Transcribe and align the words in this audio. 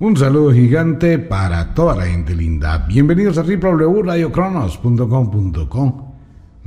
Un 0.00 0.16
saludo 0.16 0.52
gigante 0.52 1.20
para 1.20 1.72
toda 1.72 1.94
la 1.94 2.06
gente 2.06 2.34
linda. 2.34 2.78
Bienvenidos 2.78 3.38
a 3.38 3.42
www.radiocronos.com.com, 3.42 6.12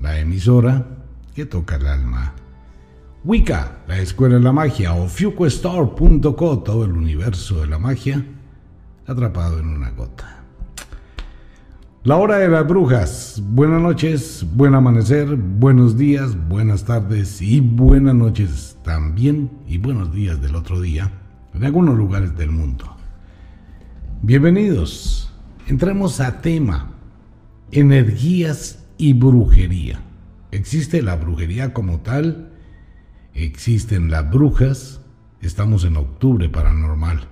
la 0.01 0.17
emisora 0.17 0.87
que 1.35 1.45
toca 1.45 1.75
el 1.75 1.87
alma. 1.87 2.33
Wicca, 3.25 3.79
la 3.85 3.99
escuela 3.99 4.35
de 4.35 4.41
la 4.41 4.53
magia, 4.53 4.93
o 4.93 5.09
FuqueStore.co, 5.09 6.59
todo 6.59 6.85
el 6.85 6.93
universo 6.93 7.59
de 7.59 7.67
la 7.67 7.77
magia, 7.77 8.25
atrapado 9.05 9.59
en 9.59 9.67
una 9.67 9.91
gota. 9.91 10.45
La 12.05 12.15
hora 12.15 12.37
de 12.37 12.47
las 12.47 12.65
brujas. 12.65 13.43
Buenas 13.43 13.81
noches, 13.81 14.47
buen 14.53 14.73
amanecer, 14.73 15.35
buenos 15.35 15.97
días, 15.97 16.47
buenas 16.47 16.85
tardes 16.85 17.41
y 17.41 17.59
buenas 17.59 18.15
noches 18.15 18.77
también 18.85 19.51
y 19.67 19.79
buenos 19.79 20.13
días 20.13 20.41
del 20.41 20.55
otro 20.55 20.79
día 20.79 21.11
en 21.53 21.65
algunos 21.65 21.97
lugares 21.97 22.37
del 22.37 22.51
mundo. 22.51 22.96
Bienvenidos. 24.23 25.31
Entremos 25.67 26.19
a 26.21 26.41
tema. 26.41 26.91
Energías 27.71 28.83
y 28.97 29.13
brujería. 29.13 30.01
¿Existe 30.51 31.03
la 31.03 31.15
brujería 31.15 31.71
como 31.71 31.99
tal? 31.99 32.49
¿Existen 33.35 34.09
las 34.09 34.29
brujas? 34.29 35.01
Estamos 35.39 35.85
en 35.85 35.97
octubre 35.97 36.49
paranormal. 36.49 37.27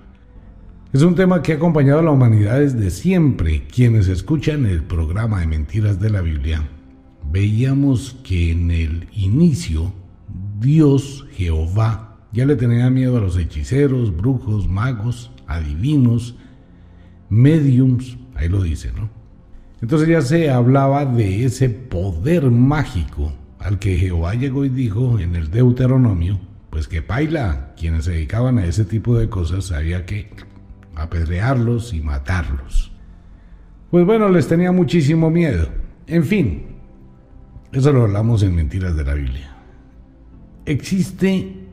Es 0.92 1.02
un 1.02 1.16
tema 1.16 1.42
que 1.42 1.54
ha 1.54 1.56
acompañado 1.56 1.98
a 1.98 2.04
la 2.04 2.12
humanidad 2.12 2.60
desde 2.60 2.90
siempre. 2.90 3.66
Quienes 3.66 4.06
escuchan 4.06 4.64
el 4.64 4.84
programa 4.84 5.40
de 5.40 5.48
Mentiras 5.48 5.98
de 6.00 6.10
la 6.10 6.20
Biblia, 6.20 6.62
veíamos 7.32 8.16
que 8.22 8.52
en 8.52 8.70
el 8.70 9.08
inicio 9.12 9.92
Dios, 10.60 11.26
Jehová, 11.32 12.16
ya 12.32 12.46
le 12.46 12.54
tenía 12.54 12.88
miedo 12.90 13.16
a 13.16 13.20
los 13.20 13.36
hechiceros, 13.36 14.16
brujos, 14.16 14.68
magos, 14.68 15.32
adivinos, 15.48 16.36
mediums, 17.28 18.16
ahí 18.34 18.48
lo 18.48 18.62
dice, 18.62 18.92
¿no? 18.92 19.08
Entonces 19.82 20.08
ya 20.08 20.22
se 20.22 20.50
hablaba 20.50 21.04
de 21.04 21.44
ese 21.44 21.68
poder 21.68 22.50
mágico 22.50 23.32
al 23.58 23.78
que 23.78 23.98
Jehová 23.98 24.34
llegó 24.34 24.64
y 24.64 24.68
dijo 24.68 25.18
en 25.18 25.36
el 25.36 25.50
Deuteronomio, 25.50 26.40
pues 26.70 26.88
que 26.88 27.02
Paila, 27.02 27.74
quienes 27.76 28.04
se 28.04 28.12
dedicaban 28.12 28.58
a 28.58 28.64
ese 28.64 28.84
tipo 28.84 29.16
de 29.16 29.28
cosas, 29.28 29.72
había 29.72 30.06
que 30.06 30.30
apedrearlos 30.94 31.92
y 31.92 32.00
matarlos. 32.00 32.92
Pues 33.90 34.04
bueno, 34.04 34.28
les 34.28 34.48
tenía 34.48 34.72
muchísimo 34.72 35.30
miedo. 35.30 35.68
En 36.06 36.24
fin, 36.24 36.66
eso 37.72 37.92
lo 37.92 38.02
hablamos 38.02 38.42
en 38.42 38.54
Mentiras 38.54 38.96
de 38.96 39.04
la 39.04 39.14
Biblia. 39.14 39.56
Existe 40.64 41.65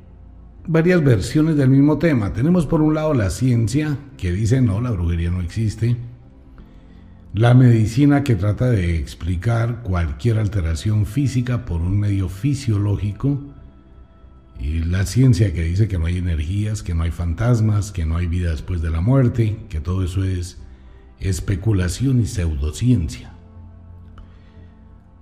varias 0.67 1.03
versiones 1.03 1.55
del 1.57 1.69
mismo 1.69 1.97
tema. 1.97 2.33
Tenemos 2.33 2.65
por 2.65 2.81
un 2.81 2.93
lado 2.93 3.13
la 3.13 3.29
ciencia, 3.29 3.97
que 4.17 4.31
dice 4.31 4.61
no, 4.61 4.81
la 4.81 4.91
brujería 4.91 5.31
no 5.31 5.41
existe. 5.41 5.97
La 7.33 7.53
medicina 7.53 8.23
que 8.23 8.35
trata 8.35 8.69
de 8.69 8.97
explicar 8.97 9.81
cualquier 9.81 10.37
alteración 10.37 11.05
física 11.05 11.65
por 11.65 11.81
un 11.81 11.99
medio 11.99 12.29
fisiológico. 12.29 13.41
Y 14.59 14.79
la 14.79 15.05
ciencia 15.05 15.51
que 15.53 15.63
dice 15.63 15.87
que 15.87 15.97
no 15.97 16.05
hay 16.05 16.17
energías, 16.17 16.83
que 16.83 16.93
no 16.93 17.03
hay 17.03 17.11
fantasmas, 17.11 17.91
que 17.91 18.05
no 18.05 18.17
hay 18.17 18.27
vida 18.27 18.51
después 18.51 18.81
de 18.81 18.91
la 18.91 19.01
muerte, 19.01 19.57
que 19.67 19.79
todo 19.79 20.03
eso 20.03 20.23
es 20.23 20.59
especulación 21.19 22.21
y 22.21 22.27
pseudociencia. 22.27 23.32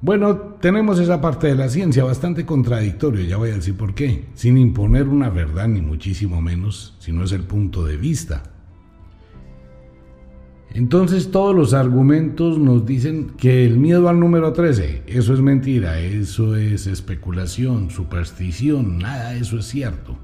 Bueno, 0.03 0.35
tenemos 0.59 0.97
esa 0.97 1.21
parte 1.21 1.45
de 1.45 1.53
la 1.53 1.69
ciencia 1.69 2.03
bastante 2.03 2.43
contradictorio, 2.43 3.23
ya 3.23 3.37
voy 3.37 3.51
a 3.51 3.55
decir 3.55 3.77
por 3.77 3.93
qué, 3.93 4.25
sin 4.33 4.57
imponer 4.57 5.07
una 5.07 5.29
verdad 5.29 5.67
ni 5.67 5.79
muchísimo 5.79 6.41
menos, 6.41 6.95
sino 6.97 7.23
es 7.23 7.31
el 7.33 7.43
punto 7.43 7.85
de 7.85 7.97
vista. 7.97 8.41
Entonces 10.73 11.29
todos 11.29 11.55
los 11.55 11.75
argumentos 11.75 12.57
nos 12.57 12.83
dicen 12.83 13.33
que 13.37 13.63
el 13.63 13.77
miedo 13.77 14.09
al 14.09 14.19
número 14.19 14.53
13, 14.53 15.03
eso 15.05 15.35
es 15.35 15.39
mentira, 15.39 15.99
eso 15.99 16.55
es 16.55 16.87
especulación, 16.87 17.91
superstición, 17.91 18.97
nada 18.97 19.35
eso 19.35 19.59
es 19.59 19.65
cierto. 19.65 20.17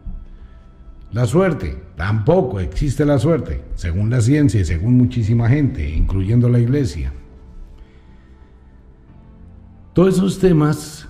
La 1.11 1.27
suerte, 1.27 1.77
tampoco 1.95 2.59
existe 2.59 3.05
la 3.05 3.19
suerte, 3.19 3.61
según 3.75 4.09
la 4.09 4.21
ciencia 4.21 4.59
y 4.59 4.65
según 4.65 4.97
muchísima 4.97 5.47
gente, 5.49 5.87
incluyendo 5.87 6.49
la 6.49 6.59
iglesia. 6.59 7.13
Todos 9.97 10.17
esos 10.17 10.37
temas 10.37 11.07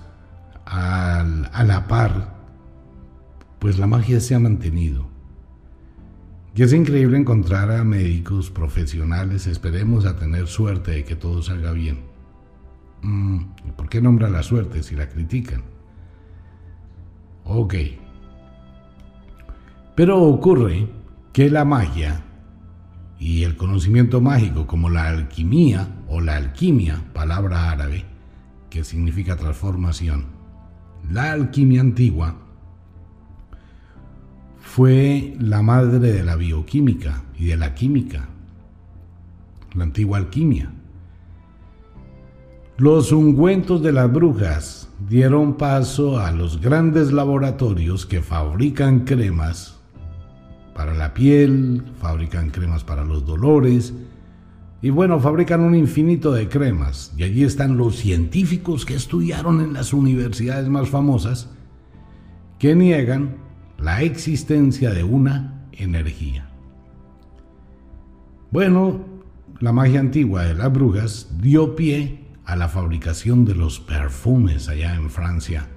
a 0.64 1.62
la 1.66 1.86
par, 1.88 2.38
pues 3.58 3.78
la 3.78 3.86
magia 3.86 4.18
se 4.18 4.34
ha 4.34 4.38
mantenido. 4.38 5.06
Y 6.54 6.62
es 6.62 6.72
increíble 6.72 7.18
encontrar 7.18 7.70
a 7.70 7.84
médicos 7.84 8.50
profesionales, 8.50 9.46
esperemos 9.46 10.06
a 10.06 10.16
tener 10.16 10.46
suerte 10.46 10.92
de 10.92 11.04
que 11.04 11.16
todo 11.16 11.42
salga 11.42 11.72
bien. 11.72 11.98
Mm, 13.02 13.40
¿Por 13.76 13.90
qué 13.90 14.00
nombra 14.00 14.30
la 14.30 14.42
suerte 14.42 14.82
si 14.82 14.96
la 14.96 15.10
critican? 15.10 15.64
Ok. 17.44 17.74
Pero 19.96 20.22
ocurre 20.22 20.88
que 21.34 21.50
la 21.50 21.66
magia 21.66 22.24
y 23.18 23.42
el 23.42 23.54
conocimiento 23.54 24.22
mágico, 24.22 24.66
como 24.66 24.88
la 24.88 25.08
alquimia 25.08 25.88
o 26.08 26.22
la 26.22 26.36
alquimia, 26.36 27.04
palabra 27.12 27.70
árabe, 27.70 28.16
que 28.70 28.84
significa 28.84 29.36
transformación. 29.36 30.26
La 31.10 31.32
alquimia 31.32 31.80
antigua 31.80 32.36
fue 34.60 35.34
la 35.40 35.62
madre 35.62 36.12
de 36.12 36.22
la 36.22 36.36
bioquímica 36.36 37.24
y 37.38 37.46
de 37.46 37.56
la 37.56 37.74
química, 37.74 38.28
la 39.74 39.84
antigua 39.84 40.18
alquimia. 40.18 40.70
Los 42.76 43.10
ungüentos 43.10 43.82
de 43.82 43.92
las 43.92 44.12
brujas 44.12 44.88
dieron 45.08 45.54
paso 45.54 46.20
a 46.20 46.30
los 46.30 46.60
grandes 46.60 47.10
laboratorios 47.12 48.06
que 48.06 48.22
fabrican 48.22 49.00
cremas 49.00 49.78
para 50.74 50.94
la 50.94 51.12
piel, 51.12 51.82
fabrican 52.00 52.50
cremas 52.50 52.84
para 52.84 53.04
los 53.04 53.26
dolores, 53.26 53.94
y 54.80 54.90
bueno, 54.90 55.18
fabrican 55.18 55.60
un 55.60 55.74
infinito 55.74 56.32
de 56.32 56.48
cremas 56.48 57.12
y 57.16 57.24
allí 57.24 57.42
están 57.42 57.76
los 57.76 57.96
científicos 57.96 58.86
que 58.86 58.94
estudiaron 58.94 59.60
en 59.60 59.72
las 59.72 59.92
universidades 59.92 60.68
más 60.68 60.88
famosas 60.88 61.50
que 62.60 62.76
niegan 62.76 63.36
la 63.76 64.02
existencia 64.02 64.90
de 64.90 65.02
una 65.02 65.68
energía. 65.72 66.48
Bueno, 68.52 69.04
la 69.60 69.72
magia 69.72 69.98
antigua 69.98 70.44
de 70.44 70.54
las 70.54 70.72
brujas 70.72 71.28
dio 71.40 71.74
pie 71.74 72.24
a 72.44 72.54
la 72.54 72.68
fabricación 72.68 73.44
de 73.44 73.56
los 73.56 73.80
perfumes 73.80 74.68
allá 74.68 74.94
en 74.94 75.10
Francia. 75.10 75.68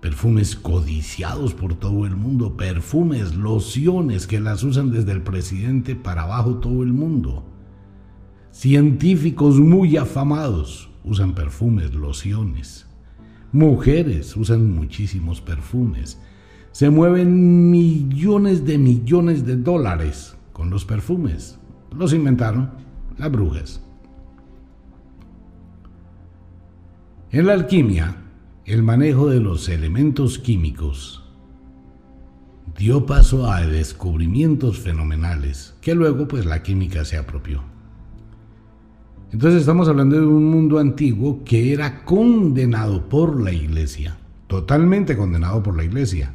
Perfumes 0.00 0.54
codiciados 0.54 1.54
por 1.54 1.74
todo 1.74 2.06
el 2.06 2.14
mundo, 2.14 2.56
perfumes, 2.56 3.34
lociones 3.34 4.28
que 4.28 4.38
las 4.38 4.62
usan 4.62 4.92
desde 4.92 5.10
el 5.10 5.22
presidente 5.22 5.96
para 5.96 6.22
abajo 6.22 6.58
todo 6.58 6.84
el 6.84 6.92
mundo. 6.92 7.44
Científicos 8.58 9.60
muy 9.60 9.98
afamados 9.98 10.88
usan 11.04 11.34
perfumes, 11.34 11.92
lociones. 11.92 12.86
Mujeres 13.52 14.34
usan 14.34 14.74
muchísimos 14.74 15.42
perfumes. 15.42 16.18
Se 16.72 16.88
mueven 16.88 17.70
millones 17.70 18.64
de 18.64 18.78
millones 18.78 19.44
de 19.44 19.56
dólares 19.56 20.38
con 20.54 20.70
los 20.70 20.86
perfumes. 20.86 21.58
Los 21.94 22.14
inventaron 22.14 22.70
las 23.18 23.30
brujas. 23.30 23.84
En 27.32 27.48
la 27.48 27.52
alquimia, 27.52 28.24
el 28.64 28.82
manejo 28.82 29.28
de 29.28 29.40
los 29.40 29.68
elementos 29.68 30.38
químicos 30.38 31.22
dio 32.78 33.04
paso 33.04 33.52
a 33.52 33.60
descubrimientos 33.60 34.78
fenomenales 34.78 35.74
que 35.82 35.94
luego 35.94 36.26
pues 36.26 36.46
la 36.46 36.62
química 36.62 37.04
se 37.04 37.18
apropió. 37.18 37.75
Entonces 39.32 39.60
estamos 39.60 39.88
hablando 39.88 40.16
de 40.16 40.26
un 40.26 40.44
mundo 40.44 40.78
antiguo 40.78 41.42
que 41.44 41.72
era 41.72 42.04
condenado 42.04 43.08
por 43.08 43.40
la 43.40 43.52
iglesia, 43.52 44.16
totalmente 44.46 45.16
condenado 45.16 45.62
por 45.62 45.76
la 45.76 45.84
iglesia. 45.84 46.32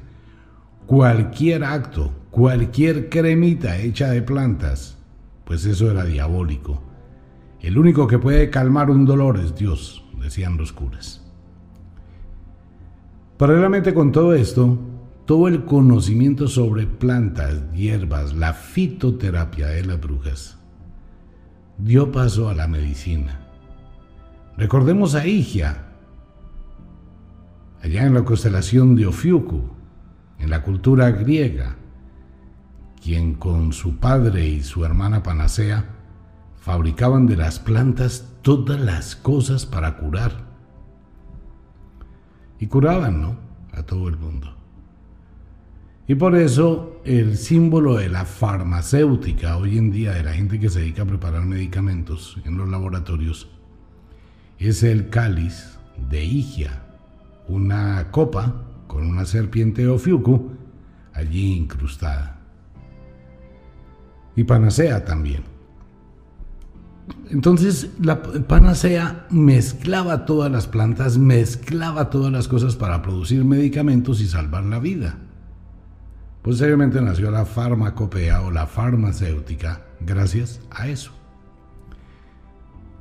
Cualquier 0.86 1.64
acto, 1.64 2.12
cualquier 2.32 3.10
cremita 3.10 3.78
hecha 3.78 4.10
de 4.10 4.22
plantas, 4.22 4.98
pues 5.46 5.66
eso 5.66 5.90
era 5.90 6.04
diabólico. 6.04 6.82
El 7.62 7.78
único 7.78 8.08
que 8.08 8.20
puede 8.20 8.50
calmar 8.50 8.90
un 8.90 9.06
dolor 9.06 9.40
es 9.40 9.56
Dios, 9.56 10.04
decían 10.22 10.58
los 10.58 10.74
curas. 10.74 11.22
Paralelamente 13.38 13.94
con 13.94 14.12
todo 14.12 14.34
esto, 14.34 14.78
todo 15.26 15.48
el 15.48 15.64
conocimiento 15.64 16.48
sobre 16.48 16.88
plantas, 16.88 17.72
hierbas, 17.74 18.34
la 18.34 18.54
fitoterapia 18.54 19.68
de 19.68 19.86
las 19.86 20.00
brujas, 20.00 20.61
dio 21.84 22.12
paso 22.12 22.50
a 22.50 22.54
la 22.54 22.68
medicina. 22.68 23.40
Recordemos 24.56 25.16
a 25.16 25.26
Igia, 25.26 25.84
allá 27.82 28.06
en 28.06 28.14
la 28.14 28.24
constelación 28.24 28.96
de 28.96 29.08
Ofiuku, 29.08 29.64
en 30.38 30.50
la 30.50 30.62
cultura 30.62 31.10
griega, 31.10 31.76
quien 33.02 33.34
con 33.34 33.74
su 33.74 33.98
padre 33.98 34.46
y 34.48 34.62
su 34.62 34.86
hermana 34.86 35.24
Panacea 35.24 35.86
fabricaban 36.60 37.26
de 37.26 37.38
las 37.38 37.58
plantas 37.58 38.28
todas 38.44 38.80
las 38.80 39.16
cosas 39.16 39.66
para 39.66 39.98
curar. 39.98 40.34
Y 42.60 42.68
curaban, 42.68 43.22
¿no? 43.22 43.36
A 43.74 43.82
todo 43.82 44.08
el 44.08 44.18
mundo. 44.18 44.61
Y 46.12 46.16
por 46.16 46.36
eso 46.36 47.00
el 47.06 47.38
símbolo 47.38 47.96
de 47.96 48.10
la 48.10 48.26
farmacéutica 48.26 49.56
hoy 49.56 49.78
en 49.78 49.92
día, 49.92 50.12
de 50.12 50.24
la 50.24 50.34
gente 50.34 50.60
que 50.60 50.70
se 50.70 50.82
dedica 50.82 51.04
a 51.04 51.06
preparar 51.06 51.46
medicamentos 51.46 52.38
en 52.44 52.58
los 52.58 52.68
laboratorios, 52.68 53.48
es 54.60 54.84
el 54.84 55.08
cáliz 55.08 55.80
de 56.10 56.26
Igia, 56.26 56.84
una 57.48 58.12
copa 58.12 58.62
con 58.88 59.08
una 59.08 59.24
serpiente 59.24 59.88
Ofiuku 59.88 60.52
allí 61.14 61.54
incrustada. 61.54 62.42
Y 64.36 64.44
panacea 64.44 65.06
también. 65.06 65.44
Entonces 67.30 67.90
la 68.02 68.22
panacea 68.22 69.28
mezclaba 69.30 70.26
todas 70.26 70.52
las 70.52 70.68
plantas, 70.68 71.18
mezclaba 71.18 72.10
todas 72.10 72.34
las 72.34 72.50
cosas 72.50 72.76
para 72.76 73.02
producir 73.02 73.46
medicamentos 73.46 74.20
y 74.20 74.28
salvar 74.28 74.66
la 74.66 74.80
vida. 74.80 75.18
Posteriormente 76.42 77.00
nació 77.02 77.30
la 77.30 77.46
farmacopea 77.46 78.42
o 78.42 78.52
la 78.52 78.66
farmacéutica 78.66 79.82
gracias 80.00 80.60
a 80.72 80.88
eso. 80.88 81.12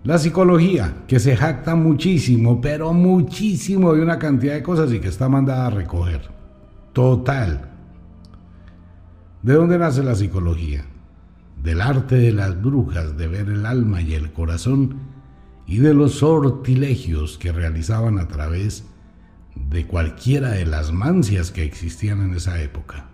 La 0.05 0.19
psicología, 0.19 1.05
que 1.07 1.19
se 1.21 1.37
jacta 1.37 1.75
muchísimo, 1.75 2.61
pero 2.61 2.93
muchísimo 2.93 3.95
de 3.95 4.03
una 4.03 4.19
cantidad 4.19 4.55
de 4.55 4.63
cosas 4.63 4.93
y 4.93 5.01
que 5.01 5.09
está 5.09 5.29
mandada 5.29 5.67
a 5.67 5.71
recoger. 5.71 6.29
Total. 6.93 7.71
¿De 9.43 9.55
dónde 9.55 9.79
nace 9.79 10.03
la 10.03 10.15
psicología? 10.15 10.85
Del 11.63 11.81
arte 11.81 12.17
de 12.17 12.33
las 12.33 12.61
brujas 12.61 13.17
de 13.17 13.29
ver 13.29 13.49
el 13.49 13.65
alma 13.65 14.03
y 14.03 14.15
el 14.15 14.33
corazón 14.33 14.99
y 15.67 15.79
de 15.79 15.95
los 15.95 16.17
sortilegios 16.17 17.39
que 17.39 17.53
realizaban 17.53 18.19
a 18.19 18.29
través 18.29 18.85
de 19.55 19.87
cualquiera 19.87 20.51
de 20.51 20.67
las 20.67 20.93
mancias 20.93 21.51
que 21.51 21.65
existían 21.65 22.23
en 22.23 22.35
esa 22.35 22.61
época 22.63 23.10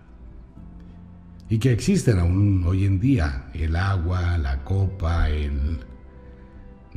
y 1.48 1.58
que 1.58 1.72
existen 1.72 2.18
aún 2.18 2.64
hoy 2.66 2.84
en 2.84 2.98
día, 2.98 3.50
el 3.54 3.76
agua, 3.76 4.36
la 4.38 4.64
copa, 4.64 5.28
el 5.30 5.78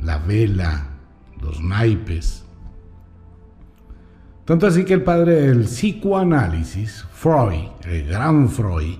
la 0.02 0.18
vela, 0.18 0.86
los 1.40 1.60
naipes. 1.62 2.44
Tanto 4.44 4.66
así 4.66 4.84
que 4.84 4.94
el 4.94 5.02
padre 5.02 5.34
del 5.34 5.64
psicoanálisis, 5.64 7.04
Freud, 7.12 7.68
el 7.84 8.06
gran 8.06 8.48
Freud, 8.48 8.96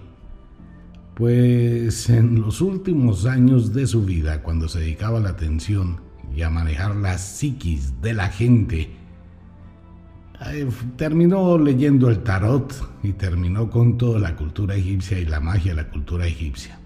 pues 1.14 2.08
en 2.08 2.40
los 2.40 2.60
últimos 2.60 3.26
años 3.26 3.74
de 3.74 3.86
su 3.86 4.04
vida, 4.04 4.42
cuando 4.42 4.68
se 4.68 4.80
dedicaba 4.80 5.20
la 5.20 5.30
atención 5.30 6.00
y 6.34 6.42
a 6.42 6.50
manejar 6.50 6.94
la 6.96 7.18
psiquis 7.18 8.00
de 8.00 8.14
la 8.14 8.28
gente, 8.28 8.96
terminó 10.96 11.58
leyendo 11.58 12.08
el 12.08 12.22
tarot 12.22 12.72
y 13.02 13.12
terminó 13.12 13.70
con 13.70 13.98
toda 13.98 14.18
la 14.18 14.36
cultura 14.36 14.74
egipcia 14.74 15.18
y 15.18 15.26
la 15.26 15.40
magia 15.40 15.74
de 15.74 15.82
la 15.82 15.90
cultura 15.90 16.26
egipcia. 16.26 16.78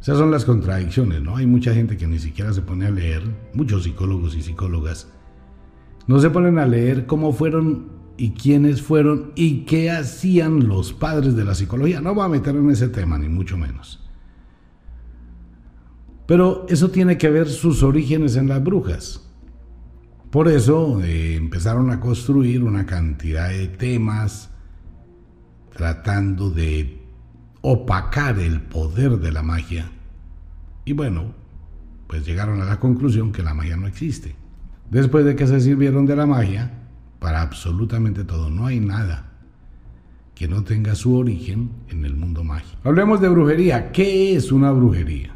Esas 0.00 0.18
son 0.18 0.30
las 0.30 0.44
contradicciones, 0.44 1.22
¿no? 1.22 1.36
Hay 1.36 1.46
mucha 1.46 1.74
gente 1.74 1.96
que 1.96 2.06
ni 2.06 2.18
siquiera 2.18 2.52
se 2.52 2.62
pone 2.62 2.86
a 2.86 2.90
leer, 2.90 3.22
muchos 3.54 3.84
psicólogos 3.84 4.34
y 4.34 4.42
psicólogas, 4.42 5.08
no 6.06 6.18
se 6.18 6.30
ponen 6.30 6.58
a 6.58 6.66
leer 6.66 7.06
cómo 7.06 7.32
fueron 7.32 7.92
y 8.16 8.32
quiénes 8.32 8.82
fueron 8.82 9.32
y 9.36 9.60
qué 9.60 9.90
hacían 9.90 10.66
los 10.66 10.92
padres 10.92 11.36
de 11.36 11.44
la 11.44 11.54
psicología. 11.54 12.00
No 12.00 12.14
voy 12.14 12.24
a 12.24 12.28
meter 12.28 12.56
en 12.56 12.70
ese 12.70 12.88
tema, 12.88 13.18
ni 13.18 13.28
mucho 13.28 13.56
menos. 13.56 14.00
Pero 16.26 16.66
eso 16.68 16.90
tiene 16.90 17.18
que 17.18 17.30
ver 17.30 17.48
sus 17.48 17.82
orígenes 17.82 18.36
en 18.36 18.48
las 18.48 18.62
brujas. 18.62 19.21
Por 20.32 20.48
eso 20.48 21.02
eh, 21.02 21.36
empezaron 21.36 21.90
a 21.90 22.00
construir 22.00 22.64
una 22.64 22.86
cantidad 22.86 23.50
de 23.50 23.68
temas 23.68 24.48
tratando 25.74 26.48
de 26.48 27.02
opacar 27.60 28.38
el 28.38 28.62
poder 28.62 29.18
de 29.18 29.30
la 29.30 29.42
magia. 29.42 29.90
Y 30.86 30.94
bueno, 30.94 31.34
pues 32.06 32.24
llegaron 32.24 32.62
a 32.62 32.64
la 32.64 32.80
conclusión 32.80 33.30
que 33.30 33.42
la 33.42 33.52
magia 33.52 33.76
no 33.76 33.86
existe. 33.86 34.34
Después 34.90 35.26
de 35.26 35.36
que 35.36 35.46
se 35.46 35.60
sirvieron 35.60 36.06
de 36.06 36.16
la 36.16 36.24
magia, 36.24 36.78
para 37.18 37.42
absolutamente 37.42 38.24
todo, 38.24 38.48
no 38.48 38.64
hay 38.64 38.80
nada 38.80 39.32
que 40.34 40.48
no 40.48 40.64
tenga 40.64 40.94
su 40.94 41.14
origen 41.14 41.72
en 41.90 42.06
el 42.06 42.16
mundo 42.16 42.42
mágico. 42.42 42.78
Hablemos 42.84 43.20
de 43.20 43.28
brujería. 43.28 43.92
¿Qué 43.92 44.34
es 44.34 44.50
una 44.50 44.72
brujería? 44.72 45.34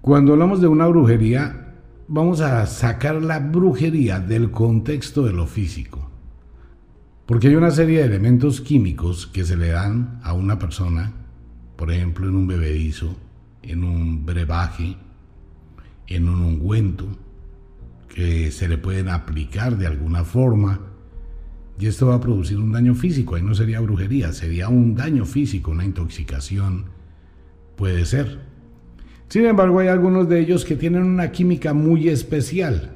Cuando 0.00 0.34
hablamos 0.34 0.60
de 0.60 0.68
una 0.68 0.86
brujería, 0.86 1.65
vamos 2.08 2.40
a 2.40 2.66
sacar 2.66 3.20
la 3.22 3.38
brujería 3.38 4.20
del 4.20 4.50
contexto 4.50 5.22
de 5.24 5.32
lo 5.32 5.46
físico. 5.46 6.10
Porque 7.26 7.48
hay 7.48 7.56
una 7.56 7.72
serie 7.72 7.98
de 7.98 8.04
elementos 8.04 8.60
químicos 8.60 9.26
que 9.26 9.44
se 9.44 9.56
le 9.56 9.68
dan 9.68 10.20
a 10.22 10.32
una 10.32 10.58
persona, 10.58 11.12
por 11.76 11.90
ejemplo, 11.90 12.28
en 12.28 12.36
un 12.36 12.46
bebedizo, 12.46 13.16
en 13.62 13.82
un 13.82 14.24
brebaje, 14.24 14.96
en 16.06 16.28
un 16.28 16.42
ungüento, 16.42 17.08
que 18.08 18.52
se 18.52 18.68
le 18.68 18.78
pueden 18.78 19.08
aplicar 19.08 19.76
de 19.76 19.88
alguna 19.88 20.24
forma. 20.24 20.80
Y 21.78 21.86
esto 21.86 22.06
va 22.06 22.14
a 22.14 22.20
producir 22.20 22.58
un 22.58 22.72
daño 22.72 22.94
físico, 22.94 23.34
ahí 23.34 23.42
no 23.42 23.54
sería 23.54 23.80
brujería, 23.80 24.32
sería 24.32 24.68
un 24.68 24.94
daño 24.94 25.26
físico, 25.26 25.72
una 25.72 25.84
intoxicación, 25.84 26.86
puede 27.76 28.06
ser. 28.06 28.55
Sin 29.28 29.44
embargo, 29.46 29.80
hay 29.80 29.88
algunos 29.88 30.28
de 30.28 30.40
ellos 30.40 30.64
que 30.64 30.76
tienen 30.76 31.02
una 31.02 31.32
química 31.32 31.74
muy 31.74 32.08
especial, 32.08 32.92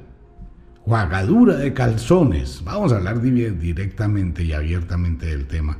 Juagadura 0.83 1.57
de 1.57 1.73
calzones. 1.73 2.63
Vamos 2.65 2.91
a 2.91 2.97
hablar 2.97 3.21
directamente 3.21 4.43
y 4.43 4.51
abiertamente 4.51 5.27
del 5.27 5.45
tema. 5.45 5.77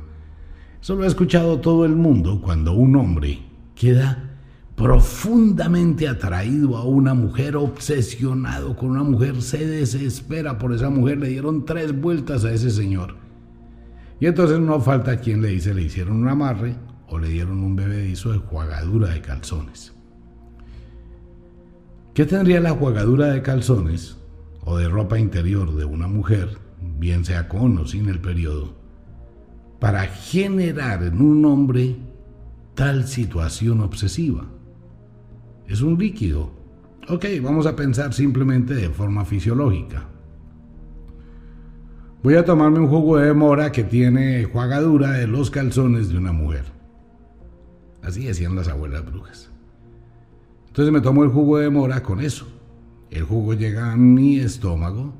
Eso 0.80 0.94
lo 0.94 1.02
ha 1.02 1.08
escuchado 1.08 1.58
todo 1.58 1.84
el 1.84 1.96
mundo 1.96 2.40
cuando 2.40 2.72
un 2.72 2.94
hombre 2.94 3.40
queda 3.74 4.30
profundamente 4.76 6.08
atraído 6.08 6.76
a 6.76 6.84
una 6.84 7.14
mujer, 7.14 7.56
obsesionado 7.56 8.76
con 8.76 8.90
una 8.90 9.02
mujer, 9.02 9.42
se 9.42 9.66
desespera 9.66 10.58
por 10.58 10.72
esa 10.72 10.88
mujer, 10.88 11.18
le 11.18 11.28
dieron 11.28 11.64
tres 11.64 12.00
vueltas 12.00 12.44
a 12.44 12.52
ese 12.52 12.70
señor. 12.70 13.16
Y 14.20 14.26
entonces 14.26 14.60
no 14.60 14.80
falta 14.80 15.18
quien 15.18 15.42
le 15.42 15.48
dice, 15.48 15.74
le 15.74 15.82
hicieron 15.82 16.16
un 16.16 16.28
amarre 16.28 16.76
o 17.08 17.18
le 17.18 17.28
dieron 17.28 17.58
un 17.58 17.74
bebedizo 17.74 18.32
de 18.32 18.38
juagadura 18.38 19.08
de 19.08 19.20
calzones. 19.20 19.91
¿Qué 22.14 22.26
tendría 22.26 22.60
la 22.60 22.72
juagadura 22.72 23.28
de 23.28 23.42
calzones 23.42 24.18
o 24.64 24.76
de 24.76 24.88
ropa 24.88 25.18
interior 25.18 25.74
de 25.74 25.84
una 25.84 26.08
mujer, 26.08 26.58
bien 26.98 27.24
sea 27.24 27.48
con 27.48 27.78
o 27.78 27.86
sin 27.86 28.08
el 28.08 28.20
periodo, 28.20 28.74
para 29.80 30.02
generar 30.02 31.02
en 31.02 31.20
un 31.20 31.44
hombre 31.44 31.96
tal 32.74 33.06
situación 33.06 33.80
obsesiva. 33.80 34.44
Es 35.66 35.80
un 35.80 35.98
líquido. 35.98 36.50
Ok, 37.08 37.26
vamos 37.42 37.66
a 37.66 37.76
pensar 37.76 38.12
simplemente 38.12 38.74
de 38.74 38.90
forma 38.90 39.24
fisiológica. 39.24 40.08
Voy 42.22 42.34
a 42.34 42.44
tomarme 42.44 42.78
un 42.78 42.88
jugo 42.88 43.16
de 43.16 43.32
mora 43.32 43.72
que 43.72 43.82
tiene 43.82 44.44
jugadura 44.44 45.12
de 45.12 45.26
los 45.26 45.50
calzones 45.50 46.08
de 46.08 46.18
una 46.18 46.32
mujer. 46.32 46.64
Así 48.02 48.24
decían 48.24 48.54
las 48.54 48.68
abuelas 48.68 49.04
brujas. 49.04 49.51
Entonces 50.72 50.90
me 50.90 51.02
tomo 51.02 51.22
el 51.22 51.28
jugo 51.28 51.58
de 51.58 51.68
mora 51.68 52.02
con 52.02 52.22
eso. 52.22 52.48
El 53.10 53.24
jugo 53.24 53.52
llega 53.52 53.92
a 53.92 53.96
mi 53.98 54.38
estómago, 54.38 55.12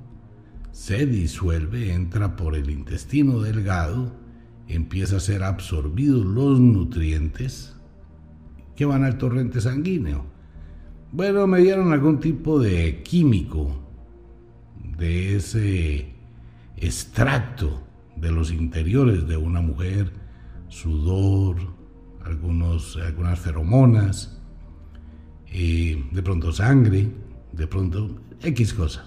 se 0.71 1.05
disuelve, 1.05 1.93
entra 1.93 2.37
por 2.37 2.57
el 2.57 2.71
intestino 2.71 3.43
delgado, 3.43 4.15
empieza 4.67 5.17
a 5.17 5.21
ser 5.21 5.43
absorbidos 5.43 6.25
los 6.25 6.59
nutrientes 6.59 7.77
que 8.77 8.87
van 8.87 9.05
al 9.05 9.19
torrente 9.19 9.61
sanguíneo. 9.61 10.25
Bueno, 11.13 11.47
me 11.47 11.61
dieron 11.61 11.93
algún 11.93 12.19
tipo 12.19 12.59
de 12.59 13.03
químico 13.03 13.77
de 14.97 15.37
ese 15.37 16.15
extracto 16.79 17.83
de 18.17 18.33
los 18.33 18.51
interiores 18.51 19.29
de 19.29 19.37
una 19.37 19.61
mujer, 19.61 20.15
sudor, 20.69 21.59
algunas 22.25 23.39
feromonas, 23.39 24.42
eh, 25.53 26.05
de 26.11 26.23
pronto 26.23 26.53
sangre, 26.53 27.09
de 27.53 27.67
pronto 27.67 28.21
X 28.43 28.75
cosa. 28.75 29.07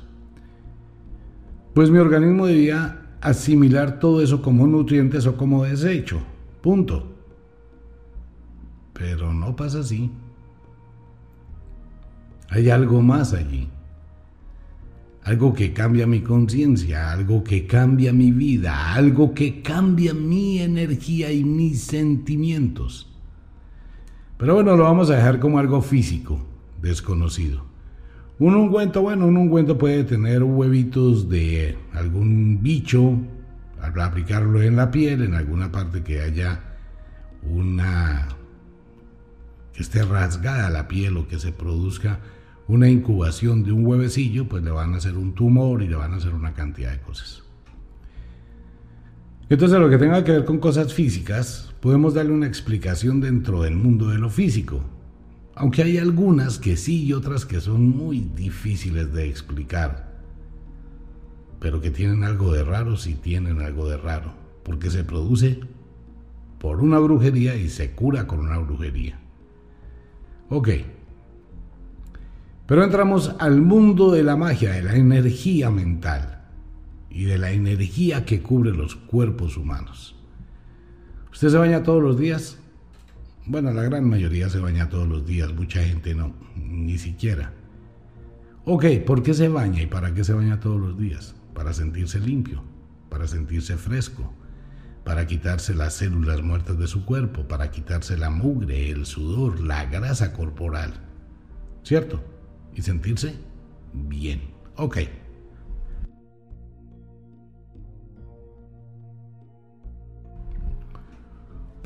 Pues 1.74 1.90
mi 1.90 1.98
organismo 1.98 2.46
debía 2.46 3.18
asimilar 3.22 4.00
todo 4.00 4.22
eso 4.22 4.42
como 4.42 4.68
nutrientes 4.68 5.26
o 5.26 5.36
como 5.36 5.64
desecho. 5.64 6.22
Punto. 6.62 7.12
Pero 8.94 9.34
no 9.34 9.56
pasa 9.56 9.80
así. 9.80 10.10
Hay 12.50 12.70
algo 12.70 13.02
más 13.02 13.34
allí. 13.34 13.70
algo 15.26 15.54
que 15.54 15.74
cambia 15.74 16.06
mi 16.06 16.22
conciencia, 16.22 17.12
algo 17.12 17.44
que 17.44 17.66
cambia 17.66 18.14
mi 18.14 18.32
vida, 18.32 18.94
algo 18.94 19.34
que 19.34 19.64
cambia 19.64 20.14
mi 20.14 20.60
energía 20.60 21.32
y 21.32 21.44
mis 21.44 21.82
sentimientos. 21.82 23.15
Pero 24.38 24.56
bueno, 24.56 24.76
lo 24.76 24.84
vamos 24.84 25.10
a 25.10 25.16
dejar 25.16 25.40
como 25.40 25.60
algo 25.60 25.82
físico, 25.82 26.46
desconocido. 26.82 27.64
Un 28.38 28.56
ungüento, 28.56 29.02
bueno, 29.02 29.28
un 29.28 29.38
ungüento 29.38 29.78
puede 29.78 30.04
tener 30.04 30.44
huevitos 30.44 31.30
de 31.30 31.78
algún 31.94 32.62
bicho, 32.62 33.18
al 33.82 34.00
aplicarlo 34.02 34.62
en 34.62 34.76
la 34.76 34.92
piel, 34.92 35.24
en 35.24 35.36
alguna 35.36 35.72
parte 35.72 36.04
que 36.04 36.22
haya 36.22 36.60
una 37.44 38.28
que 39.74 39.82
esté 39.84 40.04
rasgada 40.04 40.70
la 40.70 40.88
piel 40.88 41.18
o 41.18 41.28
que 41.28 41.38
se 41.38 41.52
produzca 41.52 42.20
una 42.68 42.90
incubación 42.90 43.64
de 43.64 43.72
un 43.72 43.86
huevecillo, 43.86 44.48
pues 44.48 44.64
le 44.64 44.72
van 44.72 44.94
a 44.94 44.98
hacer 44.98 45.18
un 45.18 45.34
tumor 45.36 45.84
y 45.84 45.88
le 45.88 45.96
van 45.96 46.14
a 46.14 46.18
hacer 46.18 46.34
una 46.34 46.54
cantidad 46.54 46.92
de 46.92 47.00
cosas. 47.00 47.44
Entonces, 49.50 49.80
lo 49.80 49.90
que 49.90 49.98
tenga 49.98 50.24
que 50.24 50.32
ver 50.32 50.46
con 50.46 50.58
cosas 50.58 50.94
físicas, 50.94 51.75
podemos 51.86 52.16
darle 52.16 52.32
una 52.32 52.48
explicación 52.48 53.22
dentro 53.22 53.62
del 53.62 53.76
mundo 53.76 54.08
de 54.08 54.18
lo 54.18 54.32
físico. 54.32 54.82
Aunque 55.54 55.84
hay 55.84 56.00
algunas 56.00 56.58
que 56.58 56.78
sí 56.78 57.04
y 57.04 57.14
otras 57.14 57.46
que 57.46 57.62
son 57.62 57.96
muy 57.96 58.22
difíciles 58.22 59.14
de 59.14 59.30
explicar. 59.30 60.16
Pero 61.60 61.82
que 61.82 61.92
tienen 61.92 62.24
algo 62.24 62.52
de 62.52 62.64
raro, 62.64 62.98
sí 62.98 63.14
tienen 63.14 63.62
algo 63.62 63.88
de 63.88 63.98
raro. 63.98 64.34
Porque 64.64 64.90
se 64.90 65.04
produce 65.04 65.60
por 66.58 66.82
una 66.82 66.98
brujería 66.98 67.56
y 67.56 67.70
se 67.70 67.92
cura 67.92 68.26
con 68.26 68.40
una 68.40 68.58
brujería. 68.58 69.20
Ok. 70.50 70.70
Pero 72.66 72.84
entramos 72.84 73.36
al 73.38 73.62
mundo 73.62 74.12
de 74.12 74.24
la 74.24 74.36
magia, 74.36 74.72
de 74.72 74.82
la 74.82 74.96
energía 74.96 75.70
mental 75.70 76.48
y 77.12 77.26
de 77.26 77.38
la 77.38 77.52
energía 77.52 78.26
que 78.26 78.42
cubre 78.42 78.72
los 78.72 78.96
cuerpos 78.96 79.56
humanos. 79.56 80.15
¿Usted 81.36 81.50
se 81.50 81.58
baña 81.58 81.84
todos 81.84 82.02
los 82.02 82.18
días? 82.18 82.58
Bueno, 83.46 83.72
la 83.74 83.84
gran 83.84 84.10
mayoría 84.10 84.50
se 84.50 84.58
baña 84.60 84.88
todos 84.88 85.06
los 85.06 85.26
días, 85.26 85.54
mucha 85.54 85.84
gente 85.84 86.16
no, 86.16 86.34
ni 86.56 86.98
siquiera. 86.98 87.52
Ok, 88.64 88.86
¿por 89.06 89.22
qué 89.22 89.34
se 89.34 89.50
baña 89.50 89.82
y 89.82 89.86
para 89.86 90.14
qué 90.14 90.24
se 90.24 90.32
baña 90.32 90.62
todos 90.62 90.80
los 90.80 90.98
días? 90.98 91.36
Para 91.54 91.74
sentirse 91.74 92.22
limpio, 92.22 92.64
para 93.10 93.28
sentirse 93.28 93.76
fresco, 93.76 94.34
para 95.04 95.28
quitarse 95.28 95.76
las 95.76 95.96
células 95.96 96.42
muertas 96.42 96.80
de 96.80 96.88
su 96.88 97.06
cuerpo, 97.06 97.48
para 97.48 97.70
quitarse 97.70 98.18
la 98.18 98.30
mugre, 98.30 98.90
el 98.90 99.06
sudor, 99.06 99.60
la 99.60 99.86
grasa 99.86 100.32
corporal. 100.32 100.94
¿Cierto? 101.84 102.24
y 102.74 102.82
sentirse 102.82 103.36
bien. 103.94 104.42
Ok. 104.78 104.98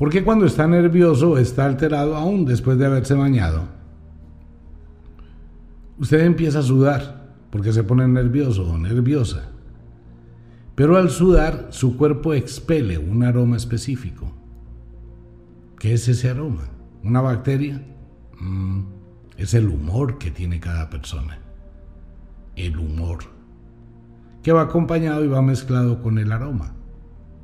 Porque 0.00 0.24
cuando 0.24 0.46
está 0.46 0.66
nervioso 0.66 1.36
está 1.36 1.66
alterado 1.66 2.16
aún 2.16 2.46
después 2.46 2.78
de 2.78 2.86
haberse 2.86 3.12
bañado, 3.12 3.64
usted 5.98 6.20
empieza 6.20 6.60
a 6.60 6.62
sudar 6.62 7.34
porque 7.50 7.70
se 7.70 7.84
pone 7.84 8.08
nervioso 8.08 8.64
o 8.66 8.78
nerviosa. 8.78 9.50
Pero 10.74 10.96
al 10.96 11.10
sudar, 11.10 11.66
su 11.68 11.98
cuerpo 11.98 12.32
expele 12.32 12.96
un 12.96 13.24
aroma 13.24 13.58
específico. 13.58 14.32
¿Qué 15.78 15.92
es 15.92 16.08
ese 16.08 16.30
aroma? 16.30 16.70
¿Una 17.04 17.20
bacteria? 17.20 17.86
Mm, 18.40 18.84
es 19.36 19.52
el 19.52 19.68
humor 19.68 20.16
que 20.16 20.30
tiene 20.30 20.60
cada 20.60 20.88
persona. 20.88 21.40
El 22.56 22.78
humor. 22.78 23.18
Que 24.42 24.52
va 24.52 24.62
acompañado 24.62 25.22
y 25.22 25.28
va 25.28 25.42
mezclado 25.42 26.00
con 26.00 26.18
el 26.18 26.32
aroma. 26.32 26.72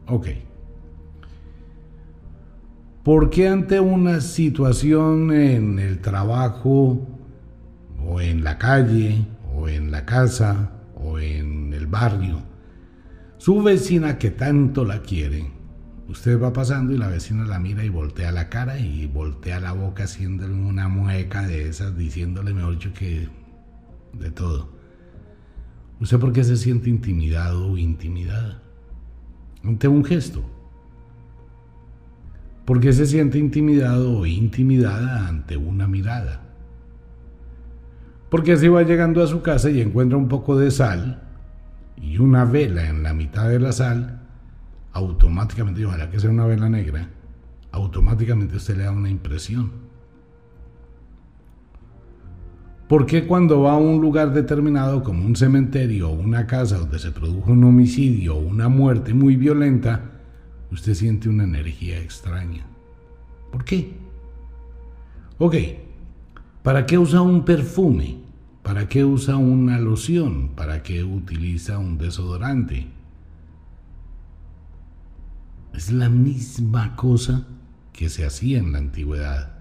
Ok. 0.07 0.29
¿Por 3.07 3.31
qué 3.31 3.47
ante 3.47 3.79
una 3.79 4.21
situación 4.21 5.31
en 5.31 5.79
el 5.79 6.01
trabajo 6.01 7.07
o 8.05 8.21
en 8.21 8.43
la 8.43 8.59
calle 8.59 9.25
o 9.55 9.69
en 9.69 9.93
la 9.93 10.05
casa 10.05 10.73
o 10.97 11.21
en 11.21 11.73
el 11.73 11.87
barrio, 11.87 12.43
su 13.39 13.63
vecina 13.63 14.19
que 14.19 14.33
tanto 14.33 14.85
la 14.85 15.03
quiere, 15.03 15.53
Usted 16.09 16.41
va 16.41 16.53
pasando 16.53 16.93
y 16.93 16.99
la 16.99 17.07
vecina 17.07 17.47
la 17.47 17.61
mira 17.61 17.85
y 17.85 17.89
voltea 17.89 18.33
la 18.33 18.49
cara 18.49 18.79
y 18.81 19.07
voltea 19.07 19.61
la 19.61 19.73
boca 19.73 20.05
haciéndole 20.05 20.55
una 20.55 20.89
mueca 20.89 21.47
de 21.47 21.69
esas, 21.69 21.97
diciéndole, 21.97 22.55
mejor 22.55 22.75
dicho, 22.75 22.93
que 22.93 23.29
de 24.15 24.31
todo. 24.33 24.69
¿Usted 26.01 26.19
por 26.19 26.33
qué 26.33 26.43
se 26.43 26.57
siente 26.57 26.91
intimidado 26.91 27.73
o 27.73 27.79
intimidada? 27.79 28.63
Ante 29.63 29.87
un 29.87 30.05
gesto. 30.05 30.56
¿Por 32.67 32.81
qué 32.81 32.93
se 32.93 33.07
siente 33.07 33.39
intimidado 33.39 34.19
o 34.19 34.27
intimidada 34.27 35.29
ante 35.29 35.57
una 35.57 35.87
mirada? 35.87 36.43
Porque 38.29 38.57
si 38.57 38.67
va 38.67 38.83
llegando 38.83 39.23
a 39.23 39.29
su 39.29 39.41
casa 39.41 39.71
y 39.71 39.81
encuentra 39.81 40.19
un 40.19 40.27
poco 40.27 40.59
de 40.59 40.73
sal 40.73 41.23
y 41.97 42.19
una 42.19 42.45
vela 42.45 42.89
en 42.89 43.05
la 43.05 43.15
mitad 43.15 43.49
de 43.49 43.61
la 43.61 43.71
sal 43.71 44.21
automáticamente, 44.93 45.87
ojalá 45.87 46.11
que 46.11 46.19
sea 46.19 46.29
una 46.29 46.45
vela 46.45 46.69
negra, 46.69 47.09
automáticamente 47.71 48.57
usted 48.57 48.79
le 48.79 48.83
da 48.83 48.91
una 48.91 49.11
impresión. 49.11 49.71
¿Por 52.89 53.07
qué 53.07 53.27
cuando 53.29 53.63
va 53.63 53.75
a 53.75 53.79
un 53.79 54.01
lugar 54.01 54.33
determinado 54.33 55.05
como 55.05 55.25
un 55.25 55.37
cementerio 55.37 56.11
o 56.11 56.15
una 56.15 56.49
casa 56.49 56.79
donde 56.79 56.99
se 56.99 57.13
produjo 57.13 57.53
un 57.53 57.63
homicidio 57.63 58.35
o 58.35 58.41
una 58.41 58.69
muerte 58.69 59.15
muy 59.15 59.37
violenta, 59.37 60.16
usted 60.71 60.95
siente 60.95 61.29
una 61.29 61.45
energía 61.45 61.99
extraña? 62.01 62.65
¿Por 63.53 63.65
qué? 63.65 63.97
Ok, 65.39 65.55
¿para 66.63 66.87
qué 66.87 66.99
usa 66.99 67.21
un 67.21 67.45
perfume? 67.45 68.19
¿Para 68.63 68.89
qué 68.89 69.05
usa 69.05 69.37
una 69.37 69.79
loción? 69.79 70.49
¿Para 70.57 70.83
qué 70.83 71.05
utiliza 71.05 71.79
un 71.79 71.99
desodorante? 71.99 72.89
Es 75.75 75.93
la 75.93 76.09
misma 76.09 76.97
cosa 76.97 77.47
que 77.93 78.09
se 78.09 78.25
hacía 78.25 78.59
en 78.59 78.73
la 78.73 78.79
antigüedad 78.79 79.53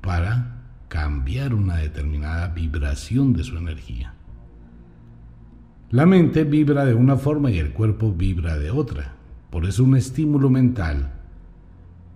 para 0.00 0.62
cambiar 0.88 1.52
una 1.52 1.76
determinada 1.76 2.48
vibración 2.48 3.32
de 3.32 3.42
su 3.42 3.58
energía. 3.58 4.14
La 5.90 6.06
mente 6.06 6.44
vibra 6.44 6.84
de 6.84 6.94
una 6.94 7.16
forma 7.16 7.50
y 7.50 7.58
el 7.58 7.72
cuerpo 7.72 8.12
vibra 8.12 8.56
de 8.56 8.70
otra. 8.70 9.15
Por 9.50 9.64
eso 9.66 9.84
un 9.84 9.96
estímulo 9.96 10.50
mental 10.50 11.12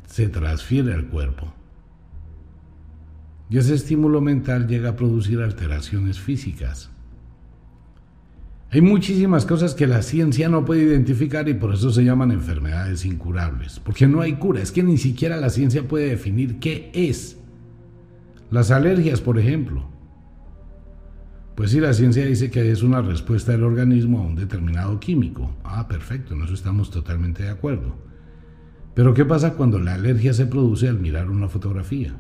se 0.07 0.29
transfiere 0.29 0.93
al 0.93 1.07
cuerpo. 1.07 1.53
Y 3.49 3.59
ese 3.59 3.75
estímulo 3.75 4.21
mental 4.21 4.69
llega 4.69 4.91
a 4.91 4.97
producir 4.97 5.41
alteraciones 5.41 6.21
físicas. 6.21 6.91
Hay 8.73 8.81
muchísimas 8.81 9.47
cosas 9.47 9.75
que 9.75 9.89
la 9.89 10.03
ciencia 10.03 10.49
no 10.49 10.65
puede 10.65 10.85
identificar 10.85 11.49
y 11.49 11.55
por 11.55 11.75
eso 11.75 11.91
se 11.91 12.05
llaman 12.05 12.31
enfermedades 12.31 13.05
incurables, 13.05 13.81
porque 13.81 14.07
no 14.07 14.21
hay 14.21 14.35
cura, 14.35 14.63
es 14.63 14.71
que 14.71 14.85
ni 14.85 14.97
siquiera 14.97 15.37
la 15.37 15.51
ciencia 15.51 15.89
puede 15.89 16.11
definir 16.11 16.61
qué 16.61 16.93
es. 16.95 17.37
Las 18.53 18.71
alergias, 18.71 19.21
por 19.21 19.41
ejemplo. 19.41 19.89
Pues 21.61 21.73
sí, 21.73 21.81
la 21.81 21.93
ciencia 21.93 22.25
dice 22.25 22.51
que 22.51 22.73
es 22.73 22.83
una 22.83 23.03
respuesta 23.03 23.53
del 23.53 23.65
organismo 23.65 24.21
a 24.21 24.23
un 24.23 24.35
determinado 24.35 24.99
químico. 24.99 25.51
Ah, 25.63 25.87
perfecto, 25.87 26.33
en 26.33 26.41
eso 26.41 26.55
estamos 26.55 26.91
totalmente 26.91 27.43
de 27.43 27.51
acuerdo. 27.51 27.97
Pero 28.95 29.13
¿qué 29.13 29.27
pasa 29.27 29.53
cuando 29.53 29.79
la 29.79 29.93
alergia 29.93 30.33
se 30.33 30.47
produce 30.47 30.89
al 30.89 30.99
mirar 30.99 31.29
una 31.29 31.51
fotografía? 31.51 32.17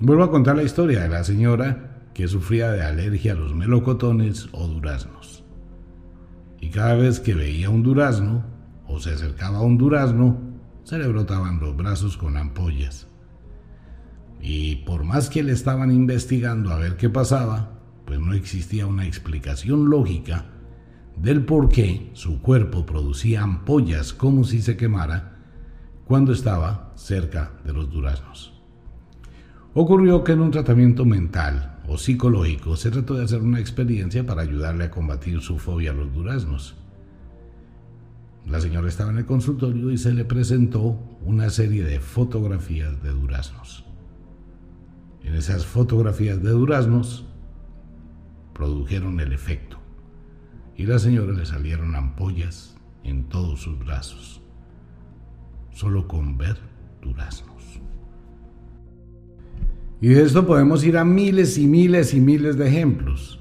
Vuelvo 0.00 0.24
a 0.24 0.30
contar 0.32 0.56
la 0.56 0.64
historia 0.64 1.02
de 1.02 1.08
la 1.08 1.22
señora 1.22 2.08
que 2.12 2.26
sufría 2.26 2.72
de 2.72 2.82
alergia 2.82 3.34
a 3.34 3.36
los 3.36 3.54
melocotones 3.54 4.48
o 4.50 4.66
duraznos. 4.66 5.44
Y 6.60 6.70
cada 6.70 6.96
vez 6.96 7.20
que 7.20 7.34
veía 7.34 7.70
un 7.70 7.84
durazno 7.84 8.44
o 8.88 8.98
se 8.98 9.10
acercaba 9.10 9.58
a 9.58 9.62
un 9.62 9.78
durazno, 9.78 10.40
se 10.82 10.98
le 10.98 11.06
brotaban 11.06 11.60
los 11.60 11.76
brazos 11.76 12.16
con 12.16 12.36
ampollas. 12.36 13.06
Y 14.40 14.76
por 14.76 15.04
más 15.04 15.28
que 15.28 15.42
le 15.42 15.52
estaban 15.52 15.90
investigando 15.90 16.70
a 16.70 16.78
ver 16.78 16.96
qué 16.96 17.08
pasaba, 17.08 17.80
pues 18.04 18.20
no 18.20 18.34
existía 18.34 18.86
una 18.86 19.06
explicación 19.06 19.90
lógica 19.90 20.46
del 21.16 21.44
por 21.44 21.68
qué 21.68 22.10
su 22.12 22.40
cuerpo 22.40 22.86
producía 22.86 23.42
ampollas 23.42 24.12
como 24.12 24.44
si 24.44 24.60
se 24.62 24.76
quemara 24.76 25.38
cuando 26.04 26.32
estaba 26.32 26.92
cerca 26.94 27.52
de 27.64 27.72
los 27.72 27.90
duraznos. 27.90 28.52
Ocurrió 29.74 30.22
que 30.24 30.32
en 30.32 30.40
un 30.40 30.50
tratamiento 30.50 31.04
mental 31.04 31.76
o 31.88 31.98
psicológico, 31.98 32.76
se 32.76 32.90
trató 32.90 33.14
de 33.14 33.24
hacer 33.24 33.40
una 33.40 33.60
experiencia 33.60 34.26
para 34.26 34.42
ayudarle 34.42 34.84
a 34.84 34.90
combatir 34.90 35.40
su 35.40 35.58
fobia 35.58 35.92
a 35.92 35.94
los 35.94 36.12
duraznos. 36.12 36.74
La 38.46 38.60
señora 38.60 38.88
estaba 38.88 39.10
en 39.10 39.18
el 39.18 39.26
consultorio 39.26 39.90
y 39.90 39.98
se 39.98 40.12
le 40.12 40.24
presentó 40.24 40.98
una 41.24 41.50
serie 41.50 41.84
de 41.84 42.00
fotografías 42.00 43.02
de 43.02 43.10
duraznos. 43.10 43.85
En 45.26 45.34
esas 45.34 45.66
fotografías 45.66 46.40
de 46.40 46.50
duraznos 46.50 47.26
produjeron 48.54 49.18
el 49.18 49.32
efecto. 49.32 49.76
Y 50.76 50.84
a 50.84 50.90
la 50.90 50.98
señora 51.00 51.32
le 51.32 51.44
salieron 51.44 51.96
ampollas 51.96 52.76
en 53.02 53.28
todos 53.28 53.60
sus 53.60 53.76
brazos, 53.78 54.40
solo 55.72 56.06
con 56.06 56.38
ver 56.38 56.56
duraznos. 57.02 57.80
Y 60.00 60.08
de 60.08 60.22
esto 60.22 60.46
podemos 60.46 60.84
ir 60.84 60.96
a 60.96 61.04
miles 61.04 61.58
y 61.58 61.66
miles 61.66 62.14
y 62.14 62.20
miles 62.20 62.56
de 62.56 62.68
ejemplos 62.68 63.40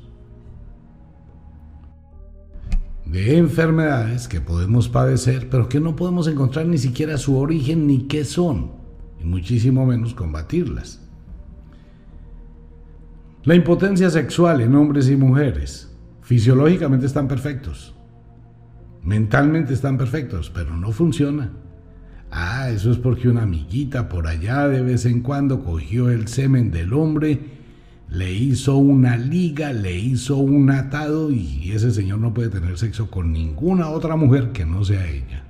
de 3.05 3.37
enfermedades 3.37 4.27
que 4.27 4.41
podemos 4.41 4.89
padecer, 4.89 5.49
pero 5.49 5.69
que 5.69 5.79
no 5.79 5.95
podemos 5.95 6.27
encontrar 6.27 6.65
ni 6.65 6.79
siquiera 6.79 7.17
su 7.17 7.37
origen 7.37 7.85
ni 7.85 8.07
qué 8.07 8.25
son, 8.25 8.71
y 9.21 9.23
muchísimo 9.23 9.85
menos 9.85 10.15
combatirlas. 10.15 11.04
La 13.45 13.53
impotencia 13.53 14.09
sexual 14.09 14.59
en 14.61 14.73
hombres 14.73 15.07
y 15.07 15.15
mujeres 15.15 15.95
fisiológicamente 16.23 17.05
están 17.05 17.27
perfectos, 17.27 17.93
mentalmente 19.03 19.71
están 19.71 19.99
perfectos, 19.99 20.49
pero 20.49 20.75
no 20.75 20.91
funciona. 20.91 21.51
Ah, 22.31 22.71
eso 22.71 22.91
es 22.91 22.97
porque 22.97 23.29
una 23.29 23.43
amiguita 23.43 24.09
por 24.09 24.25
allá 24.25 24.67
de 24.67 24.81
vez 24.81 25.05
en 25.05 25.21
cuando 25.21 25.63
cogió 25.63 26.09
el 26.09 26.27
semen 26.27 26.71
del 26.71 26.91
hombre, 26.93 27.39
le 28.09 28.33
hizo 28.33 28.77
una 28.77 29.15
liga, 29.15 29.73
le 29.73 29.95
hizo 29.95 30.37
un 30.37 30.71
atado 30.71 31.29
y 31.29 31.71
ese 31.71 31.91
señor 31.91 32.17
no 32.17 32.33
puede 32.33 32.49
tener 32.49 32.79
sexo 32.79 33.11
con 33.11 33.31
ninguna 33.31 33.89
otra 33.89 34.15
mujer 34.15 34.53
que 34.53 34.65
no 34.65 34.83
sea 34.83 35.07
ella. 35.07 35.43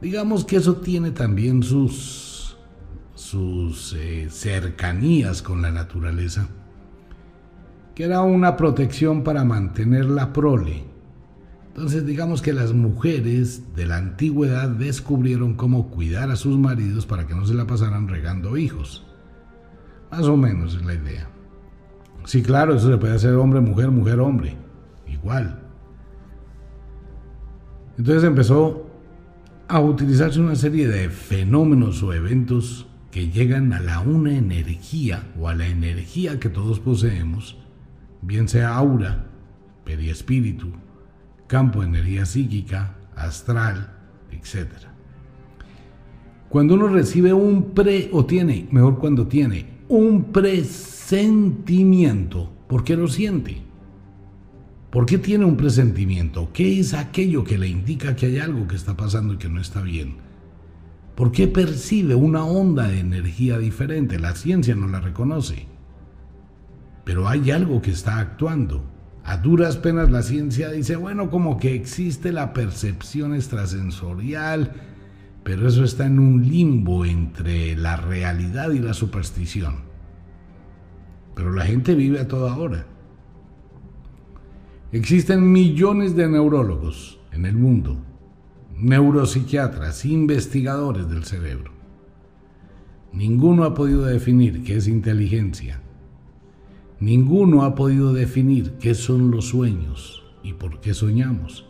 Digamos 0.00 0.44
que 0.44 0.58
eso 0.58 0.76
tiene 0.76 1.10
también 1.10 1.64
sus 1.64 2.33
sus 3.24 3.94
eh, 3.94 4.28
cercanías 4.28 5.40
con 5.40 5.62
la 5.62 5.70
naturaleza, 5.70 6.46
que 7.94 8.04
era 8.04 8.20
una 8.20 8.54
protección 8.54 9.24
para 9.24 9.44
mantener 9.44 10.04
la 10.04 10.34
prole. 10.34 10.84
Entonces 11.68 12.04
digamos 12.04 12.42
que 12.42 12.52
las 12.52 12.74
mujeres 12.74 13.74
de 13.74 13.86
la 13.86 13.96
antigüedad 13.96 14.68
descubrieron 14.68 15.54
cómo 15.54 15.88
cuidar 15.88 16.30
a 16.30 16.36
sus 16.36 16.58
maridos 16.58 17.06
para 17.06 17.26
que 17.26 17.34
no 17.34 17.46
se 17.46 17.54
la 17.54 17.66
pasaran 17.66 18.08
regando 18.08 18.58
hijos. 18.58 19.06
Más 20.10 20.26
o 20.26 20.36
menos 20.36 20.74
es 20.74 20.84
la 20.84 20.92
idea. 20.92 21.26
Sí, 22.26 22.42
claro, 22.42 22.74
eso 22.74 22.90
se 22.90 22.98
puede 22.98 23.14
hacer 23.14 23.32
hombre, 23.36 23.60
mujer, 23.62 23.90
mujer, 23.90 24.20
hombre. 24.20 24.54
Igual. 25.08 25.62
Entonces 27.96 28.24
empezó 28.24 28.86
a 29.66 29.80
utilizarse 29.80 30.40
una 30.40 30.56
serie 30.56 30.88
de 30.88 31.08
fenómenos 31.08 32.02
o 32.02 32.12
eventos 32.12 32.86
que 33.14 33.30
llegan 33.30 33.72
a 33.72 33.78
la 33.78 34.00
una 34.00 34.36
energía 34.36 35.22
o 35.38 35.48
a 35.48 35.54
la 35.54 35.68
energía 35.68 36.40
que 36.40 36.48
todos 36.48 36.80
poseemos, 36.80 37.56
bien 38.22 38.48
sea 38.48 38.74
aura, 38.74 39.26
periespíritu, 39.84 40.72
campo 41.46 41.82
de 41.82 41.86
energía 41.86 42.26
psíquica, 42.26 42.96
astral, 43.14 43.92
etc. 44.32 44.66
Cuando 46.48 46.74
uno 46.74 46.88
recibe 46.88 47.32
un 47.32 47.70
pre, 47.70 48.08
o 48.10 48.26
tiene, 48.26 48.66
mejor 48.72 48.98
cuando 48.98 49.28
tiene, 49.28 49.66
un 49.86 50.32
presentimiento, 50.32 52.50
¿por 52.66 52.82
qué 52.82 52.96
lo 52.96 53.06
siente? 53.06 53.62
¿Por 54.90 55.06
qué 55.06 55.18
tiene 55.18 55.44
un 55.44 55.56
presentimiento? 55.56 56.50
¿Qué 56.52 56.80
es 56.80 56.94
aquello 56.94 57.44
que 57.44 57.58
le 57.58 57.68
indica 57.68 58.16
que 58.16 58.26
hay 58.26 58.38
algo 58.38 58.66
que 58.66 58.74
está 58.74 58.96
pasando 58.96 59.34
y 59.34 59.36
que 59.36 59.48
no 59.48 59.60
está 59.60 59.82
bien? 59.82 60.23
¿Por 61.14 61.30
qué 61.30 61.46
percibe 61.46 62.16
una 62.16 62.44
onda 62.44 62.88
de 62.88 62.98
energía 62.98 63.58
diferente? 63.58 64.18
La 64.18 64.34
ciencia 64.34 64.74
no 64.74 64.88
la 64.88 65.00
reconoce. 65.00 65.66
Pero 67.04 67.28
hay 67.28 67.52
algo 67.52 67.80
que 67.80 67.92
está 67.92 68.18
actuando. 68.18 68.84
A 69.22 69.36
duras 69.36 69.76
penas 69.76 70.10
la 70.10 70.22
ciencia 70.22 70.70
dice, 70.70 70.96
bueno, 70.96 71.30
como 71.30 71.56
que 71.56 71.74
existe 71.74 72.32
la 72.32 72.52
percepción 72.52 73.34
extrasensorial, 73.34 74.72
pero 75.44 75.68
eso 75.68 75.84
está 75.84 76.06
en 76.06 76.18
un 76.18 76.48
limbo 76.48 77.04
entre 77.04 77.76
la 77.76 77.96
realidad 77.96 78.72
y 78.72 78.80
la 78.80 78.92
superstición. 78.92 79.76
Pero 81.36 81.52
la 81.52 81.64
gente 81.64 81.94
vive 81.94 82.20
a 82.20 82.28
toda 82.28 82.56
hora. 82.56 82.86
Existen 84.90 85.52
millones 85.52 86.16
de 86.16 86.28
neurólogos 86.28 87.20
en 87.32 87.46
el 87.46 87.56
mundo 87.56 88.04
neuropsiquiatras, 88.78 90.04
investigadores 90.04 91.08
del 91.08 91.24
cerebro. 91.24 91.72
Ninguno 93.12 93.64
ha 93.64 93.74
podido 93.74 94.04
definir 94.04 94.64
qué 94.64 94.76
es 94.76 94.88
inteligencia. 94.88 95.80
Ninguno 97.00 97.64
ha 97.64 97.74
podido 97.74 98.12
definir 98.12 98.72
qué 98.80 98.94
son 98.94 99.30
los 99.30 99.48
sueños 99.48 100.22
y 100.42 100.54
por 100.54 100.80
qué 100.80 100.94
soñamos. 100.94 101.66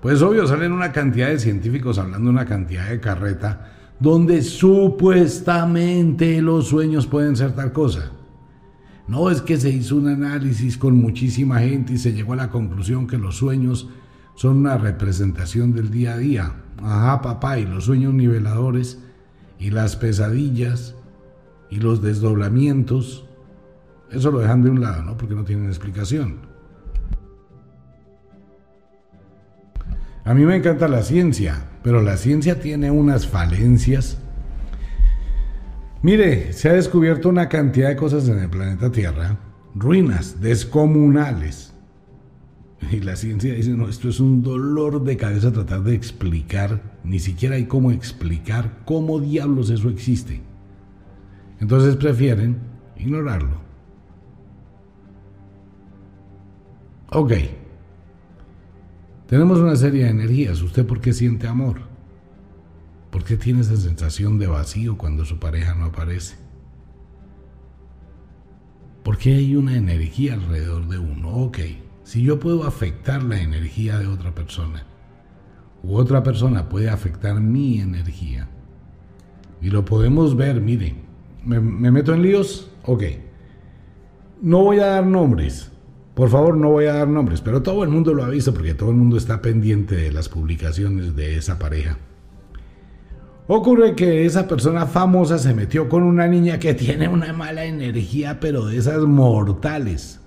Pues 0.00 0.22
obvio 0.22 0.46
salen 0.46 0.72
una 0.72 0.92
cantidad 0.92 1.28
de 1.28 1.38
científicos 1.38 1.98
hablando 1.98 2.30
una 2.30 2.44
cantidad 2.44 2.88
de 2.88 3.00
carreta 3.00 3.72
donde 3.98 4.42
supuestamente 4.42 6.40
los 6.42 6.68
sueños 6.68 7.06
pueden 7.06 7.36
ser 7.36 7.54
tal 7.54 7.72
cosa. 7.72 8.12
No 9.08 9.30
es 9.30 9.40
que 9.40 9.56
se 9.56 9.70
hizo 9.70 9.96
un 9.96 10.08
análisis 10.08 10.76
con 10.76 10.96
muchísima 10.96 11.60
gente 11.60 11.94
y 11.94 11.98
se 11.98 12.12
llegó 12.12 12.34
a 12.34 12.36
la 12.36 12.50
conclusión 12.50 13.06
que 13.06 13.18
los 13.18 13.36
sueños 13.36 13.88
son 14.36 14.58
una 14.58 14.78
representación 14.78 15.72
del 15.72 15.90
día 15.90 16.14
a 16.14 16.18
día. 16.18 16.52
Ajá, 16.80 17.22
papá, 17.22 17.58
y 17.58 17.66
los 17.66 17.86
sueños 17.86 18.14
niveladores, 18.14 19.00
y 19.58 19.70
las 19.70 19.96
pesadillas, 19.96 20.94
y 21.70 21.80
los 21.80 22.02
desdoblamientos, 22.02 23.26
eso 24.12 24.30
lo 24.30 24.38
dejan 24.38 24.62
de 24.62 24.70
un 24.70 24.80
lado, 24.80 25.02
¿no? 25.02 25.16
Porque 25.16 25.34
no 25.34 25.44
tienen 25.44 25.66
explicación. 25.66 26.40
A 30.24 30.34
mí 30.34 30.44
me 30.44 30.56
encanta 30.56 30.86
la 30.86 31.02
ciencia, 31.02 31.68
pero 31.82 32.02
la 32.02 32.16
ciencia 32.16 32.60
tiene 32.60 32.90
unas 32.90 33.26
falencias. 33.26 34.18
Mire, 36.02 36.52
se 36.52 36.68
ha 36.68 36.72
descubierto 36.74 37.28
una 37.28 37.48
cantidad 37.48 37.88
de 37.88 37.96
cosas 37.96 38.28
en 38.28 38.40
el 38.40 38.50
planeta 38.50 38.92
Tierra, 38.92 39.38
ruinas 39.74 40.40
descomunales 40.40 41.75
y 42.80 43.00
la 43.00 43.16
ciencia 43.16 43.54
dice, 43.54 43.70
no, 43.70 43.88
esto 43.88 44.08
es 44.08 44.20
un 44.20 44.42
dolor 44.42 45.02
de 45.02 45.16
cabeza 45.16 45.52
tratar 45.52 45.82
de 45.82 45.94
explicar, 45.94 46.98
ni 47.04 47.18
siquiera 47.18 47.56
hay 47.56 47.66
cómo 47.66 47.90
explicar 47.90 48.82
cómo 48.84 49.18
diablos 49.18 49.70
eso 49.70 49.88
existe. 49.88 50.40
Entonces 51.60 51.96
prefieren 51.96 52.58
ignorarlo. 52.96 53.60
Ok. 57.10 57.32
Tenemos 59.26 59.58
una 59.58 59.74
serie 59.74 60.04
de 60.04 60.10
energías. 60.10 60.60
¿Usted 60.60 60.86
por 60.86 61.00
qué 61.00 61.12
siente 61.12 61.48
amor? 61.48 61.80
¿Por 63.10 63.24
qué 63.24 63.36
tiene 63.36 63.62
esa 63.62 63.76
sensación 63.76 64.38
de 64.38 64.46
vacío 64.46 64.98
cuando 64.98 65.24
su 65.24 65.38
pareja 65.38 65.74
no 65.74 65.86
aparece? 65.86 66.36
¿Por 69.02 69.16
qué 69.16 69.36
hay 69.36 69.56
una 69.56 69.76
energía 69.76 70.34
alrededor 70.34 70.86
de 70.88 70.98
uno? 70.98 71.30
Ok 71.30 71.58
si 72.06 72.22
yo 72.22 72.38
puedo 72.38 72.62
afectar 72.62 73.24
la 73.24 73.40
energía 73.40 73.98
de 73.98 74.06
otra 74.06 74.32
persona, 74.32 74.86
u 75.82 75.96
otra 75.96 76.22
persona 76.22 76.68
puede 76.68 76.88
afectar 76.88 77.40
mi 77.40 77.80
energía, 77.80 78.48
y 79.60 79.70
lo 79.70 79.84
podemos 79.84 80.36
ver, 80.36 80.60
mire, 80.60 80.94
¿me, 81.44 81.58
meto 81.58 82.14
en 82.14 82.22
líos? 82.22 82.70
Ok. 82.84 83.02
No 84.40 84.62
voy 84.62 84.78
a 84.78 84.86
dar 84.86 85.04
nombres, 85.04 85.72
por 86.14 86.28
favor 86.28 86.56
no 86.56 86.70
voy 86.70 86.84
a 86.84 86.92
dar 86.92 87.08
nombres, 87.08 87.40
pero 87.40 87.62
todo 87.62 87.82
el 87.82 87.90
mundo 87.90 88.14
lo 88.14 88.22
ha 88.22 88.28
visto 88.28 88.54
porque 88.54 88.74
todo 88.74 88.90
el 88.90 88.96
mundo 88.96 89.16
está 89.16 89.42
pendiente 89.42 89.96
de 89.96 90.12
las 90.12 90.28
publicaciones 90.28 91.16
de 91.16 91.36
esa 91.36 91.58
pareja. 91.58 91.98
Ocurre 93.48 93.96
que 93.96 94.24
esa 94.24 94.46
persona 94.46 94.86
famosa 94.86 95.38
se 95.38 95.54
metió 95.54 95.88
con 95.88 96.04
una 96.04 96.28
niña 96.28 96.60
que 96.60 96.72
tiene 96.72 97.08
una 97.08 97.32
mala 97.32 97.64
energía, 97.64 98.38
pero 98.38 98.66
de 98.66 98.76
esas 98.76 99.00
mortales. 99.00 100.20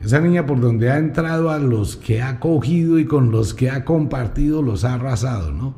Esa 0.00 0.20
niña 0.20 0.44
por 0.44 0.60
donde 0.60 0.90
ha 0.90 0.98
entrado 0.98 1.50
a 1.50 1.58
los 1.58 1.96
que 1.96 2.22
ha 2.22 2.38
cogido 2.38 2.98
y 2.98 3.06
con 3.06 3.30
los 3.30 3.54
que 3.54 3.70
ha 3.70 3.84
compartido 3.84 4.62
los 4.62 4.84
ha 4.84 4.94
arrasado, 4.94 5.52
¿no? 5.52 5.74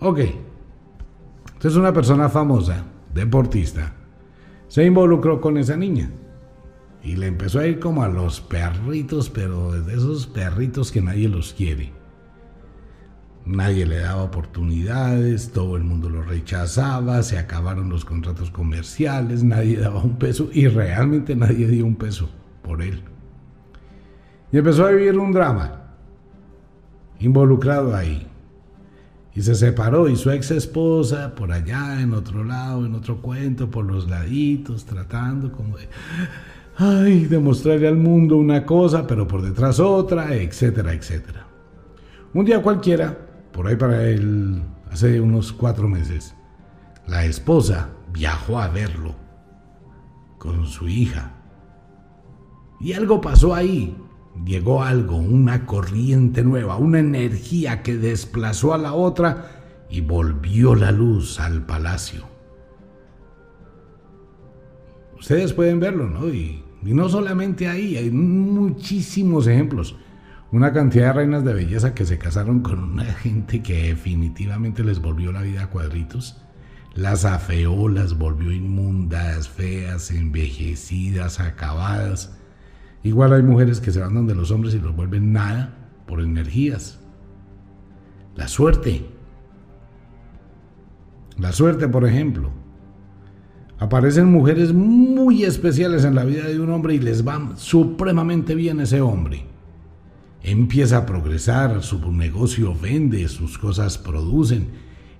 Ok. 0.00 0.20
Entonces 1.52 1.76
una 1.76 1.92
persona 1.92 2.28
famosa, 2.28 2.84
deportista, 3.12 3.94
se 4.68 4.84
involucró 4.84 5.40
con 5.40 5.58
esa 5.58 5.76
niña. 5.76 6.10
Y 7.02 7.16
le 7.16 7.26
empezó 7.26 7.58
a 7.60 7.66
ir 7.66 7.80
como 7.80 8.02
a 8.02 8.08
los 8.08 8.40
perritos, 8.40 9.28
pero 9.28 9.72
de 9.72 9.92
esos 9.92 10.26
perritos 10.26 10.90
que 10.90 11.02
nadie 11.02 11.28
los 11.28 11.52
quiere. 11.52 11.92
Nadie 13.44 13.84
le 13.84 13.98
daba 13.98 14.22
oportunidades, 14.22 15.52
todo 15.52 15.76
el 15.76 15.84
mundo 15.84 16.08
lo 16.08 16.22
rechazaba, 16.22 17.22
se 17.22 17.36
acabaron 17.36 17.90
los 17.90 18.06
contratos 18.06 18.50
comerciales, 18.50 19.44
nadie 19.44 19.76
daba 19.76 20.02
un 20.02 20.16
peso 20.16 20.48
y 20.50 20.66
realmente 20.66 21.36
nadie 21.36 21.66
dio 21.66 21.84
un 21.84 21.96
peso 21.96 22.30
por 22.64 22.82
él. 22.82 23.04
Y 24.50 24.58
empezó 24.58 24.86
a 24.86 24.90
vivir 24.90 25.16
un 25.16 25.30
drama 25.30 25.82
involucrado 27.20 27.94
ahí. 27.94 28.26
Y 29.34 29.42
se 29.42 29.54
separó 29.54 30.08
y 30.08 30.16
su 30.16 30.30
ex 30.30 30.50
esposa 30.50 31.34
por 31.34 31.52
allá, 31.52 32.00
en 32.00 32.14
otro 32.14 32.44
lado, 32.44 32.86
en 32.86 32.94
otro 32.94 33.20
cuento, 33.20 33.70
por 33.70 33.84
los 33.84 34.08
laditos, 34.08 34.84
tratando 34.84 35.52
como 35.52 35.76
de 35.76 35.88
ay, 36.76 37.26
demostrarle 37.26 37.88
al 37.88 37.96
mundo 37.96 38.36
una 38.36 38.64
cosa, 38.64 39.06
pero 39.06 39.26
por 39.26 39.42
detrás 39.42 39.80
otra, 39.80 40.34
etcétera, 40.34 40.92
etcétera. 40.92 41.46
Un 42.32 42.44
día 42.44 42.62
cualquiera, 42.62 43.16
por 43.52 43.66
ahí 43.66 43.76
para 43.76 44.04
él, 44.04 44.62
hace 44.90 45.20
unos 45.20 45.52
cuatro 45.52 45.88
meses, 45.88 46.34
la 47.06 47.24
esposa 47.24 47.90
viajó 48.12 48.58
a 48.58 48.68
verlo 48.68 49.14
con 50.38 50.66
su 50.66 50.88
hija. 50.88 51.33
Y 52.84 52.92
algo 52.92 53.22
pasó 53.22 53.54
ahí. 53.54 53.96
Llegó 54.44 54.82
algo, 54.82 55.16
una 55.16 55.64
corriente 55.64 56.44
nueva, 56.44 56.76
una 56.76 56.98
energía 56.98 57.82
que 57.82 57.96
desplazó 57.96 58.74
a 58.74 58.78
la 58.78 58.92
otra 58.92 59.86
y 59.88 60.02
volvió 60.02 60.74
la 60.74 60.92
luz 60.92 61.40
al 61.40 61.64
palacio. 61.64 62.26
Ustedes 65.18 65.54
pueden 65.54 65.80
verlo, 65.80 66.10
¿no? 66.10 66.28
Y, 66.28 66.62
no 66.82 67.08
solamente 67.08 67.68
ahí, 67.68 67.96
hay 67.96 68.10
muchísimos 68.10 69.46
ejemplos. 69.46 69.96
Una 70.52 70.74
cantidad 70.74 71.06
de 71.06 71.12
reinas 71.14 71.42
de 71.42 71.54
belleza 71.54 71.94
que 71.94 72.04
se 72.04 72.18
casaron 72.18 72.60
con 72.60 72.80
una 72.80 73.04
gente 73.22 73.62
que 73.62 73.88
definitivamente 73.88 74.84
les 74.84 75.00
volvió 75.00 75.32
la 75.32 75.40
vida 75.40 75.62
a 75.62 75.70
cuadritos. 75.70 76.36
Las 76.92 77.24
afeó, 77.24 77.88
las 77.88 78.18
volvió 78.18 78.52
inmundas, 78.52 79.48
feas, 79.48 80.10
envejecidas, 80.10 81.40
acabadas. 81.40 82.43
Igual 83.04 83.34
hay 83.34 83.42
mujeres 83.42 83.80
que 83.80 83.92
se 83.92 84.00
van 84.00 84.14
donde 84.14 84.34
los 84.34 84.50
hombres 84.50 84.74
y 84.74 84.80
los 84.80 84.96
vuelven 84.96 85.32
nada 85.32 85.74
por 86.06 86.20
energías. 86.20 86.98
La 88.34 88.48
suerte. 88.48 89.04
La 91.38 91.52
suerte, 91.52 91.86
por 91.86 92.06
ejemplo. 92.06 92.50
Aparecen 93.78 94.32
mujeres 94.32 94.72
muy 94.72 95.44
especiales 95.44 96.04
en 96.04 96.14
la 96.14 96.24
vida 96.24 96.44
de 96.44 96.58
un 96.58 96.70
hombre 96.70 96.94
y 96.94 96.98
les 96.98 97.26
va 97.26 97.52
supremamente 97.56 98.54
bien 98.54 98.80
ese 98.80 99.02
hombre. 99.02 99.44
Empieza 100.42 100.98
a 100.98 101.06
progresar, 101.06 101.82
su 101.82 102.10
negocio 102.10 102.74
vende, 102.74 103.28
sus 103.28 103.58
cosas 103.58 103.98
producen, 103.98 104.68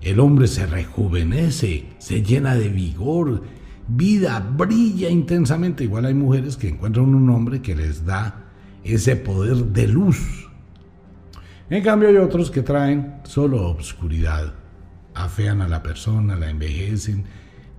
el 0.01 0.19
hombre 0.19 0.47
se 0.47 0.65
rejuvenece, 0.65 1.85
se 1.99 2.23
llena 2.23 2.55
de 2.55 2.69
vigor, 2.69 3.43
vida, 3.87 4.39
brilla 4.39 5.09
intensamente. 5.09 5.83
Igual 5.83 6.05
hay 6.05 6.13
mujeres 6.13 6.57
que 6.57 6.69
encuentran 6.69 7.13
un 7.13 7.29
hombre 7.29 7.61
que 7.61 7.75
les 7.75 8.05
da 8.05 8.45
ese 8.83 9.15
poder 9.15 9.57
de 9.57 9.87
luz. 9.87 10.49
En 11.69 11.83
cambio 11.83 12.09
hay 12.09 12.17
otros 12.17 12.51
que 12.51 12.61
traen 12.61 13.15
solo 13.23 13.67
obscuridad, 13.67 14.53
afean 15.15 15.61
a 15.61 15.67
la 15.67 15.81
persona, 15.81 16.35
la 16.35 16.51
envejecen, 16.51 17.25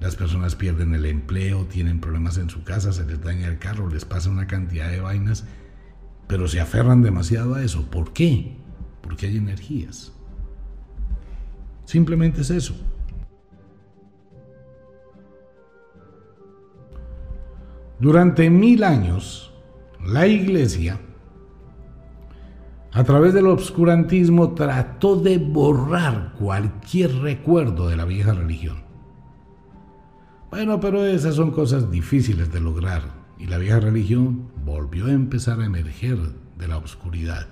las 0.01 0.17
personas 0.17 0.57
pierden 0.57 0.95
el 0.95 1.07
empleo, 1.07 1.67
tienen 1.67 2.01
problemas 2.01 2.37
en 2.39 2.51
su 2.51 2.65
casa, 2.65 2.93
se 2.93 3.07
les 3.07 3.23
daña 3.23 3.47
el 3.47 3.59
carro, 3.59 3.89
les 3.89 4.05
pasa 4.05 4.29
una 4.29 4.49
cantidad 4.49 4.91
de 4.91 5.01
vainas, 5.01 5.45
pero 6.27 6.49
se 6.49 6.61
aferran 6.61 7.03
demasiado 7.03 7.55
a 7.55 7.63
eso. 7.63 7.89
¿Por 7.89 8.13
qué? 8.13 8.57
Porque 9.03 9.27
hay 9.27 9.37
energías. 9.37 10.13
Simplemente 11.85 12.41
es 12.41 12.51
eso. 12.51 12.75
Durante 17.99 18.51
mil 18.51 18.85
años, 18.85 19.55
la 20.05 20.27
iglesia, 20.27 21.01
a 22.93 23.05
través 23.05 23.33
del 23.33 23.47
obscurantismo, 23.47 24.55
trató 24.55 25.17
de 25.17 25.39
borrar 25.39 26.35
cualquier 26.39 27.15
recuerdo 27.17 27.89
de 27.89 27.97
la 27.97 28.05
vieja 28.05 28.35
religión. 28.35 28.85
Bueno, 30.51 30.79
pero 30.79 31.05
esas 31.05 31.35
son 31.35 31.51
cosas 31.51 31.91
difíciles 31.91 32.53
de 32.53 32.61
lograr 32.61 33.03
y 33.39 33.47
la 33.47 33.59
vieja 33.59 33.81
religión 33.81 34.49
volvió 34.65 35.07
a 35.07 35.13
empezar 35.13 35.61
a 35.61 35.67
emerger 35.67 36.19
de 36.57 36.69
la 36.69 36.79
oscuridad. 36.79 37.49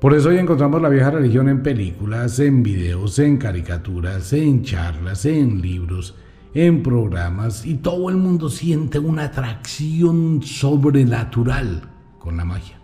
Por 0.00 0.14
eso 0.14 0.28
hoy 0.28 0.38
encontramos 0.38 0.82
la 0.82 0.90
vieja 0.90 1.10
religión 1.10 1.48
en 1.48 1.62
películas, 1.62 2.38
en 2.38 2.62
videos, 2.62 3.18
en 3.18 3.38
caricaturas, 3.38 4.32
en 4.34 4.62
charlas, 4.62 5.24
en 5.24 5.62
libros, 5.62 6.14
en 6.56 6.82
programas 6.82 7.66
y 7.66 7.74
todo 7.74 8.08
el 8.08 8.16
mundo 8.16 8.48
siente 8.48 8.98
una 8.98 9.24
atracción 9.24 10.40
sobrenatural 10.42 11.82
con 12.18 12.38
la 12.38 12.46
magia. 12.46 12.78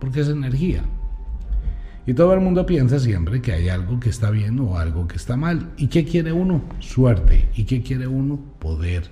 Porque 0.00 0.20
es 0.20 0.28
energía. 0.28 0.82
Y 2.06 2.14
todo 2.14 2.32
el 2.32 2.40
mundo 2.40 2.64
piensa 2.64 2.98
siempre 2.98 3.42
que 3.42 3.52
hay 3.52 3.68
algo 3.68 4.00
que 4.00 4.08
está 4.08 4.30
bien 4.30 4.58
o 4.60 4.78
algo 4.78 5.06
que 5.06 5.16
está 5.16 5.36
mal. 5.36 5.72
¿Y 5.76 5.88
qué 5.88 6.06
quiere 6.06 6.32
uno? 6.32 6.62
Suerte. 6.78 7.50
¿Y 7.54 7.64
qué 7.64 7.82
quiere 7.82 8.06
uno? 8.06 8.40
Poder. 8.58 9.10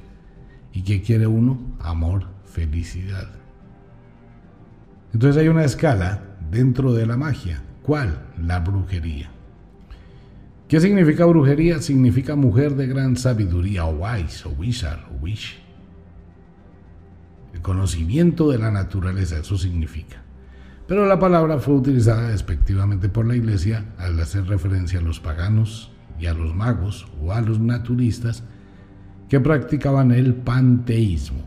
¿Y 0.72 0.80
qué 0.80 1.02
quiere 1.02 1.26
uno? 1.26 1.58
Amor, 1.78 2.24
felicidad. 2.46 3.28
Entonces 5.12 5.42
hay 5.42 5.48
una 5.48 5.64
escala 5.64 6.22
dentro 6.50 6.94
de 6.94 7.04
la 7.04 7.18
magia. 7.18 7.62
¿Cuál? 7.82 8.22
La 8.40 8.60
brujería. 8.60 9.30
¿Qué 10.70 10.80
significa 10.80 11.26
brujería? 11.26 11.80
Significa 11.80 12.34
mujer 12.34 12.76
de 12.76 12.86
gran 12.86 13.18
sabiduría 13.18 13.84
o 13.84 13.90
wise 13.90 14.48
o 14.48 14.52
wizard 14.52 15.00
o 15.12 15.22
wish. 15.22 15.58
El 17.52 17.60
conocimiento 17.60 18.50
de 18.50 18.56
la 18.56 18.70
naturaleza, 18.70 19.36
eso 19.36 19.58
significa 19.58 20.22
pero 20.90 21.06
la 21.06 21.20
palabra 21.20 21.60
fue 21.60 21.74
utilizada 21.74 22.30
despectivamente 22.30 23.08
por 23.08 23.24
la 23.24 23.36
Iglesia 23.36 23.84
al 23.96 24.18
hacer 24.18 24.48
referencia 24.48 24.98
a 24.98 25.02
los 25.02 25.20
paganos 25.20 25.92
y 26.18 26.26
a 26.26 26.34
los 26.34 26.52
magos 26.52 27.06
o 27.22 27.32
a 27.32 27.40
los 27.40 27.60
naturistas 27.60 28.42
que 29.28 29.38
practicaban 29.38 30.10
el 30.10 30.34
panteísmo, 30.34 31.44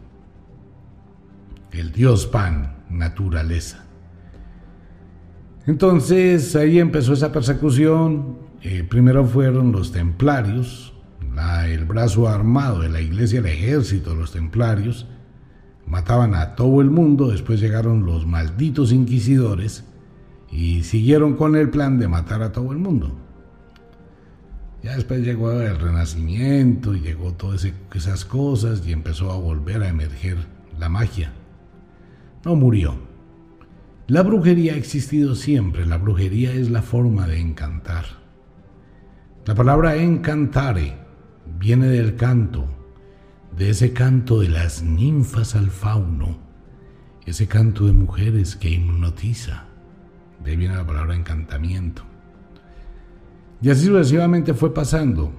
el 1.74 1.92
dios 1.92 2.26
pan, 2.26 2.78
naturaleza. 2.90 3.84
Entonces 5.68 6.56
ahí 6.56 6.80
empezó 6.80 7.12
esa 7.12 7.34
persecución, 7.34 8.38
eh, 8.63 8.84
primero 8.84 9.26
fueron 9.26 9.73
los 9.73 9.91
templarios, 9.91 10.93
el 11.67 11.84
brazo 11.86 12.30
armado 12.30 12.80
de 12.80 12.89
la 12.89 13.02
iglesia, 13.02 13.39
el 13.39 13.45
ejército 13.47 14.15
los 14.15 14.32
templarios, 14.32 15.06
mataban 15.86 16.34
a 16.34 16.56
todo 16.56 16.80
el 16.82 16.89
mundo, 16.89 17.28
después 17.28 17.60
llegaron 17.60 18.06
los 18.06 18.26
malditos 18.26 18.93
inquisidores 18.93 19.84
y 20.49 20.84
siguieron 20.84 21.36
con 21.36 21.58
el 21.58 21.69
plan 21.69 21.99
de 21.99 22.08
matar 22.08 22.41
a 22.41 22.54
todo 22.54 22.71
el 22.71 22.78
mundo. 22.78 23.17
Ya 24.82 24.95
después 24.95 25.26
llegó 25.26 25.52
el 25.52 25.80
renacimiento 25.80 26.93
y 26.93 27.02
llegó 27.02 27.34
todas 27.34 27.67
esas 27.93 28.23
cosas 28.23 28.86
y 28.86 28.93
empezó 28.93 29.32
a 29.32 29.38
volver 29.38 29.84
a 29.84 29.89
emerger 29.89 30.38
la 30.80 30.88
magia. 30.88 31.34
No 32.45 32.56
murió. 32.56 32.95
La 34.08 34.23
brujería 34.23 34.73
ha 34.73 34.78
existido 34.78 35.36
siempre, 35.36 35.86
la 35.86 35.97
brujería 35.97 36.54
es 36.54 36.69
la 36.69 36.82
forma 36.82 37.28
de 37.28 37.39
encantar. 37.39 38.23
La 39.45 39.56
palabra 39.56 39.97
encantare 39.97 40.93
viene 41.60 41.88
del 41.88 42.15
canto, 42.15 42.65
de 43.58 43.71
ese 43.71 43.91
canto 43.91 44.39
de 44.39 44.47
las 44.47 44.82
ninfas 44.82 45.56
al 45.56 45.69
fauno, 45.69 46.38
ese 47.25 47.45
canto 47.47 47.86
de 47.86 47.91
mujeres 47.91 48.56
que 48.56 48.69
hipnotiza. 48.69 49.65
De 50.41 50.51
ahí 50.51 50.56
viene 50.56 50.77
la 50.77 50.88
palabra 50.88 51.17
encantamiento. 51.17 52.03
Y 53.62 53.69
así 53.69 53.88
sucesivamente 53.88 54.53
fue 54.53 54.73
pasando. 54.73 55.34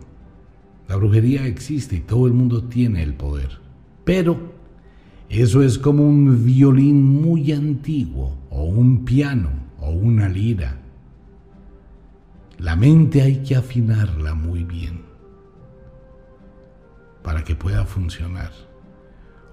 La 0.87 0.97
brujería 0.97 1.47
existe 1.47 1.97
y 1.97 2.01
todo 2.01 2.27
el 2.27 2.35
mundo 2.35 2.65
tiene 2.65 3.03
el 3.03 3.15
poder. 3.15 3.59
Pero 4.05 4.53
eso 5.31 5.63
es 5.63 5.79
como 5.79 6.07
un 6.07 6.45
violín 6.45 7.03
muy 7.03 7.53
antiguo, 7.53 8.37
o 8.51 8.65
un 8.65 9.07
piano, 9.07 9.49
o 9.81 9.93
una 9.93 10.29
lira. 10.29 10.84
La 12.65 12.77
mente 12.77 13.21
hay 13.21 13.43
que 13.43 13.57
afinarla 13.57 14.33
muy 14.33 14.65
bien 14.65 15.03
para 17.23 17.45
que 17.45 17.55
pueda 17.55 17.85
funcionar. 17.85 18.53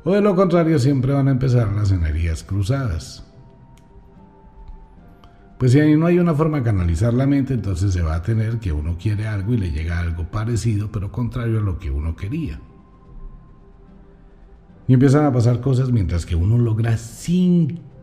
O 0.06 0.14
de 0.14 0.22
lo 0.22 0.34
contrario 0.34 0.80
siempre 0.80 1.12
van 1.12 1.28
a 1.28 1.32
empezar 1.32 1.74
las 1.74 1.92
energías 1.92 2.42
cruzadas. 2.42 3.30
Pues 5.60 5.74
si 5.74 5.82
ahí 5.82 5.98
no 5.98 6.06
hay 6.06 6.20
una 6.20 6.34
forma 6.34 6.60
de 6.60 6.64
canalizar 6.64 7.14
la 7.14 7.28
mente, 7.28 7.54
entonces 7.54 7.92
se 7.92 8.02
va 8.02 8.16
a 8.16 8.22
tener 8.22 8.60
que 8.60 8.72
uno 8.72 8.96
quiere 8.98 9.28
algo 9.28 9.56
y 9.56 9.58
le 9.58 9.72
llega 9.72 10.00
algo 10.00 10.32
parecido, 10.32 10.90
pero 10.90 11.12
contrario 11.12 11.60
a 11.60 11.64
lo 11.64 11.80
que 11.80 11.92
uno 11.92 12.16
quería. 12.16 12.62
Y 14.88 14.94
empiezan 14.94 15.26
a 15.26 15.34
pasar 15.34 15.60
cosas 15.60 15.92
mientras 15.92 16.26
que 16.26 16.38
uno 16.38 16.58
logra 16.58 16.96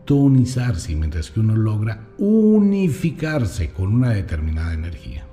sintonizarse, 0.09 0.95
mientras 0.95 1.29
que 1.29 1.39
uno 1.39 1.55
logra 1.55 2.07
unificarse 2.17 3.71
con 3.71 3.93
una 3.93 4.09
determinada 4.09 4.73
energía. 4.73 5.27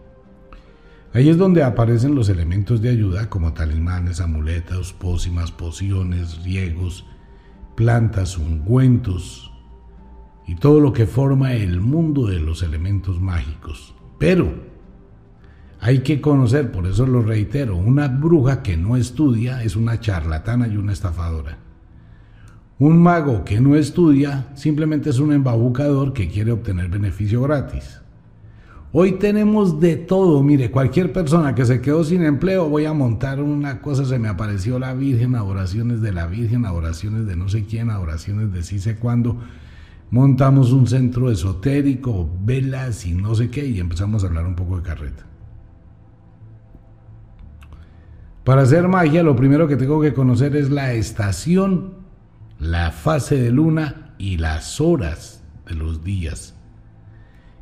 Ahí 1.15 1.31
es 1.31 1.39
donde 1.39 1.63
aparecen 1.63 2.15
los 2.15 2.29
elementos 2.29 2.83
de 2.83 2.91
ayuda 2.91 3.31
como 3.31 3.55
talismanes, 3.55 4.21
amuletos, 4.21 4.93
pócimas, 4.93 5.51
pociones, 5.51 6.45
riegos, 6.45 7.07
plantas, 7.75 8.37
ungüentos 8.37 9.51
y 10.47 10.57
todo 10.57 10.79
lo 10.79 10.93
que 10.93 11.07
forma 11.07 11.55
el 11.55 11.81
mundo 11.81 12.27
de 12.27 12.39
los 12.39 12.63
elementos 12.63 13.19
mágicos. 13.19 13.95
Pero 14.19 14.77
Hay 15.79 15.99
que 16.01 16.21
conocer, 16.23 16.73
por 16.73 16.87
eso 16.87 17.07
lo 17.07 17.23
reitero, 17.23 17.77
una 17.77 18.09
bruja 18.09 18.63
que 18.63 18.79
no 18.79 18.97
estudia 18.97 19.63
es 19.63 19.77
una 19.77 20.01
charlatana 20.01 20.69
y 20.69 20.79
una 20.79 20.93
estafadora. 20.95 21.66
Un 22.79 23.03
mago 23.03 23.43
que 23.43 23.59
no 23.59 23.75
estudia 23.75 24.49
simplemente 24.55 25.09
es 25.09 25.19
un 25.19 25.33
embabucador 25.33 26.13
que 26.13 26.29
quiere 26.29 26.53
obtener 26.53 26.89
beneficio 26.91 27.41
gratis. 27.41 28.03
Hoy 28.93 29.13
tenemos 29.13 29.81
de 29.81 29.97
todo, 29.97 30.43
mire, 30.43 30.71
cualquier 30.71 31.13
persona 31.13 31.55
que 31.55 31.65
se 31.65 31.81
quedó 31.81 32.05
sin 32.05 32.23
empleo, 32.23 32.69
voy 32.69 32.85
a 32.85 32.93
montar 32.93 33.43
una 33.43 33.81
cosa, 33.81 34.05
se 34.05 34.19
me 34.19 34.29
apareció 34.29 34.79
la 34.79 34.95
Virgen, 34.95 35.35
oraciones 35.37 36.03
de 36.03 36.13
la 36.13 36.27
Virgen, 36.27 36.67
oraciones 36.67 37.27
de 37.27 37.35
no 37.35 37.49
sé 37.49 37.65
quién, 37.65 37.91
oraciones 37.91 38.53
de 38.53 38.63
sí 38.63 38.79
sé 38.79 38.97
cuándo. 38.97 39.39
Montamos 40.11 40.73
un 40.73 40.87
centro 40.87 41.31
esotérico, 41.31 42.31
velas 42.43 43.07
y 43.07 43.15
no 43.15 43.35
sé 43.35 43.51
qué, 43.51 43.67
y 43.67 43.81
empezamos 43.81 44.23
a 44.23 44.29
hablar 44.29 44.47
un 44.47 44.55
poco 44.55 44.77
de 44.77 44.83
carreta. 44.83 45.25
Para 48.45 48.63
hacer 48.63 48.87
magia, 48.87 49.23
lo 49.23 49.35
primero 49.35 49.67
que 49.67 49.77
tengo 49.77 50.01
que 50.01 50.15
conocer 50.15 50.55
es 50.57 50.71
la 50.71 50.93
estación 50.93 52.06
la 52.59 52.91
fase 52.91 53.37
de 53.37 53.51
luna 53.51 54.15
y 54.19 54.39
las 54.39 54.81
horas 54.81 55.43
de 55.67 55.75
los 55.75 56.03
días. 56.03 56.55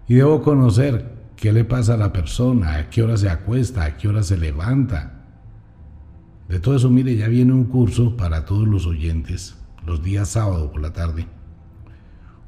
Y 0.07 0.15
debo 0.15 0.43
conocer 0.43 1.15
qué 1.37 1.53
le 1.53 1.65
pasa 1.65 1.95
a 1.95 1.99
la 1.99 2.13
persona, 2.13 2.77
a 2.77 2.91
qué 2.91 3.03
hora 3.03 3.17
se 3.17 3.29
acuesta, 3.29 3.85
a 3.85 3.97
qué 3.97 4.09
hora 4.09 4.23
se 4.23 4.37
levanta. 4.37 5.23
De 6.49 6.61
todo 6.61 6.77
eso, 6.77 6.91
mire, 6.91 7.17
ya 7.17 7.29
viene 7.29 7.53
un 7.53 7.65
curso 7.65 8.17
para 8.17 8.45
todos 8.45 8.69
los 8.69 8.87
oyentes, 8.87 9.57
los 9.87 10.03
días 10.03 10.29
sábado 10.29 10.71
por 10.71 10.83
la 10.83 10.93
tarde. 10.93 11.27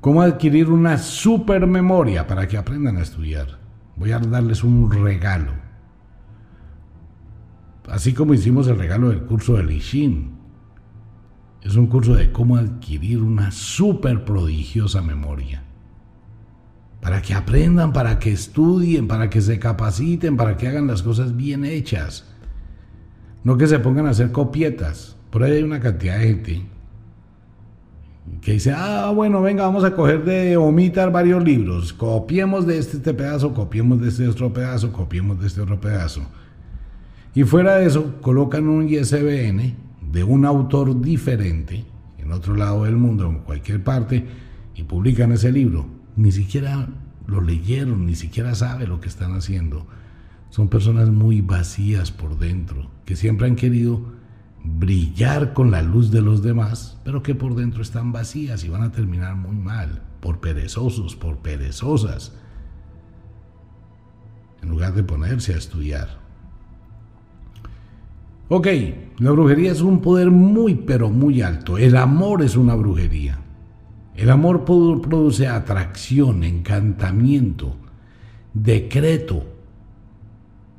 Cómo 0.01 0.23
adquirir 0.23 0.71
una 0.71 0.99
super 0.99 1.67
memoria 1.67 2.27
para 2.27 2.47
que 2.47 2.59
aprendan 2.59 2.99
a 2.99 3.03
estudiar. 3.03 3.59
Voy 3.97 4.13
a 4.13 4.19
darles 4.19 4.63
un 4.63 4.91
regalo. 4.91 5.53
Así 7.89 8.13
como 8.13 8.35
hicimos 8.35 8.69
el 8.69 8.79
regalo 8.79 9.09
del 9.09 9.23
curso 9.23 9.55
de 9.57 9.65
Lishin, 9.65 10.36
es 11.67 11.75
un 11.75 11.89
curso 11.89 12.15
de 12.15 12.31
cómo 12.31 12.57
adquirir 12.57 13.23
una 13.23 13.51
súper 13.51 14.25
prodigiosa 14.25 15.03
memoria. 15.03 15.65
Para 17.01 17.21
que 17.23 17.35
aprendan, 17.35 17.93
para 17.93 18.21
que 18.21 18.31
estudien, 18.31 19.09
para 19.09 19.29
que 19.31 19.41
se 19.41 19.59
capaciten, 19.59 20.37
para 20.37 20.57
que 20.57 20.69
hagan 20.69 20.87
las 20.87 21.03
cosas 21.03 21.37
bien 21.37 21.65
hechas. 21.65 22.25
No 23.43 23.57
que 23.57 23.67
se 23.67 23.81
pongan 23.81 24.07
a 24.07 24.11
hacer 24.11 24.31
copietas. 24.31 25.17
Por 25.31 25.43
ahí 25.43 25.53
hay 25.53 25.63
una 25.65 25.81
cantidad 25.81 26.19
de 26.19 26.27
gente 26.29 26.63
que 28.43 28.53
dice, 28.53 28.73
ah, 28.73 29.11
bueno, 29.15 29.43
venga, 29.43 29.65
vamos 29.65 29.83
a 29.83 29.95
coger 29.95 30.25
de 30.25 30.57
omitar 30.57 31.11
varios 31.11 31.43
libros. 31.43 31.93
Copiemos 31.93 32.65
de 32.67 32.79
este, 32.79 32.99
este 32.99 33.13
pedazo, 33.13 33.55
copiemos 33.55 34.01
de 34.01 34.09
este 34.09 34.29
otro 34.29 34.53
pedazo, 34.53 34.93
copiemos 34.93 35.41
de 35.41 35.49
este 35.49 35.61
otro 35.61 35.81
pedazo. 35.81 36.23
Y 37.35 37.43
fuera 37.43 37.77
de 37.77 37.87
eso, 37.87 38.21
colocan 38.21 38.69
un 38.69 38.89
ISBN 38.89 39.86
de 40.11 40.25
un 40.25 40.45
autor 40.45 41.01
diferente 41.01 41.85
en 42.19 42.33
otro 42.33 42.55
lado 42.55 42.85
del 42.85 42.97
mundo, 42.97 43.29
en 43.29 43.39
cualquier 43.39 43.83
parte, 43.85 44.27
y 44.75 44.83
publican 44.83 45.33
ese 45.33 45.53
libro. 45.53 45.87
Ni 46.17 46.33
siquiera 46.33 46.89
lo 47.27 47.41
leyeron, 47.41 48.07
ni 48.07 48.15
siquiera 48.15 48.55
sabe 48.55 48.87
lo 48.87 49.01
que 49.01 49.09
están 49.09 49.35
haciendo. 49.35 49.87
Son 50.51 50.69
personas 50.69 51.11
muy 51.11 51.41
vacías 51.41 52.11
por 52.11 52.39
dentro, 52.39 52.91
que 53.05 53.17
siempre 53.17 53.47
han 53.47 53.57
querido 53.57 54.03
brillar 54.65 55.53
con 55.53 55.71
la 55.71 55.83
luz 55.83 56.11
de 56.11 56.23
los 56.23 56.43
demás, 56.43 56.99
pero 57.05 57.23
que 57.23 57.35
por 57.35 57.55
dentro 57.55 57.83
están 57.83 58.13
vacías 58.13 58.65
y 58.65 58.69
van 58.69 58.83
a 58.83 58.93
terminar 58.93 59.37
muy 59.37 59.55
mal, 59.55 60.03
por 60.21 60.41
perezosos, 60.41 61.15
por 61.15 61.39
perezosas, 61.39 62.33
en 64.63 64.69
lugar 64.69 64.95
de 64.95 65.05
ponerse 65.05 65.55
a 65.55 65.59
estudiar. 65.59 66.26
Ok, 68.49 68.69
la 69.19 69.33
brujería 69.33 69.73
es 69.73 69.81
un 69.81 70.01
poder 70.01 70.31
muy 70.31 70.77
pero 70.77 71.11
muy 71.11 71.43
alto. 71.43 71.79
El 71.79 71.97
amor 71.97 72.43
es 72.43 72.57
una 72.57 72.77
brujería. 72.77 73.41
El 74.15 74.31
amor 74.31 74.65
produce 74.65 75.49
atracción, 75.49 76.45
encantamiento, 76.45 77.77
decreto. 78.55 79.45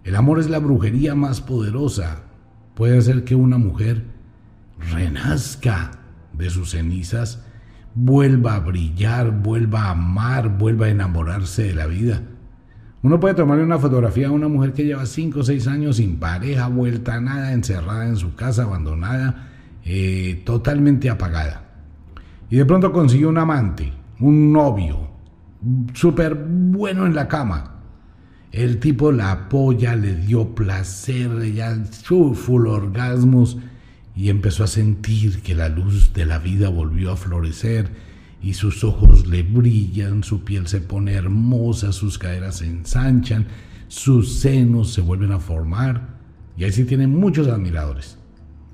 El 0.05 0.15
amor 0.15 0.39
es 0.39 0.49
la 0.49 0.59
brujería 0.59 1.13
más 1.13 1.41
poderosa. 1.41 2.23
Puede 2.73 2.97
hacer 2.97 3.25
que 3.25 3.35
una 3.35 3.57
mujer 3.57 4.05
renazca 4.79 5.91
de 6.33 6.49
sus 6.49 6.71
cenizas, 6.71 7.43
vuelva 7.95 8.55
a 8.55 8.59
brillar, 8.59 9.31
vuelva 9.41 9.85
a 9.85 9.91
amar, 9.91 10.57
vuelva 10.57 10.85
a 10.85 10.89
enamorarse 10.89 11.63
de 11.63 11.75
la 11.75 11.87
vida. 11.87 12.21
Uno 13.03 13.19
puede 13.19 13.35
tomarle 13.35 13.63
una 13.63 13.77
fotografía 13.77 14.27
a 14.27 14.31
una 14.31 14.47
mujer 14.47 14.73
que 14.73 14.85
lleva 14.85 15.05
5 15.05 15.39
o 15.39 15.43
6 15.43 15.67
años 15.67 15.97
sin 15.97 16.17
pareja, 16.17 16.67
vuelta 16.67 17.15
a 17.15 17.21
nada, 17.21 17.53
encerrada 17.53 18.07
en 18.07 18.17
su 18.17 18.35
casa, 18.35 18.63
abandonada, 18.63 19.49
eh, 19.85 20.41
totalmente 20.45 21.09
apagada. 21.09 21.63
Y 22.49 22.57
de 22.57 22.65
pronto 22.65 22.91
consiguió 22.91 23.29
un 23.29 23.37
amante, 23.37 23.93
un 24.19 24.51
novio, 24.51 25.09
súper 25.93 26.35
bueno 26.35 27.05
en 27.05 27.13
la 27.13 27.27
cama. 27.27 27.75
El 28.51 28.79
tipo 28.79 29.11
la 29.11 29.31
apoya, 29.31 29.95
le 29.95 30.15
dio 30.15 30.55
placer, 30.55 31.53
ya 31.53 31.75
full 32.33 32.67
orgasmos 32.67 33.57
y 34.15 34.29
empezó 34.29 34.63
a 34.63 34.67
sentir 34.67 35.41
que 35.43 35.53
la 35.53 35.69
luz 35.69 36.13
de 36.13 36.25
la 36.25 36.39
vida 36.39 36.69
volvió 36.69 37.11
a 37.11 37.17
florecer 37.17 38.06
y 38.41 38.53
sus 38.53 38.83
ojos 38.83 39.27
le 39.27 39.43
brillan, 39.43 40.23
su 40.23 40.43
piel 40.43 40.67
se 40.67 40.81
pone 40.81 41.13
hermosa, 41.13 41.91
sus 41.91 42.17
caderas 42.17 42.57
se 42.57 42.65
ensanchan, 42.65 43.47
sus 43.87 44.39
senos 44.39 44.93
se 44.93 45.01
vuelven 45.01 45.31
a 45.31 45.39
formar 45.39 46.17
y 46.55 46.63
ahí 46.63 46.71
sí 46.71 46.85
tienen 46.85 47.15
muchos 47.15 47.47
admiradores. 47.47 48.17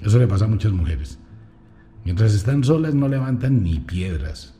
Eso 0.02 0.19
le 0.19 0.28
pasa 0.28 0.45
a 0.45 0.49
muchas 0.49 0.71
mujeres. 0.71 1.17
Mientras 2.04 2.34
están 2.34 2.63
solas 2.63 2.93
no 2.93 3.08
levantan 3.08 3.63
ni 3.63 3.80
piedras. 3.80 4.54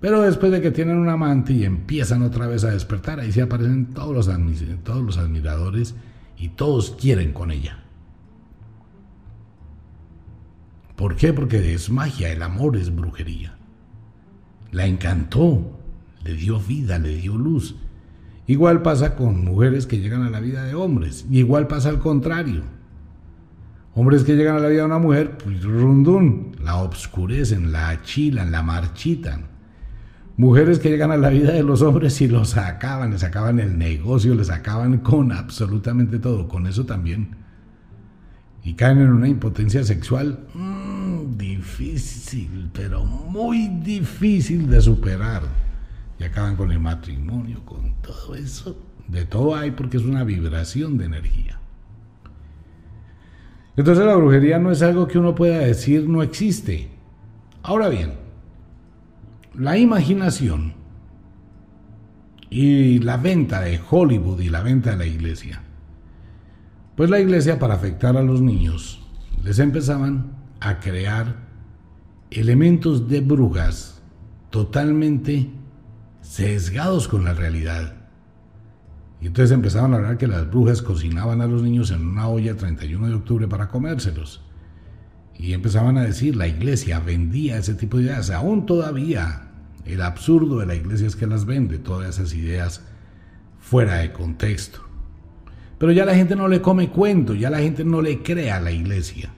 Pero 0.00 0.22
después 0.22 0.50
de 0.50 0.62
que 0.62 0.70
tienen 0.70 0.96
un 0.96 1.10
amante 1.10 1.52
y 1.52 1.64
empiezan 1.64 2.22
otra 2.22 2.46
vez 2.46 2.64
a 2.64 2.70
despertar, 2.70 3.20
ahí 3.20 3.32
sí 3.32 3.40
aparecen 3.40 3.86
todos 3.86 4.14
los, 4.14 4.30
todos 4.82 5.04
los 5.04 5.18
admiradores 5.18 5.94
y 6.38 6.48
todos 6.48 6.96
quieren 6.98 7.32
con 7.34 7.50
ella. 7.50 7.84
¿Por 11.00 11.16
qué? 11.16 11.32
Porque 11.32 11.72
es 11.72 11.88
magia, 11.88 12.30
el 12.30 12.42
amor 12.42 12.76
es 12.76 12.94
brujería. 12.94 13.54
La 14.70 14.84
encantó, 14.84 15.80
le 16.22 16.34
dio 16.34 16.60
vida, 16.60 16.98
le 16.98 17.16
dio 17.16 17.38
luz. 17.38 17.74
Igual 18.46 18.82
pasa 18.82 19.16
con 19.16 19.42
mujeres 19.42 19.86
que 19.86 19.98
llegan 19.98 20.24
a 20.24 20.28
la 20.28 20.40
vida 20.40 20.62
de 20.64 20.74
hombres. 20.74 21.24
igual 21.30 21.68
pasa 21.68 21.88
al 21.88 22.00
contrario. 22.00 22.64
Hombres 23.94 24.24
que 24.24 24.36
llegan 24.36 24.56
a 24.56 24.60
la 24.60 24.68
vida 24.68 24.80
de 24.80 24.86
una 24.88 24.98
mujer, 24.98 25.38
pues 25.38 25.64
rundún, 25.64 26.54
la 26.62 26.76
obscurecen, 26.76 27.72
la 27.72 27.88
achilan, 27.88 28.52
la 28.52 28.62
marchitan. 28.62 29.46
Mujeres 30.36 30.80
que 30.80 30.90
llegan 30.90 31.12
a 31.12 31.16
la 31.16 31.30
vida 31.30 31.52
de 31.52 31.62
los 31.62 31.80
hombres 31.80 32.20
y 32.20 32.28
los 32.28 32.58
acaban, 32.58 33.12
les 33.12 33.24
acaban 33.24 33.58
el 33.58 33.78
negocio, 33.78 34.34
les 34.34 34.50
acaban 34.50 34.98
con 34.98 35.32
absolutamente 35.32 36.18
todo. 36.18 36.46
Con 36.46 36.66
eso 36.66 36.84
también 36.84 37.40
y 38.62 38.74
caen 38.74 38.98
en 38.98 39.12
una 39.12 39.28
impotencia 39.28 39.84
sexual 39.84 40.40
difícil, 41.60 42.70
pero 42.72 43.04
muy 43.04 43.68
difícil 43.68 44.68
de 44.68 44.80
superar. 44.80 45.42
Y 46.18 46.24
acaban 46.24 46.56
con 46.56 46.72
el 46.72 46.80
matrimonio, 46.80 47.64
con 47.64 47.94
todo 48.02 48.34
eso. 48.34 48.76
De 49.08 49.24
todo 49.24 49.54
hay 49.56 49.70
porque 49.70 49.96
es 49.96 50.04
una 50.04 50.24
vibración 50.24 50.98
de 50.98 51.06
energía. 51.06 51.58
Entonces 53.76 54.04
la 54.04 54.16
brujería 54.16 54.58
no 54.58 54.70
es 54.70 54.82
algo 54.82 55.06
que 55.06 55.18
uno 55.18 55.34
pueda 55.34 55.58
decir 55.58 56.08
no 56.08 56.22
existe. 56.22 56.88
Ahora 57.62 57.88
bien, 57.88 58.14
la 59.54 59.78
imaginación 59.78 60.74
y 62.50 62.98
la 62.98 63.16
venta 63.16 63.60
de 63.60 63.80
Hollywood 63.90 64.40
y 64.40 64.48
la 64.48 64.62
venta 64.62 64.90
de 64.90 64.96
la 64.96 65.06
iglesia 65.06 65.62
pues 67.00 67.08
la 67.08 67.18
iglesia 67.18 67.58
para 67.58 67.72
afectar 67.72 68.14
a 68.18 68.22
los 68.22 68.42
niños 68.42 69.00
les 69.42 69.58
empezaban 69.58 70.32
a 70.60 70.80
crear 70.80 71.49
elementos 72.30 73.08
de 73.08 73.20
brujas 73.20 74.00
totalmente 74.50 75.50
sesgados 76.22 77.08
con 77.08 77.24
la 77.24 77.34
realidad. 77.34 77.94
Y 79.20 79.26
entonces 79.26 79.52
empezaban 79.52 79.92
a 79.92 79.96
hablar 79.96 80.16
que 80.16 80.28
las 80.28 80.48
brujas 80.48 80.80
cocinaban 80.80 81.40
a 81.40 81.46
los 81.46 81.62
niños 81.62 81.90
en 81.90 82.06
una 82.06 82.28
olla 82.28 82.56
31 82.56 83.08
de 83.08 83.14
octubre 83.14 83.48
para 83.48 83.68
comérselos. 83.68 84.42
Y 85.36 85.52
empezaban 85.52 85.98
a 85.98 86.02
decir, 86.02 86.36
la 86.36 86.46
iglesia 86.46 87.00
vendía 87.00 87.58
ese 87.58 87.74
tipo 87.74 87.96
de 87.96 88.04
ideas. 88.04 88.30
Aún 88.30 88.64
todavía, 88.64 89.48
el 89.84 90.00
absurdo 90.02 90.58
de 90.58 90.66
la 90.66 90.74
iglesia 90.74 91.06
es 91.06 91.16
que 91.16 91.26
las 91.26 91.46
vende, 91.46 91.78
todas 91.78 92.18
esas 92.18 92.34
ideas 92.34 92.84
fuera 93.58 93.96
de 93.96 94.12
contexto. 94.12 94.80
Pero 95.78 95.92
ya 95.92 96.04
la 96.04 96.14
gente 96.14 96.36
no 96.36 96.46
le 96.46 96.60
come 96.60 96.90
cuento, 96.90 97.34
ya 97.34 97.50
la 97.50 97.58
gente 97.58 97.84
no 97.84 98.02
le 98.02 98.22
cree 98.22 98.50
a 98.50 98.60
la 98.60 98.70
iglesia. 98.70 99.32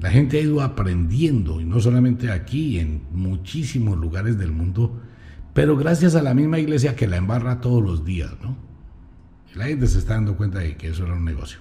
La 0.00 0.10
gente 0.10 0.38
ha 0.38 0.42
ido 0.42 0.62
aprendiendo, 0.62 1.60
y 1.60 1.64
no 1.64 1.78
solamente 1.80 2.30
aquí, 2.30 2.78
en 2.78 3.02
muchísimos 3.12 3.98
lugares 3.98 4.38
del 4.38 4.50
mundo, 4.50 5.00
pero 5.52 5.76
gracias 5.76 6.14
a 6.14 6.22
la 6.22 6.32
misma 6.32 6.58
iglesia 6.58 6.96
que 6.96 7.06
la 7.06 7.16
embarra 7.16 7.60
todos 7.60 7.82
los 7.82 8.04
días, 8.04 8.32
¿no? 8.42 8.56
la 9.54 9.66
gente 9.66 9.86
se 9.86 9.98
está 9.98 10.14
dando 10.14 10.36
cuenta 10.36 10.60
de 10.60 10.76
que 10.76 10.88
eso 10.88 11.04
era 11.04 11.14
un 11.14 11.24
negocio. 11.24 11.58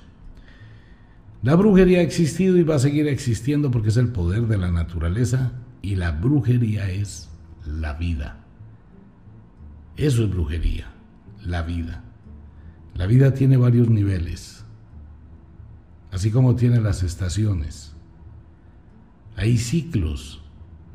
La 1.42 1.56
brujería 1.56 2.00
ha 2.00 2.04
existido 2.04 2.58
y 2.58 2.64
va 2.64 2.76
a 2.76 2.80
seguir 2.80 3.08
existiendo 3.08 3.72
porque 3.72 3.90
es 3.90 3.98
el 3.98 4.10
poder 4.10 4.48
de 4.48 4.58
la 4.58 4.72
naturaleza 4.72 5.54
y 5.82 5.96
la 5.96 6.12
brujería 6.12 6.90
es 6.92 7.30
la 7.66 7.94
vida. 7.94 8.44
Eso 9.96 10.24
es 10.24 10.30
brujería, 10.30 10.92
la 11.44 11.62
vida. 11.62 12.04
La 12.96 13.06
vida 13.06 13.34
tiene 13.34 13.58
varios 13.58 13.90
niveles, 13.90 14.66
así 16.12 16.32
como 16.32 16.56
tiene 16.56 16.82
las 16.82 17.04
estaciones. 17.04 17.89
Hay 19.40 19.58
ciclos 19.58 20.42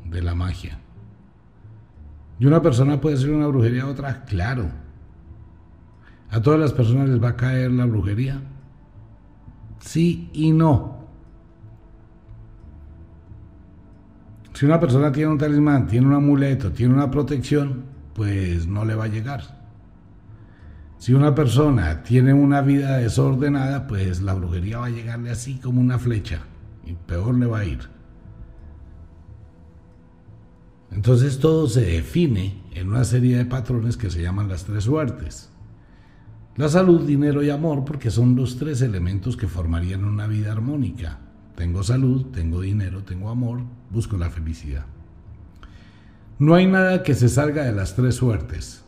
de 0.04 0.20
la 0.20 0.34
magia. 0.34 0.78
¿Y 2.38 2.44
una 2.44 2.60
persona 2.60 3.00
puede 3.00 3.16
ser 3.16 3.30
una 3.30 3.46
brujería 3.46 3.84
a 3.84 3.88
otra? 3.88 4.26
Claro. 4.26 4.68
¿A 6.30 6.42
todas 6.42 6.60
las 6.60 6.74
personas 6.74 7.08
les 7.08 7.22
va 7.22 7.30
a 7.30 7.36
caer 7.36 7.70
la 7.70 7.86
brujería? 7.86 8.42
Sí 9.78 10.28
y 10.34 10.52
no. 10.52 11.06
Si 14.52 14.66
una 14.66 14.78
persona 14.78 15.10
tiene 15.10 15.30
un 15.30 15.38
talismán, 15.38 15.86
tiene 15.86 16.06
un 16.06 16.12
amuleto, 16.12 16.70
tiene 16.70 16.92
una 16.92 17.10
protección, 17.10 17.84
pues 18.12 18.66
no 18.66 18.84
le 18.84 18.94
va 18.94 19.04
a 19.04 19.08
llegar. 19.08 19.42
Si 20.98 21.14
una 21.14 21.34
persona 21.34 22.02
tiene 22.02 22.34
una 22.34 22.60
vida 22.60 22.98
desordenada, 22.98 23.86
pues 23.86 24.20
la 24.20 24.34
brujería 24.34 24.80
va 24.80 24.86
a 24.86 24.90
llegarle 24.90 25.30
así 25.30 25.56
como 25.56 25.80
una 25.80 25.98
flecha 25.98 26.40
y 26.84 26.92
peor 26.92 27.36
le 27.36 27.46
va 27.46 27.60
a 27.60 27.64
ir. 27.64 27.93
Entonces 30.94 31.40
todo 31.40 31.68
se 31.68 31.80
define 31.80 32.62
en 32.72 32.88
una 32.88 33.04
serie 33.04 33.36
de 33.36 33.44
patrones 33.44 33.96
que 33.96 34.10
se 34.10 34.22
llaman 34.22 34.48
las 34.48 34.64
tres 34.64 34.84
suertes. 34.84 35.50
La 36.56 36.68
salud, 36.68 37.04
dinero 37.04 37.42
y 37.42 37.50
amor, 37.50 37.84
porque 37.84 38.12
son 38.12 38.36
los 38.36 38.58
tres 38.58 38.80
elementos 38.80 39.36
que 39.36 39.48
formarían 39.48 40.04
una 40.04 40.28
vida 40.28 40.52
armónica. 40.52 41.18
Tengo 41.56 41.82
salud, 41.82 42.26
tengo 42.26 42.60
dinero, 42.60 43.02
tengo 43.02 43.28
amor, 43.28 43.62
busco 43.90 44.16
la 44.16 44.30
felicidad. 44.30 44.86
No 46.38 46.54
hay 46.54 46.66
nada 46.66 47.02
que 47.02 47.14
se 47.14 47.28
salga 47.28 47.64
de 47.64 47.72
las 47.72 47.96
tres 47.96 48.14
suertes. 48.14 48.84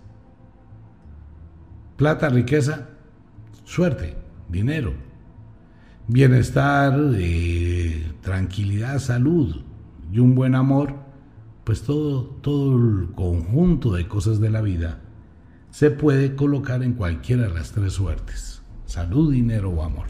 Plata, 1.97 2.29
riqueza, 2.29 2.89
suerte, 3.65 4.17
dinero. 4.49 4.95
Bienestar, 6.07 6.97
eh, 7.17 8.13
tranquilidad, 8.21 9.01
salud 9.01 9.63
y 10.13 10.21
un 10.21 10.37
buen 10.37 10.55
amor, 10.55 11.06
pues 11.67 11.83
todo, 11.83 12.23
todo 12.43 12.77
el 12.77 13.09
conjunto 13.17 13.93
de 13.93 14.07
cosas 14.07 14.39
de 14.39 14.51
la 14.51 14.61
vida 14.61 15.01
se 15.73 15.91
puede 15.91 16.37
colocar 16.37 16.85
en 16.85 16.93
cualquiera 16.93 17.49
de 17.49 17.55
las 17.55 17.73
tres 17.73 17.95
suertes, 17.95 18.63
salud, 18.85 19.33
dinero 19.33 19.71
o 19.71 19.83
amor. 19.83 20.07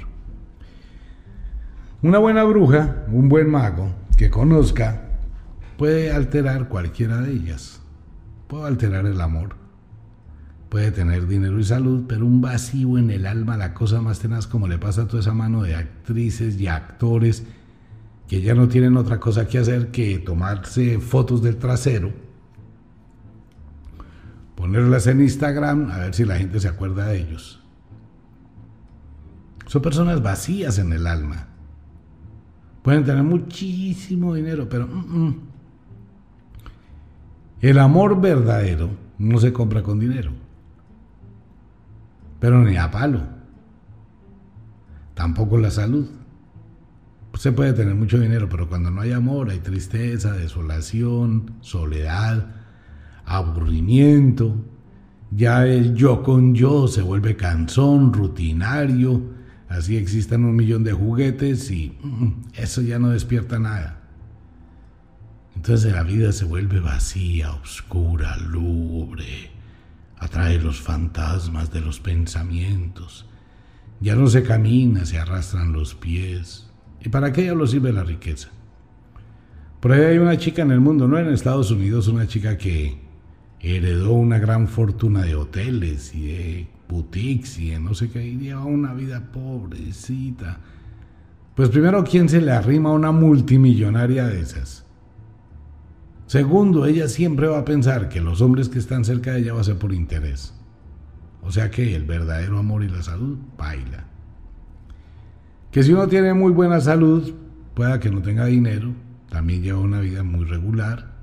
Una 2.03 2.19
buena 2.19 2.45
bruja, 2.45 3.07
un 3.11 3.31
buen 3.31 3.51
mago 3.51 3.91
que 4.19 4.29
conozca, 4.29 5.13
puede 5.79 6.13
alterar 6.13 6.69
cualquiera 6.69 7.23
de 7.23 7.33
ellas. 7.33 7.81
Puede 8.49 8.67
alterar 8.67 9.07
el 9.07 9.19
amor, 9.19 9.57
puede 10.69 10.91
tener 10.91 11.27
dinero 11.27 11.59
y 11.59 11.65
salud, 11.65 12.05
pero 12.07 12.27
un 12.27 12.43
vacío 12.43 12.99
en 12.99 13.11
el 13.11 13.25
alma, 13.25 13.57
la 13.57 13.73
cosa 13.73 14.03
más 14.03 14.19
tenaz 14.19 14.47
como 14.47 14.69
le 14.69 14.77
pasa 14.77 15.03
a 15.03 15.07
toda 15.07 15.21
esa 15.21 15.33
mano 15.33 15.63
de 15.63 15.75
actrices 15.75 16.61
y 16.61 16.67
actores 16.67 17.47
que 18.29 18.41
ya 18.41 18.55
no 18.55 18.69
tienen 18.69 18.97
otra 18.97 19.21
cosa 19.21 19.47
que 19.47 19.59
hacer 19.59 19.91
que 19.91 20.19
tomarse 20.19 20.99
fotos 21.01 21.43
del 21.43 21.57
trasero 21.57 22.27
ponerlas 24.57 25.07
en 25.07 25.21
Instagram 25.21 25.91
a 25.93 25.99
ver 25.99 26.15
si 26.15 26.25
la 26.25 26.37
gente 26.37 26.59
se 26.59 26.67
acuerda 26.67 27.07
de 27.07 27.21
ellos. 27.21 27.63
Son 29.67 29.83
personas 29.83 30.23
vacías 30.23 30.79
en 30.79 30.93
el 30.93 31.07
alma. 31.07 31.47
Pueden 32.83 33.05
tener 33.05 33.23
muchísimo 33.23 34.35
dinero, 34.35 34.69
pero 34.69 34.87
mm, 34.87 35.27
mm. 35.27 35.41
el 37.61 37.79
amor 37.79 38.21
verdadero 38.21 38.91
no 39.19 39.39
se 39.39 39.53
compra 39.53 39.83
con 39.83 40.01
dinero. 40.01 40.33
Pero 42.41 42.63
ni 42.63 42.77
a 42.77 42.91
palo. 42.91 43.23
Tampoco 45.15 45.59
la 45.59 45.71
salud. 45.71 46.09
Se 47.37 47.53
puede 47.53 47.75
tener 47.75 47.95
mucho 47.95 48.19
dinero, 48.19 48.49
pero 48.49 48.69
cuando 48.69 48.91
no 48.91 49.03
hay 49.03 49.13
amor 49.13 49.51
hay 49.51 49.59
tristeza, 49.59 50.33
desolación, 50.33 51.57
soledad, 51.61 52.47
aburrimiento, 53.27 54.65
ya 55.31 55.67
el 55.67 55.95
yo 55.95 56.23
con 56.23 56.55
yo 56.55 56.89
se 56.89 57.03
vuelve 57.03 57.37
cansón, 57.37 58.13
rutinario, 58.13 59.23
así 59.69 59.97
existan 59.97 60.45
un 60.45 60.57
millón 60.57 60.85
de 60.85 60.93
juguetes 60.93 61.71
y 61.71 61.97
mm, 62.03 62.53
eso 62.55 62.81
ya 62.81 62.99
no 62.99 63.11
despierta 63.11 63.59
nada. 63.59 64.03
Entonces 65.55 65.93
la 65.93 66.05
vida 66.05 66.33
se 66.33 66.45
vuelve 66.45 66.81
vacía, 66.81 67.53
oscura, 67.53 68.37
lúgubre, 68.37 69.51
atrae 70.19 70.59
los 70.59 70.81
fantasmas 70.81 71.71
de 71.73 71.81
los 71.81 71.99
pensamientos. 72.01 73.27
Ya 74.01 74.15
no 74.15 74.27
se 74.29 74.43
camina, 74.43 75.05
se 75.07 75.19
arrastran 75.19 75.73
los 75.73 75.95
pies. 75.95 76.66
¿Y 77.05 77.09
para 77.09 77.33
qué 77.33 77.55
lo 77.55 77.67
sirve 77.67 77.93
la 77.93 78.05
riqueza? 78.05 78.49
Por 79.81 79.93
ahí 79.93 80.03
hay 80.03 80.19
una 80.19 80.37
chica 80.39 80.63
en 80.63 80.71
el 80.71 80.81
mundo, 80.81 81.07
no 81.07 81.19
en 81.19 81.29
Estados 81.29 81.71
Unidos, 81.71 82.09
una 82.09 82.27
chica 82.27 82.57
que 82.59 82.99
heredó 83.61 84.13
una 84.13 84.39
gran 84.39 84.69
fortuna 84.69 85.23
de 85.23 85.35
hoteles 85.35 86.15
y 86.15 86.27
de 86.29 86.69
boutiques 86.89 87.59
y 87.59 87.71
de 87.71 87.81
no 87.81 87.95
sé 87.95 88.11
qué, 88.11 88.27
y 88.27 88.37
lleva 88.37 88.65
una 88.65 88.95
vida 88.95 89.31
pobrecita. 89.33 90.61
Pues 91.55 91.69
primero, 91.69 92.05
¿quién 92.05 92.29
se 92.29 92.41
le 92.41 92.53
arrima 92.53 92.91
a 92.91 92.93
una 92.93 93.13
multimillonaria 93.13 94.27
de 94.27 94.41
esas? 94.41 94.85
Segundo, 96.27 96.87
ella 96.87 97.09
siempre 97.09 97.47
va 97.47 97.59
a 97.59 97.65
pensar 97.65 98.09
que 98.09 98.21
los 98.21 98.41
hombres 98.41 98.69
que 98.69 98.79
están 98.79 99.05
cerca 99.05 99.33
de 99.33 99.41
ella 99.41 99.55
va 99.55 99.61
a 99.61 99.65
ser 99.65 99.79
por 99.79 99.93
interés. 99.93 100.55
O 101.43 101.53
sea 101.53 101.71
que 101.71 101.95
el 101.95 102.05
verdadero 102.05 102.59
amor 102.59 102.83
y 102.83 102.89
la 102.89 103.03
salud 103.03 103.39
baila. 103.57 104.05
Que 105.77 105.83
si 105.83 105.93
uno 105.93 106.09
tiene 106.09 106.33
muy 106.33 106.53
buena 106.53 106.81
salud, 106.81 107.35
pueda 107.75 108.01
que 108.01 108.09
no 108.09 108.23
tenga 108.23 108.47
dinero, 108.47 108.95
también 109.29 109.63
lleva 109.63 109.81
una 109.81 110.01
vida 110.01 110.23
muy 110.23 110.47
regular 110.47 111.17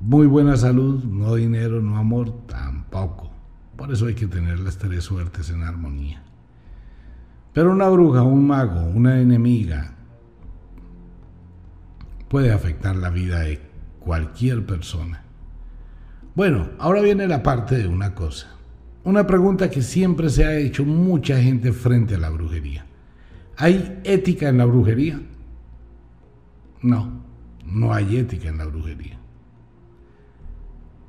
muy 0.00 0.26
buena 0.26 0.56
salud, 0.56 1.04
no 1.04 1.34
dinero, 1.34 1.80
no 1.80 1.96
amor, 1.96 2.46
tampoco. 2.46 3.30
Por 3.76 3.92
eso 3.92 4.06
hay 4.06 4.14
que 4.14 4.26
tener 4.26 4.58
las 4.58 4.78
tres 4.78 5.04
suertes 5.04 5.50
en 5.50 5.62
armonía. 5.62 6.22
Pero 7.52 7.72
una 7.72 7.88
bruja, 7.88 8.22
un 8.22 8.46
mago, 8.46 8.82
una 8.82 9.20
enemiga 9.20 9.94
puede 12.28 12.52
afectar 12.52 12.96
la 12.96 13.10
vida 13.10 13.40
de 13.40 13.60
cualquier 14.00 14.66
persona. 14.66 15.22
Bueno, 16.34 16.70
ahora 16.78 17.00
viene 17.00 17.28
la 17.28 17.42
parte 17.42 17.78
de 17.78 17.88
una 17.88 18.14
cosa. 18.14 18.48
Una 19.04 19.26
pregunta 19.26 19.70
que 19.70 19.82
siempre 19.82 20.28
se 20.28 20.44
ha 20.44 20.56
hecho 20.56 20.84
mucha 20.84 21.40
gente 21.40 21.72
frente 21.72 22.16
a 22.16 22.18
la 22.18 22.30
brujería. 22.30 22.85
¿Hay 23.56 24.00
ética 24.04 24.48
en 24.48 24.58
la 24.58 24.66
brujería? 24.66 25.20
No, 26.82 27.10
no 27.64 27.92
hay 27.92 28.18
ética 28.18 28.48
en 28.50 28.58
la 28.58 28.66
brujería. 28.66 29.18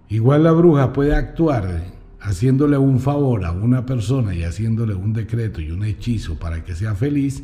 Igual 0.10 0.44
la 0.44 0.54
bruja 0.54 0.94
puede 0.94 1.14
actuar 1.14 1.84
haciéndole 2.22 2.78
un 2.78 3.00
favor 3.00 3.46
a 3.46 3.52
una 3.52 3.86
persona 3.86 4.34
y 4.34 4.44
haciéndole 4.44 4.96
un 4.96 5.14
decreto 5.14 5.62
y 5.62 5.72
un 5.72 5.84
hechizo 5.84 6.36
para 6.40 6.64
que 6.64 6.76
sea 6.76 6.96
feliz, 6.96 7.44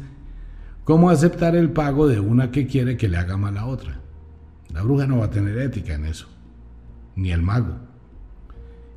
como 0.84 1.10
aceptar 1.10 1.56
el 1.56 1.72
pago 1.72 2.08
de 2.08 2.20
una 2.20 2.52
que 2.52 2.66
quiere 2.68 2.98
que 2.98 3.10
le 3.10 3.18
haga 3.18 3.38
mal 3.38 3.58
a 3.58 3.66
otra. 3.66 4.00
La 4.74 4.82
bruja 4.82 5.06
no 5.06 5.20
va 5.20 5.26
a 5.26 5.30
tener 5.30 5.58
ética 5.58 5.94
en 5.94 6.06
eso, 6.06 6.28
ni 7.16 7.32
el 7.32 7.42
mago. 7.42 7.76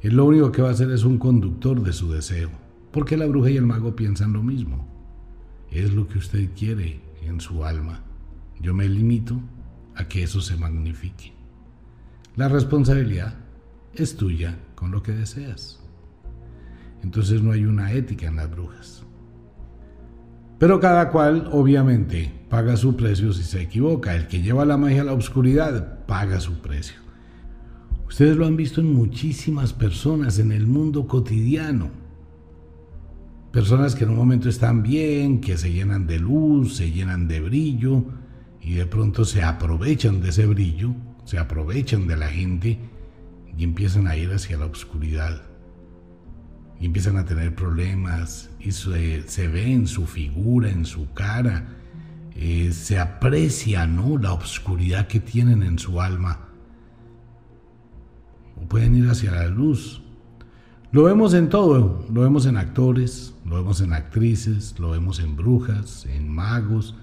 Él 0.03 0.15
lo 0.15 0.25
único 0.25 0.53
que 0.53 0.63
va 0.63 0.69
a 0.69 0.73
hacer 0.73 0.91
es 0.91 1.05
un 1.05 1.19
conductor 1.19 1.83
de 1.83 1.93
su 1.93 2.11
deseo, 2.11 2.51
porque 2.93 3.17
la 3.17 3.27
bruja 3.27 3.51
y 3.51 3.57
el 3.57 3.67
mago 3.67 3.97
piensan 3.97 4.33
lo 4.33 4.43
mismo. 4.43 4.86
Es 5.77 5.93
lo 5.93 6.09
que 6.09 6.17
usted 6.17 6.49
quiere 6.57 7.03
en 7.21 7.39
su 7.39 7.63
alma. 7.63 8.01
Yo 8.59 8.73
me 8.73 8.89
limito 8.89 9.39
a 9.95 10.09
que 10.09 10.23
eso 10.23 10.41
se 10.41 10.57
magnifique. 10.57 11.35
La 12.35 12.49
responsabilidad 12.49 13.35
es 13.93 14.17
tuya 14.17 14.59
con 14.75 14.91
lo 14.91 15.03
que 15.03 15.13
deseas. 15.13 15.79
Entonces 17.03 17.43
no 17.43 17.53
hay 17.53 17.67
una 17.67 17.93
ética 17.93 18.27
en 18.27 18.37
las 18.37 18.51
brujas. 18.51 19.05
Pero 20.59 20.81
cada 20.81 21.11
cual, 21.11 21.47
obviamente, 21.53 22.33
paga 22.49 22.79
su 22.79 22.97
precio 22.97 23.35
si 23.35 23.43
se 23.43 23.61
equivoca. 23.61 24.17
El 24.17 24.29
que 24.29 24.41
lleva 24.41 24.65
la 24.65 24.79
magia 24.79 25.03
a 25.03 25.05
la 25.05 25.13
oscuridad 25.13 26.07
paga 26.07 26.41
su 26.41 26.55
precio. 26.63 26.97
Ustedes 28.09 28.35
lo 28.39 28.47
han 28.47 28.57
visto 28.57 28.81
en 28.81 28.95
muchísimas 28.95 29.75
personas 29.75 30.39
en 30.39 30.53
el 30.53 30.67
mundo 30.67 31.07
cotidiano. 31.07 32.06
Personas 33.57 33.95
que 33.95 34.05
en 34.05 34.11
un 34.11 34.17
momento 34.17 34.51
están 34.51 34.83
bien, 34.83 35.41
que 35.41 35.57
se 35.57 35.73
llenan 35.73 36.07
de 36.07 36.19
luz, 36.19 36.77
se 36.77 36.91
llenan 36.91 37.27
de 37.27 37.41
brillo 37.41 38.05
y 38.61 38.75
de 38.75 38.85
pronto 38.85 39.25
se 39.25 39.43
aprovechan 39.43 40.21
de 40.21 40.29
ese 40.29 40.45
brillo, 40.45 40.95
se 41.25 41.39
aprovechan 41.39 42.07
de 42.07 42.19
la 42.19 42.29
gente 42.29 42.79
y 43.57 43.65
empiezan 43.65 44.09
a 44.09 44.17
ir 44.19 44.31
hacia 44.31 44.59
la 44.59 44.67
oscuridad. 44.67 45.41
y 46.79 46.85
empiezan 46.85 47.17
a 47.17 47.25
tener 47.25 47.55
problemas 47.55 48.51
y 48.61 48.73
se, 48.73 49.49
ve 49.49 49.73
en 49.73 49.87
su 49.87 50.07
figura, 50.07 50.69
en 50.69 50.85
su 50.85 51.15
cara, 51.15 51.67
eh, 52.35 52.73
se 52.73 52.99
aprecia 52.99 53.87
¿no? 53.87 54.19
la 54.19 54.35
oscuridad 54.35 55.07
que 55.07 55.21
tienen 55.21 55.63
en 55.63 55.79
su 55.79 56.03
alma. 56.03 56.51
O 58.63 58.69
pueden 58.69 58.97
ir 58.97 59.09
hacia 59.09 59.31
la 59.31 59.47
luz. 59.47 60.03
Lo 60.97 61.03
vemos 61.03 61.35
en 61.35 61.51
todo, 61.51 62.07
lo 62.11 62.23
vemos 62.23 62.47
en 62.47 62.57
actores, 62.57 63.35
lo 63.45 63.57
vemos 63.57 63.83
en 63.83 63.93
actrices, 63.93 64.75
lo 64.79 64.93
vemos 64.93 65.21
en 65.21 65.37
brujas, 65.37 66.07
en 66.07 66.27
magos, 66.27 66.95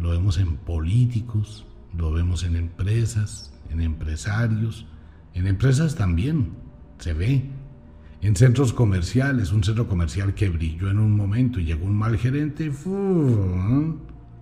lo 0.00 0.10
vemos 0.10 0.38
en 0.38 0.56
políticos, 0.56 1.64
lo 1.96 2.10
vemos 2.10 2.42
en 2.42 2.56
empresas, 2.56 3.52
en 3.70 3.80
empresarios, 3.80 4.86
en 5.34 5.46
empresas 5.46 5.94
también 5.94 6.48
se 6.98 7.12
ve. 7.12 7.48
En 8.22 8.34
centros 8.34 8.72
comerciales, 8.72 9.52
un 9.52 9.62
centro 9.62 9.86
comercial 9.86 10.34
que 10.34 10.48
brilló 10.48 10.90
en 10.90 10.98
un 10.98 11.12
momento 11.12 11.60
y 11.60 11.64
llegó 11.66 11.86
un 11.86 11.96
mal 11.96 12.18
gerente, 12.18 12.72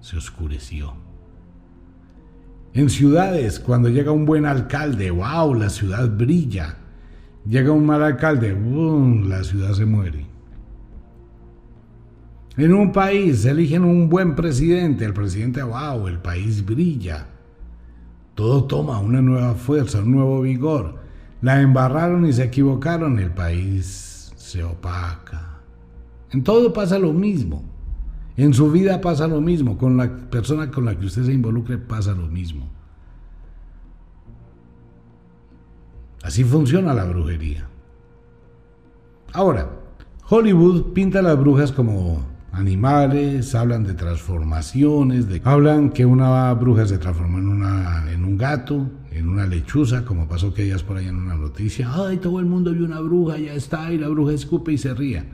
se 0.00 0.16
oscureció. 0.16 0.94
En 2.72 2.88
ciudades, 2.88 3.60
cuando 3.60 3.90
llega 3.90 4.10
un 4.10 4.24
buen 4.24 4.46
alcalde, 4.46 5.10
wow, 5.10 5.52
la 5.52 5.68
ciudad 5.68 6.08
brilla. 6.16 6.78
Llega 7.48 7.70
un 7.70 7.86
mal 7.86 8.02
alcalde, 8.02 8.56
la 9.28 9.44
ciudad 9.44 9.72
se 9.72 9.86
muere. 9.86 10.26
En 12.56 12.72
un 12.72 12.90
país 12.90 13.44
eligen 13.44 13.84
un 13.84 14.08
buen 14.08 14.34
presidente, 14.34 15.04
el 15.04 15.12
presidente, 15.12 15.62
wow, 15.62 16.08
el 16.08 16.18
país 16.18 16.64
brilla. 16.64 17.26
Todo 18.34 18.64
toma 18.64 18.98
una 18.98 19.22
nueva 19.22 19.54
fuerza, 19.54 20.00
un 20.00 20.12
nuevo 20.12 20.40
vigor. 20.40 20.96
La 21.42 21.60
embarraron 21.60 22.26
y 22.26 22.32
se 22.32 22.44
equivocaron, 22.44 23.18
el 23.18 23.30
país 23.30 24.32
se 24.36 24.64
opaca. 24.64 25.60
En 26.32 26.42
todo 26.42 26.72
pasa 26.72 26.98
lo 26.98 27.12
mismo. 27.12 27.62
En 28.36 28.54
su 28.54 28.70
vida 28.72 29.00
pasa 29.00 29.28
lo 29.28 29.40
mismo. 29.40 29.78
Con 29.78 29.96
la 29.96 30.16
persona 30.30 30.70
con 30.70 30.84
la 30.84 30.98
que 30.98 31.06
usted 31.06 31.24
se 31.24 31.32
involucre 31.32 31.78
pasa 31.78 32.12
lo 32.12 32.26
mismo. 32.26 32.68
Así 36.26 36.42
funciona 36.42 36.92
la 36.92 37.04
brujería. 37.04 37.68
Ahora, 39.32 39.70
Hollywood 40.28 40.92
pinta 40.92 41.20
a 41.20 41.22
las 41.22 41.38
brujas 41.38 41.70
como 41.70 42.26
animales, 42.50 43.54
hablan 43.54 43.84
de 43.84 43.94
transformaciones, 43.94 45.28
de, 45.28 45.40
hablan 45.44 45.90
que 45.90 46.04
una 46.04 46.52
bruja 46.54 46.84
se 46.84 46.98
transformó 46.98 47.38
en, 47.38 47.46
una, 47.46 48.10
en 48.10 48.24
un 48.24 48.36
gato, 48.36 48.90
en 49.12 49.28
una 49.28 49.46
lechuza, 49.46 50.04
como 50.04 50.26
pasó 50.26 50.52
que 50.52 50.64
ellas 50.64 50.82
por 50.82 50.96
ahí 50.96 51.06
en 51.06 51.14
una 51.14 51.36
noticia. 51.36 51.92
Ay, 51.94 52.16
todo 52.16 52.40
el 52.40 52.46
mundo 52.46 52.72
vio 52.72 52.86
una 52.86 52.98
bruja, 52.98 53.38
ya 53.38 53.54
está, 53.54 53.92
y 53.92 53.98
la 53.98 54.08
bruja 54.08 54.32
escupe 54.32 54.72
y 54.72 54.78
se 54.78 54.94
ría. 54.94 55.24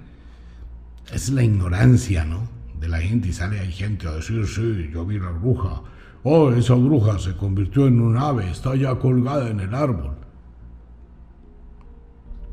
Es 1.11 1.31
la 1.31 1.43
ignorancia, 1.43 2.27
¿no? 2.27 2.41
De 2.79 2.89
la 2.89 3.01
gente 3.01 3.29
y 3.29 3.33
sale 3.33 3.61
ahí 3.61 3.73
gente 3.73 4.09
a 4.09 4.13
decir, 4.13 4.47
sí, 4.47 4.91
yo 4.93 5.07
vi 5.07 5.19
la 5.19 5.31
bruja. 5.31 5.81
Oh, 6.23 6.53
esa 6.53 6.75
bruja 6.75 7.19
se 7.19 7.35
convirtió 7.35 7.87
en 7.87 7.99
un 7.99 8.19
ave, 8.19 8.51
está 8.51 8.77
ya 8.77 8.95
colgada 8.97 9.49
en 9.49 9.61
el 9.61 9.75
árbol. 9.75 10.22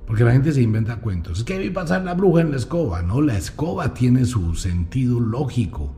Porque 0.10 0.24
la 0.24 0.32
gente 0.32 0.52
se 0.52 0.64
inventa 0.64 1.02
cuentos. 1.02 1.38
Es 1.38 1.44
que 1.44 1.60
vi 1.60 1.70
pasar 1.70 2.02
la 2.02 2.16
bruja 2.16 2.42
en 2.42 2.50
la 2.50 2.58
escoba. 2.58 3.04
No, 3.04 3.22
la 3.22 3.38
escoba 3.38 3.94
tiene 3.94 4.26
su 4.26 4.56
sentido 4.56 5.20
lógico. 5.20 5.94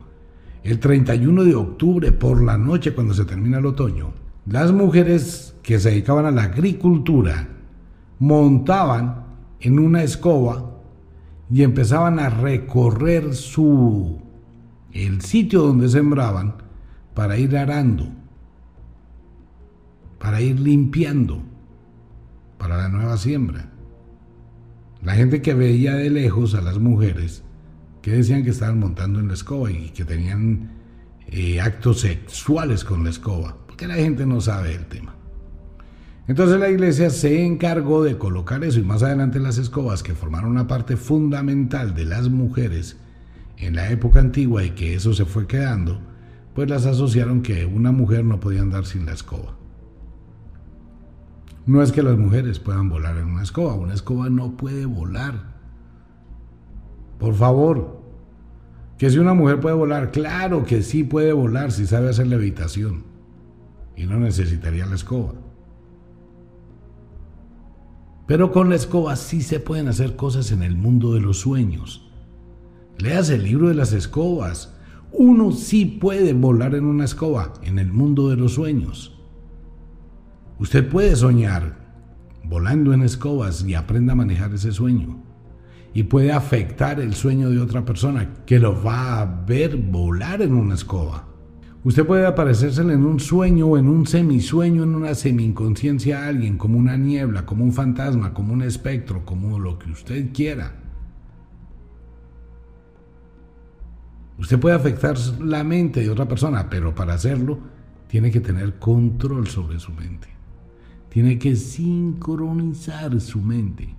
El 0.62 0.80
31 0.80 1.44
de 1.44 1.54
octubre 1.54 2.12
por 2.12 2.42
la 2.42 2.58
noche, 2.58 2.92
cuando 2.92 3.14
se 3.14 3.24
termina 3.24 3.56
el 3.56 3.64
otoño, 3.64 4.12
las 4.44 4.70
mujeres 4.70 5.54
que 5.62 5.80
se 5.80 5.92
dedicaban 5.92 6.26
a 6.26 6.30
la 6.30 6.42
agricultura 6.42 7.48
montaban 8.18 9.24
en 9.60 9.78
una 9.78 10.02
escoba 10.02 10.62
y 11.50 11.62
empezaban 11.62 12.18
a 12.18 12.28
recorrer 12.28 13.34
su 13.34 14.20
el 14.92 15.22
sitio 15.22 15.62
donde 15.62 15.88
sembraban 15.88 16.56
para 17.14 17.38
ir 17.38 17.56
arando, 17.56 18.10
para 20.18 20.42
ir 20.42 20.60
limpiando 20.60 21.40
para 22.58 22.76
la 22.76 22.90
nueva 22.90 23.16
siembra. 23.16 23.71
La 25.02 25.14
gente 25.14 25.42
que 25.42 25.54
veía 25.54 25.94
de 25.94 26.10
lejos 26.10 26.54
a 26.54 26.60
las 26.60 26.78
mujeres 26.78 27.42
que 28.02 28.12
decían 28.12 28.44
que 28.44 28.50
estaban 28.50 28.78
montando 28.78 29.18
en 29.18 29.28
la 29.28 29.34
escoba 29.34 29.70
y 29.70 29.90
que 29.90 30.04
tenían 30.04 30.70
eh, 31.26 31.60
actos 31.60 32.00
sexuales 32.00 32.84
con 32.84 33.04
la 33.04 33.10
escoba, 33.10 33.56
porque 33.66 33.86
la 33.88 33.94
gente 33.94 34.26
no 34.26 34.40
sabe 34.40 34.74
el 34.74 34.86
tema. 34.86 35.14
Entonces 36.28 36.60
la 36.60 36.70
iglesia 36.70 37.10
se 37.10 37.44
encargó 37.44 38.04
de 38.04 38.16
colocar 38.16 38.62
eso 38.62 38.78
y 38.78 38.84
más 38.84 39.02
adelante 39.02 39.40
las 39.40 39.58
escobas 39.58 40.04
que 40.04 40.14
formaron 40.14 40.50
una 40.50 40.68
parte 40.68 40.96
fundamental 40.96 41.94
de 41.94 42.04
las 42.04 42.28
mujeres 42.28 42.96
en 43.56 43.74
la 43.74 43.90
época 43.90 44.20
antigua 44.20 44.64
y 44.64 44.70
que 44.70 44.94
eso 44.94 45.14
se 45.14 45.24
fue 45.24 45.48
quedando, 45.48 46.00
pues 46.54 46.70
las 46.70 46.86
asociaron 46.86 47.42
que 47.42 47.66
una 47.66 47.90
mujer 47.90 48.24
no 48.24 48.38
podía 48.38 48.62
andar 48.62 48.86
sin 48.86 49.06
la 49.06 49.12
escoba. 49.12 49.56
No 51.64 51.82
es 51.82 51.92
que 51.92 52.02
las 52.02 52.18
mujeres 52.18 52.58
puedan 52.58 52.88
volar 52.88 53.16
en 53.18 53.26
una 53.26 53.42
escoba, 53.42 53.74
una 53.74 53.94
escoba 53.94 54.28
no 54.28 54.56
puede 54.56 54.84
volar. 54.84 55.52
Por 57.18 57.34
favor, 57.34 58.00
que 58.98 59.10
si 59.10 59.18
una 59.18 59.34
mujer 59.34 59.60
puede 59.60 59.76
volar, 59.76 60.10
claro 60.10 60.64
que 60.64 60.82
sí 60.82 61.04
puede 61.04 61.32
volar 61.32 61.70
si 61.70 61.86
sabe 61.86 62.10
hacer 62.10 62.26
levitación 62.26 63.04
y 63.96 64.06
no 64.06 64.18
necesitaría 64.18 64.86
la 64.86 64.96
escoba. 64.96 65.34
Pero 68.26 68.50
con 68.50 68.70
la 68.70 68.76
escoba 68.76 69.14
sí 69.16 69.42
se 69.42 69.60
pueden 69.60 69.88
hacer 69.88 70.16
cosas 70.16 70.52
en 70.52 70.62
el 70.62 70.76
mundo 70.76 71.14
de 71.14 71.20
los 71.20 71.38
sueños. 71.38 72.10
Leas 72.98 73.30
el 73.30 73.44
libro 73.44 73.68
de 73.68 73.74
las 73.74 73.92
escobas. 73.92 74.74
Uno 75.12 75.52
sí 75.52 75.84
puede 75.84 76.32
volar 76.32 76.74
en 76.74 76.84
una 76.84 77.04
escoba 77.04 77.52
en 77.62 77.78
el 77.78 77.92
mundo 77.92 78.30
de 78.30 78.36
los 78.36 78.54
sueños. 78.54 79.21
Usted 80.62 80.88
puede 80.88 81.16
soñar 81.16 81.74
volando 82.44 82.92
en 82.92 83.02
escobas 83.02 83.64
y 83.64 83.74
aprenda 83.74 84.12
a 84.12 84.14
manejar 84.14 84.54
ese 84.54 84.70
sueño. 84.70 85.20
Y 85.92 86.04
puede 86.04 86.30
afectar 86.30 87.00
el 87.00 87.14
sueño 87.14 87.50
de 87.50 87.58
otra 87.58 87.84
persona 87.84 88.28
que 88.46 88.60
lo 88.60 88.80
va 88.80 89.20
a 89.20 89.24
ver 89.44 89.76
volar 89.76 90.40
en 90.40 90.54
una 90.54 90.74
escoba. 90.74 91.26
Usted 91.82 92.06
puede 92.06 92.28
aparecérsele 92.28 92.92
en 92.92 93.04
un 93.04 93.18
sueño 93.18 93.66
o 93.66 93.76
en 93.76 93.88
un 93.88 94.06
semisueño, 94.06 94.84
en 94.84 94.94
una 94.94 95.16
semi-inconsciencia 95.16 96.22
a 96.22 96.28
alguien, 96.28 96.58
como 96.58 96.78
una 96.78 96.96
niebla, 96.96 97.44
como 97.44 97.64
un 97.64 97.72
fantasma, 97.72 98.32
como 98.32 98.52
un 98.52 98.62
espectro, 98.62 99.24
como 99.24 99.58
lo 99.58 99.80
que 99.80 99.90
usted 99.90 100.32
quiera. 100.32 100.76
Usted 104.38 104.60
puede 104.60 104.76
afectar 104.76 105.18
la 105.40 105.64
mente 105.64 106.02
de 106.02 106.10
otra 106.10 106.28
persona, 106.28 106.70
pero 106.70 106.94
para 106.94 107.14
hacerlo 107.14 107.58
tiene 108.06 108.30
que 108.30 108.40
tener 108.40 108.78
control 108.78 109.48
sobre 109.48 109.80
su 109.80 109.90
mente. 109.90 110.41
Tiene 111.12 111.38
que 111.38 111.54
sincronizar 111.56 113.20
su 113.20 113.42
mente. 113.42 113.94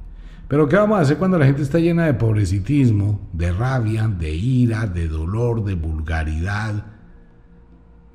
Pero 0.48 0.68
¿qué 0.68 0.78
vamos 0.78 0.98
a 0.98 1.02
hacer 1.02 1.20
cuando 1.20 1.38
la 1.38 1.46
gente 1.46 1.62
está 1.62 1.78
llena 1.78 2.08
de 2.08 2.16
pobrecitismo, 2.16 3.30
de 3.34 3.54
rabia, 3.54 4.08
de 4.08 4.34
ira, 4.34 4.88
de 4.88 5.08
dolor, 5.08 5.64
de 5.64 5.76
vulgaridad? 5.76 6.88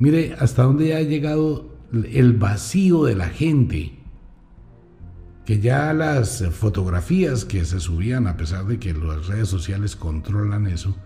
Mire 0.01 0.34
hasta 0.40 0.64
dónde 0.64 0.96
ha 0.96 1.03
llegado 1.03 1.76
el 1.92 2.32
vacío 2.32 3.05
de 3.05 3.14
la 3.14 3.28
gente. 3.28 4.01
Que 5.46 5.61
ya 5.61 5.92
las 5.92 6.44
fotografías 6.51 7.44
que 7.44 7.64
se 7.64 7.78
subían, 7.78 8.26
a 8.26 8.36
pesar 8.36 8.66
de 8.66 8.80
que 8.80 8.94
las 8.94 9.28
redes 9.28 9.49
sociales 9.49 9.94
controlan 9.94 10.66
eso, 10.66 10.96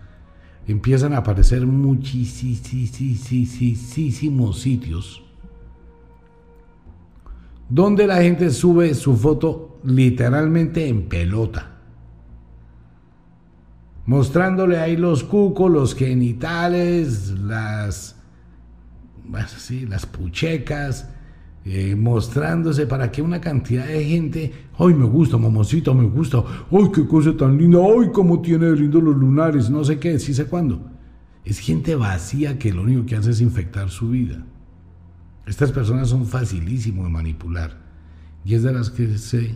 empiezan 0.65 1.13
a 1.13 1.17
aparecer 1.17 1.67
muchísimos 1.67 4.59
sitios 4.59 5.23
donde 7.73 8.05
la 8.05 8.21
gente 8.21 8.51
sube 8.51 8.93
su 8.93 9.17
foto 9.17 9.79
literalmente 9.83 10.87
en 10.87 11.09
pelota, 11.09 11.71
mostrándole 14.05 14.77
ahí 14.77 14.95
los 14.95 15.23
cucos, 15.23 15.71
los 15.71 15.95
genitales, 15.95 17.31
las, 17.31 18.15
las 19.27 20.05
puchecas, 20.05 21.09
eh, 21.65 21.95
mostrándose 21.95 22.85
para 22.85 23.11
que 23.11 23.23
una 23.23 23.41
cantidad 23.41 23.87
de 23.87 24.05
gente, 24.05 24.53
ay 24.77 24.93
me 24.93 25.05
gusta, 25.05 25.37
mamacita, 25.37 25.95
me 25.95 26.03
gusta, 26.03 26.43
ay 26.69 26.91
qué 26.93 27.07
cosa 27.07 27.35
tan 27.35 27.57
linda, 27.57 27.79
ay 27.79 28.09
cómo 28.13 28.39
tiene 28.39 28.71
lindos 28.75 29.01
los 29.01 29.15
lunares, 29.15 29.71
no 29.71 29.83
sé 29.83 29.97
qué, 29.97 30.19
sí 30.19 30.35
sé 30.35 30.45
cuándo. 30.45 30.91
Es 31.43 31.57
gente 31.57 31.95
vacía 31.95 32.59
que 32.59 32.71
lo 32.71 32.83
único 32.83 33.07
que 33.07 33.15
hace 33.15 33.31
es 33.31 33.41
infectar 33.41 33.89
su 33.89 34.09
vida. 34.09 34.45
Estas 35.45 35.71
personas 35.71 36.09
son 36.09 36.25
facilísimos 36.25 37.05
de 37.05 37.11
manipular 37.11 37.77
y 38.45 38.55
es 38.55 38.63
de 38.63 38.73
las 38.73 38.89
que 38.89 39.17
se 39.17 39.55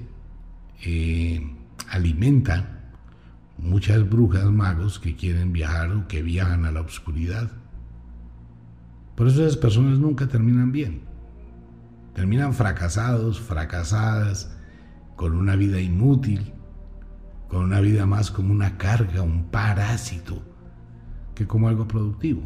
eh, 0.84 1.56
alimentan 1.90 2.78
muchas 3.58 4.08
brujas 4.08 4.46
magos 4.46 5.00
que 5.00 5.16
quieren 5.16 5.54
viajar 5.54 5.92
o 5.92 6.08
que 6.08 6.22
viajan 6.22 6.66
a 6.66 6.72
la 6.72 6.82
oscuridad. 6.82 7.52
Por 9.16 9.28
eso 9.28 9.44
esas 9.44 9.58
personas 9.58 9.98
nunca 9.98 10.28
terminan 10.28 10.72
bien. 10.72 11.02
Terminan 12.14 12.54
fracasados, 12.54 13.40
fracasadas, 13.40 14.52
con 15.16 15.34
una 15.34 15.56
vida 15.56 15.80
inútil, 15.80 16.54
con 17.48 17.64
una 17.64 17.80
vida 17.80 18.06
más 18.06 18.30
como 18.30 18.52
una 18.52 18.78
carga, 18.78 19.22
un 19.22 19.46
parásito, 19.46 20.42
que 21.34 21.48
como 21.48 21.68
algo 21.68 21.88
productivo. 21.88 22.44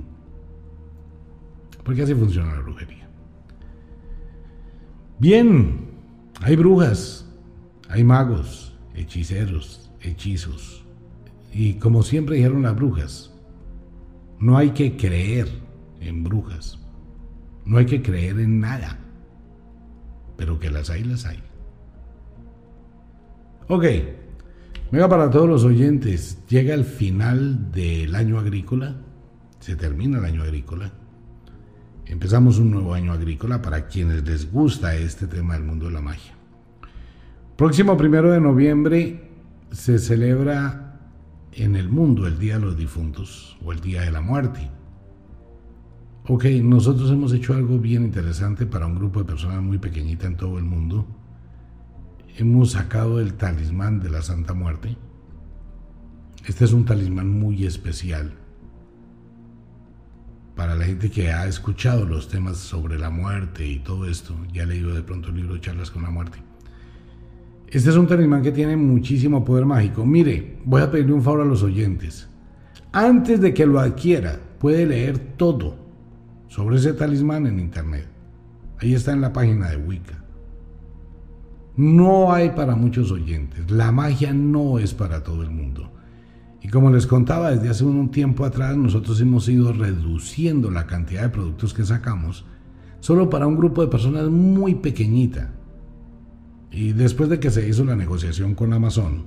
Porque 1.83 2.03
así 2.03 2.13
funciona 2.13 2.53
la 2.53 2.61
brujería. 2.61 3.00
Bien, 5.21 5.81
hay 6.41 6.55
brujas, 6.55 7.27
hay 7.87 8.03
magos, 8.03 8.73
hechiceros, 8.95 9.91
hechizos. 10.01 10.83
Y 11.53 11.75
como 11.75 12.01
siempre 12.01 12.37
dijeron 12.37 12.63
las 12.63 12.75
brujas, 12.75 13.31
no 14.39 14.57
hay 14.57 14.71
que 14.71 14.97
creer 14.97 15.47
en 15.99 16.23
brujas. 16.23 16.79
No 17.65 17.77
hay 17.77 17.85
que 17.85 18.01
creer 18.01 18.39
en 18.39 18.61
nada. 18.61 18.97
Pero 20.37 20.57
que 20.57 20.71
las 20.71 20.89
hay, 20.89 21.03
las 21.03 21.27
hay. 21.27 21.37
Ok, 23.67 23.85
venga 24.91 25.07
para 25.07 25.29
todos 25.29 25.47
los 25.47 25.63
oyentes. 25.63 26.39
Llega 26.47 26.73
el 26.73 26.83
final 26.83 27.71
del 27.71 28.15
año 28.15 28.39
agrícola. 28.39 28.95
Se 29.59 29.75
termina 29.75 30.17
el 30.17 30.25
año 30.25 30.41
agrícola. 30.41 30.91
Empezamos 32.11 32.59
un 32.59 32.71
nuevo 32.71 32.93
año 32.93 33.13
agrícola 33.13 33.61
para 33.61 33.87
quienes 33.87 34.27
les 34.27 34.51
gusta 34.51 34.97
este 34.97 35.27
tema 35.27 35.53
del 35.53 35.63
mundo 35.63 35.85
de 35.85 35.93
la 35.93 36.01
magia. 36.01 36.33
Próximo 37.55 37.95
primero 37.95 38.33
de 38.33 38.41
noviembre 38.41 39.29
se 39.71 39.97
celebra 39.97 40.99
en 41.53 41.77
el 41.77 41.87
mundo 41.87 42.27
el 42.27 42.37
Día 42.37 42.55
de 42.55 42.65
los 42.65 42.75
Difuntos 42.75 43.57
o 43.63 43.71
el 43.71 43.79
Día 43.79 44.01
de 44.01 44.11
la 44.11 44.19
Muerte. 44.19 44.69
Ok, 46.27 46.43
nosotros 46.61 47.09
hemos 47.09 47.31
hecho 47.31 47.53
algo 47.53 47.79
bien 47.79 48.03
interesante 48.03 48.65
para 48.65 48.87
un 48.87 48.95
grupo 48.95 49.19
de 49.19 49.25
personas 49.25 49.63
muy 49.63 49.77
pequeñita 49.77 50.27
en 50.27 50.35
todo 50.35 50.57
el 50.57 50.65
mundo. 50.65 51.07
Hemos 52.35 52.71
sacado 52.71 53.21
el 53.21 53.35
talismán 53.35 54.01
de 54.01 54.09
la 54.09 54.21
Santa 54.21 54.53
Muerte. 54.53 54.97
Este 56.45 56.65
es 56.65 56.73
un 56.73 56.83
talismán 56.83 57.29
muy 57.29 57.65
especial 57.65 58.40
para 60.55 60.75
la 60.75 60.85
gente 60.85 61.09
que 61.09 61.31
ha 61.31 61.47
escuchado 61.47 62.05
los 62.05 62.27
temas 62.27 62.57
sobre 62.57 62.99
la 62.99 63.09
muerte 63.09 63.65
y 63.65 63.79
todo 63.79 64.05
esto. 64.07 64.35
Ya 64.53 64.63
he 64.63 64.65
leído 64.65 64.93
de 64.93 65.03
pronto 65.03 65.29
el 65.29 65.35
libro 65.35 65.57
Charlas 65.57 65.91
con 65.91 66.03
la 66.03 66.09
Muerte. 66.09 66.39
Este 67.67 67.89
es 67.89 67.95
un 67.95 68.07
talismán 68.07 68.41
que 68.41 68.51
tiene 68.51 68.75
muchísimo 68.75 69.45
poder 69.45 69.65
mágico. 69.65 70.05
Mire, 70.05 70.57
voy 70.65 70.81
a 70.81 70.91
pedirle 70.91 71.13
un 71.13 71.23
favor 71.23 71.41
a 71.41 71.45
los 71.45 71.63
oyentes. 71.63 72.27
Antes 72.91 73.39
de 73.39 73.53
que 73.53 73.65
lo 73.65 73.79
adquiera, 73.79 74.39
puede 74.59 74.85
leer 74.85 75.17
todo 75.37 75.77
sobre 76.49 76.75
ese 76.75 76.91
talismán 76.93 77.47
en 77.47 77.59
internet. 77.59 78.07
Ahí 78.79 78.93
está 78.93 79.13
en 79.13 79.21
la 79.21 79.31
página 79.31 79.69
de 79.69 79.77
Wicca. 79.77 80.21
No 81.77 82.33
hay 82.33 82.49
para 82.49 82.75
muchos 82.75 83.09
oyentes. 83.11 83.71
La 83.71 83.91
magia 83.93 84.33
no 84.33 84.77
es 84.77 84.93
para 84.93 85.23
todo 85.23 85.41
el 85.43 85.51
mundo. 85.51 85.89
Y 86.61 86.69
como 86.69 86.91
les 86.91 87.07
contaba, 87.07 87.51
desde 87.51 87.69
hace 87.69 87.83
un 87.83 88.11
tiempo 88.11 88.45
atrás 88.45 88.77
nosotros 88.77 89.19
hemos 89.19 89.49
ido 89.49 89.73
reduciendo 89.73 90.69
la 90.69 90.85
cantidad 90.85 91.23
de 91.23 91.29
productos 91.29 91.73
que 91.73 91.83
sacamos 91.83 92.45
solo 92.99 93.29
para 93.29 93.47
un 93.47 93.57
grupo 93.57 93.81
de 93.81 93.87
personas 93.87 94.29
muy 94.29 94.75
pequeñita. 94.75 95.51
Y 96.71 96.93
después 96.93 97.29
de 97.29 97.39
que 97.39 97.49
se 97.49 97.67
hizo 97.67 97.83
la 97.83 97.95
negociación 97.95 98.53
con 98.53 98.73
Amazon, 98.73 99.25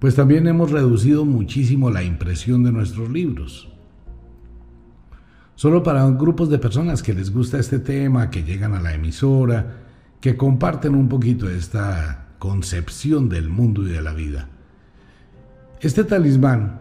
pues 0.00 0.14
también 0.14 0.46
hemos 0.48 0.72
reducido 0.72 1.24
muchísimo 1.24 1.90
la 1.90 2.02
impresión 2.02 2.64
de 2.64 2.72
nuestros 2.72 3.08
libros 3.10 3.68
solo 5.58 5.82
para 5.82 6.08
grupos 6.10 6.50
de 6.50 6.60
personas 6.60 7.02
que 7.02 7.12
les 7.12 7.32
gusta 7.32 7.58
este 7.58 7.80
tema, 7.80 8.30
que 8.30 8.44
llegan 8.44 8.74
a 8.74 8.80
la 8.80 8.94
emisora, 8.94 9.88
que 10.20 10.36
comparten 10.36 10.94
un 10.94 11.08
poquito 11.08 11.50
esta 11.50 12.28
concepción 12.38 13.28
del 13.28 13.48
mundo 13.48 13.82
y 13.82 13.90
de 13.90 14.00
la 14.00 14.12
vida. 14.12 14.48
Este 15.80 16.02
talismán 16.02 16.80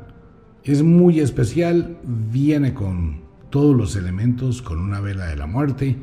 es 0.63 0.81
muy 0.81 1.19
especial, 1.19 1.99
viene 2.03 2.73
con 2.73 3.21
todos 3.51 3.75
los 3.75 3.95
elementos, 3.95 4.63
con 4.63 4.79
una 4.79 4.99
vela 4.99 5.27
de 5.27 5.35
la 5.35 5.45
muerte, 5.45 5.95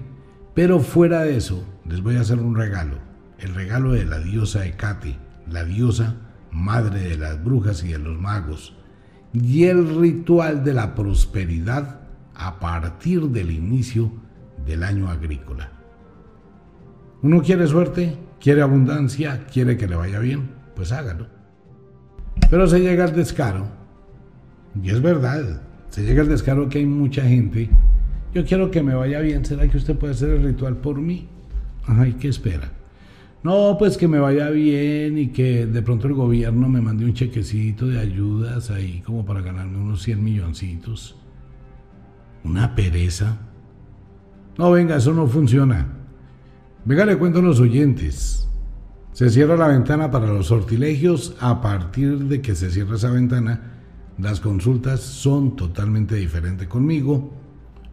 pero 0.55 0.79
fuera 0.79 1.23
de 1.23 1.37
eso 1.37 1.65
les 1.89 2.01
voy 2.03 2.15
a 2.15 2.21
hacer 2.21 2.39
un 2.39 2.55
regalo, 2.55 2.99
el 3.41 3.53
regalo 3.53 3.91
de 3.91 4.05
la 4.05 4.21
diosa 4.21 4.65
Hecate, 4.65 5.19
la 5.51 5.65
diosa 5.65 6.15
madre 6.53 7.01
de 7.01 7.19
las 7.19 7.43
brujas 7.43 7.83
y 7.83 7.89
de 7.89 7.99
los 7.99 8.17
magos, 8.17 8.77
y 9.33 9.65
el 9.65 9.99
ritual 9.99 10.63
de 10.63 10.75
la 10.75 10.95
prosperidad 10.95 12.03
a 12.33 12.61
partir 12.61 13.23
del 13.23 13.51
inicio 13.51 14.13
del 14.65 14.85
año 14.85 15.11
agrícola. 15.11 15.73
Uno 17.23 17.43
quiere 17.43 17.67
suerte, 17.67 18.17
quiere 18.41 18.63
abundancia, 18.63 19.47
quiere 19.53 19.77
que 19.77 19.89
le 19.89 19.97
vaya 19.97 20.21
bien, 20.21 20.53
pues 20.77 20.93
hágalo. 20.93 21.34
Pero 22.51 22.66
se 22.66 22.80
llega 22.80 23.05
al 23.05 23.14
descaro, 23.14 23.66
y 24.82 24.91
es 24.91 25.01
verdad, 25.01 25.62
se 25.91 26.03
llega 26.03 26.22
al 26.22 26.28
descaro 26.28 26.68
que 26.68 26.78
hay 26.78 26.87
mucha 26.87 27.22
gente, 27.22 27.70
yo 28.35 28.45
quiero 28.45 28.70
que 28.70 28.82
me 28.82 28.95
vaya 28.95 29.20
bien, 29.20 29.45
¿será 29.45 29.68
que 29.68 29.76
usted 29.76 29.97
puede 29.97 30.12
hacer 30.12 30.30
el 30.30 30.43
ritual 30.43 30.76
por 30.76 31.01
mí? 31.01 31.28
Ay, 31.87 32.14
¿qué 32.14 32.28
espera? 32.28 32.72
No, 33.45 33.76
pues 33.78 33.99
que 33.99 34.09
me 34.09 34.18
vaya 34.18 34.49
bien 34.49 35.18
y 35.18 35.28
que 35.28 35.66
de 35.66 35.82
pronto 35.82 36.09
el 36.09 36.14
gobierno 36.14 36.68
me 36.68 36.80
mande 36.80 37.05
un 37.05 37.12
chequecito 37.12 37.87
de 37.87 38.01
ayudas 38.01 38.70
ahí 38.70 39.03
como 39.05 39.24
para 39.24 39.43
ganarme 39.43 39.76
unos 39.76 40.03
100 40.03 40.24
milloncitos. 40.24 41.14
Una 42.43 42.74
pereza. 42.74 43.37
No, 44.57 44.70
venga, 44.72 44.97
eso 44.97 45.12
no 45.12 45.26
funciona. 45.26 45.89
Venga, 46.87 47.05
le 47.05 47.18
cuento 47.18 47.41
a 47.41 47.43
los 47.43 47.61
oyentes. 47.61 48.49
Se 49.15 49.31
cierra 49.31 49.57
la 49.57 49.69
ventana 49.69 50.11
para 50.11 50.27
los 50.27 50.49
sortilegios. 50.49 51.37
A 51.39 51.61
partir 51.61 52.19
de 52.25 52.43
que 52.43 52.57
se 52.57 52.69
cierra 52.69 52.97
esa 52.97 53.12
ventana, 53.12 53.61
las 54.19 54.41
consultas 54.41 55.01
son 55.03 55.55
totalmente 55.55 56.17
diferentes 56.17 56.67
conmigo. 56.67 57.33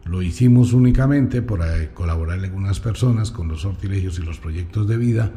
Lo 0.04 0.20
hicimos 0.20 0.72
únicamente 0.72 1.40
por 1.40 1.60
colaborar 1.94 2.40
algunas 2.40 2.80
personas 2.80 3.30
con 3.30 3.46
los 3.46 3.60
sortilegios 3.60 4.18
y 4.18 4.22
los 4.22 4.40
proyectos 4.40 4.88
de 4.88 4.96
vida. 4.96 5.30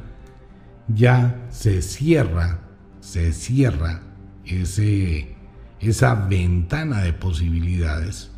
Ya 0.87 1.45
se 1.51 1.83
cierra, 1.83 2.61
se 2.99 3.31
cierra 3.31 4.01
ese, 4.43 5.35
esa 5.79 6.15
ventana 6.15 7.01
de 7.01 7.13
posibilidades 7.13 8.31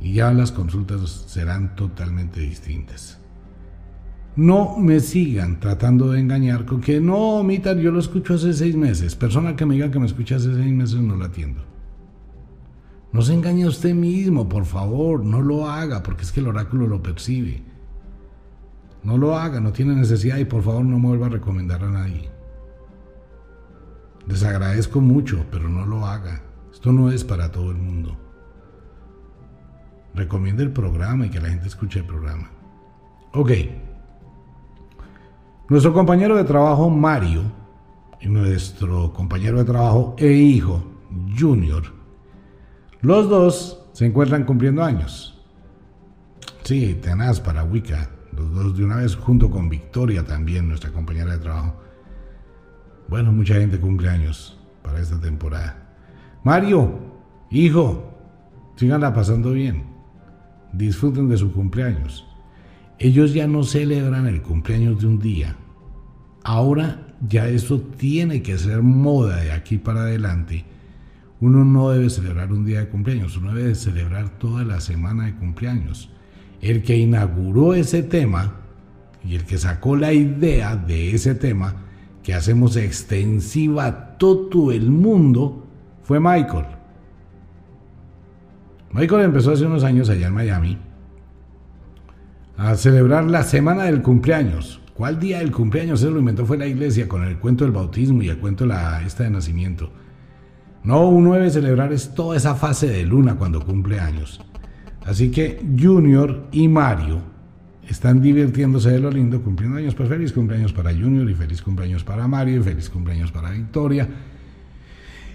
y 0.00 0.14
ya 0.14 0.32
las 0.32 0.50
consultas 0.50 1.26
serán 1.26 1.76
totalmente 1.76 2.40
distintas. 2.40 3.18
No 4.36 4.76
me 4.78 5.00
sigan 5.00 5.60
tratando 5.60 6.10
de 6.10 6.20
engañar 6.20 6.64
con 6.64 6.80
que 6.80 7.00
no, 7.00 7.42
Mita, 7.44 7.74
yo 7.74 7.92
lo 7.92 8.00
escucho 8.00 8.34
hace 8.34 8.52
seis 8.52 8.74
meses. 8.74 9.14
Persona 9.14 9.54
que 9.54 9.64
me 9.64 9.74
diga 9.74 9.90
que 9.90 10.00
me 10.00 10.06
escucha 10.06 10.36
hace 10.36 10.54
seis 10.54 10.72
meses 10.72 11.00
no 11.00 11.16
la 11.16 11.26
atiendo. 11.26 11.62
No 13.12 13.22
se 13.22 13.32
engañe 13.32 13.64
a 13.64 13.68
usted 13.68 13.94
mismo, 13.94 14.48
por 14.48 14.64
favor, 14.64 15.24
no 15.24 15.40
lo 15.40 15.68
haga, 15.68 16.02
porque 16.02 16.22
es 16.22 16.32
que 16.32 16.40
el 16.40 16.48
oráculo 16.48 16.88
lo 16.88 17.02
percibe. 17.02 17.62
No 19.04 19.18
lo 19.18 19.36
haga, 19.36 19.60
no 19.60 19.72
tiene 19.72 19.94
necesidad 19.94 20.38
y 20.38 20.44
por 20.44 20.62
favor 20.62 20.84
no 20.84 20.98
me 20.98 21.08
vuelva 21.08 21.26
a 21.26 21.30
recomendar 21.30 21.84
a 21.84 21.90
nadie. 21.90 22.28
Les 24.26 24.42
agradezco 24.42 25.00
mucho, 25.00 25.44
pero 25.50 25.68
no 25.68 25.86
lo 25.86 26.06
haga. 26.06 26.42
Esto 26.72 26.90
no 26.90 27.12
es 27.12 27.22
para 27.22 27.52
todo 27.52 27.70
el 27.70 27.76
mundo 27.76 28.18
recomiende 30.14 30.62
el 30.62 30.72
programa 30.72 31.26
y 31.26 31.30
que 31.30 31.40
la 31.40 31.48
gente 31.48 31.68
escuche 31.68 32.00
el 32.00 32.06
programa. 32.06 32.50
Ok. 33.32 33.50
Nuestro 35.74 35.92
compañero 35.92 36.36
de 36.36 36.44
trabajo 36.44 36.88
Mario 36.88 37.42
y 38.20 38.28
nuestro 38.28 39.12
compañero 39.12 39.58
de 39.58 39.64
trabajo 39.64 40.14
e 40.16 40.28
hijo 40.28 40.84
Junior, 41.36 41.82
los 43.00 43.28
dos 43.28 43.84
se 43.92 44.06
encuentran 44.06 44.44
cumpliendo 44.44 44.84
años. 44.84 45.44
Sí, 46.62 46.96
tenaz 47.02 47.40
para 47.40 47.64
Wicca, 47.64 48.08
los 48.36 48.54
dos 48.54 48.76
de 48.76 48.84
una 48.84 48.98
vez 48.98 49.16
junto 49.16 49.50
con 49.50 49.68
Victoria 49.68 50.24
también, 50.24 50.68
nuestra 50.68 50.92
compañera 50.92 51.32
de 51.32 51.38
trabajo. 51.38 51.74
Bueno, 53.08 53.32
mucha 53.32 53.54
gente 53.54 53.80
cumple 53.80 54.08
años 54.08 54.56
para 54.80 55.00
esta 55.00 55.20
temporada. 55.20 55.76
Mario, 56.44 57.00
hijo, 57.50 58.14
síganla 58.76 59.12
pasando 59.12 59.50
bien 59.50 59.82
disfruten 60.72 61.28
de 61.28 61.36
su 61.36 61.50
cumpleaños. 61.50 62.24
Ellos 63.00 63.34
ya 63.34 63.48
no 63.48 63.64
celebran 63.64 64.28
el 64.28 64.40
cumpleaños 64.40 65.00
de 65.00 65.08
un 65.08 65.18
día. 65.18 65.56
Ahora 66.44 67.00
ya 67.26 67.48
eso 67.48 67.80
tiene 67.80 68.42
que 68.42 68.58
ser 68.58 68.82
moda 68.82 69.38
de 69.38 69.52
aquí 69.52 69.78
para 69.78 70.02
adelante. 70.02 70.64
Uno 71.40 71.64
no 71.64 71.90
debe 71.90 72.10
celebrar 72.10 72.52
un 72.52 72.64
día 72.64 72.80
de 72.80 72.88
cumpleaños, 72.88 73.36
uno 73.36 73.54
debe 73.54 73.74
celebrar 73.74 74.28
toda 74.38 74.62
la 74.62 74.80
semana 74.80 75.24
de 75.24 75.34
cumpleaños. 75.34 76.10
El 76.60 76.82
que 76.82 76.96
inauguró 76.96 77.74
ese 77.74 78.02
tema 78.02 78.54
y 79.24 79.34
el 79.34 79.44
que 79.44 79.58
sacó 79.58 79.96
la 79.96 80.12
idea 80.12 80.76
de 80.76 81.14
ese 81.14 81.34
tema 81.34 81.76
que 82.22 82.34
hacemos 82.34 82.76
extensiva 82.76 83.86
a 83.86 84.18
todo 84.18 84.70
el 84.70 84.90
mundo 84.90 85.66
fue 86.02 86.20
Michael. 86.20 86.66
Michael 88.92 89.24
empezó 89.24 89.52
hace 89.52 89.66
unos 89.66 89.82
años 89.82 90.08
allá 90.08 90.28
en 90.28 90.34
Miami 90.34 90.78
a 92.56 92.74
celebrar 92.76 93.24
la 93.24 93.42
semana 93.42 93.84
del 93.84 94.02
cumpleaños. 94.02 94.80
¿Cuál 94.94 95.18
día 95.18 95.38
del 95.38 95.50
cumpleaños? 95.50 96.00
Eso 96.00 96.10
lo 96.12 96.20
inventó 96.20 96.46
fue 96.46 96.56
la 96.56 96.68
iglesia 96.68 97.08
con 97.08 97.24
el 97.24 97.38
cuento 97.38 97.64
del 97.64 97.72
bautismo 97.72 98.22
y 98.22 98.28
el 98.28 98.38
cuento 98.38 98.64
de 98.64 98.68
la 98.68 99.02
esta 99.04 99.24
de 99.24 99.30
nacimiento. 99.30 99.90
No, 100.84 101.08
uno 101.08 101.32
debe 101.32 101.50
celebrar 101.50 101.92
es 101.92 102.14
toda 102.14 102.36
esa 102.36 102.54
fase 102.54 102.86
de 102.86 103.04
luna 103.04 103.34
cuando 103.34 103.64
cumple 103.64 103.98
años. 103.98 104.40
Así 105.04 105.30
que 105.30 105.60
Junior 105.78 106.46
y 106.52 106.68
Mario 106.68 107.22
están 107.88 108.22
divirtiéndose 108.22 108.90
de 108.90 109.00
lo 109.00 109.10
lindo 109.10 109.42
cumpliendo 109.42 109.78
años. 109.78 109.96
Pues 109.96 110.08
feliz 110.08 110.32
cumpleaños 110.32 110.72
para 110.72 110.92
Junior 110.92 111.28
y 111.28 111.34
feliz 111.34 111.60
cumpleaños 111.60 112.04
para 112.04 112.28
Mario 112.28 112.60
y 112.60 112.62
feliz 112.62 112.88
cumpleaños 112.88 113.32
para 113.32 113.50
Victoria. 113.50 114.08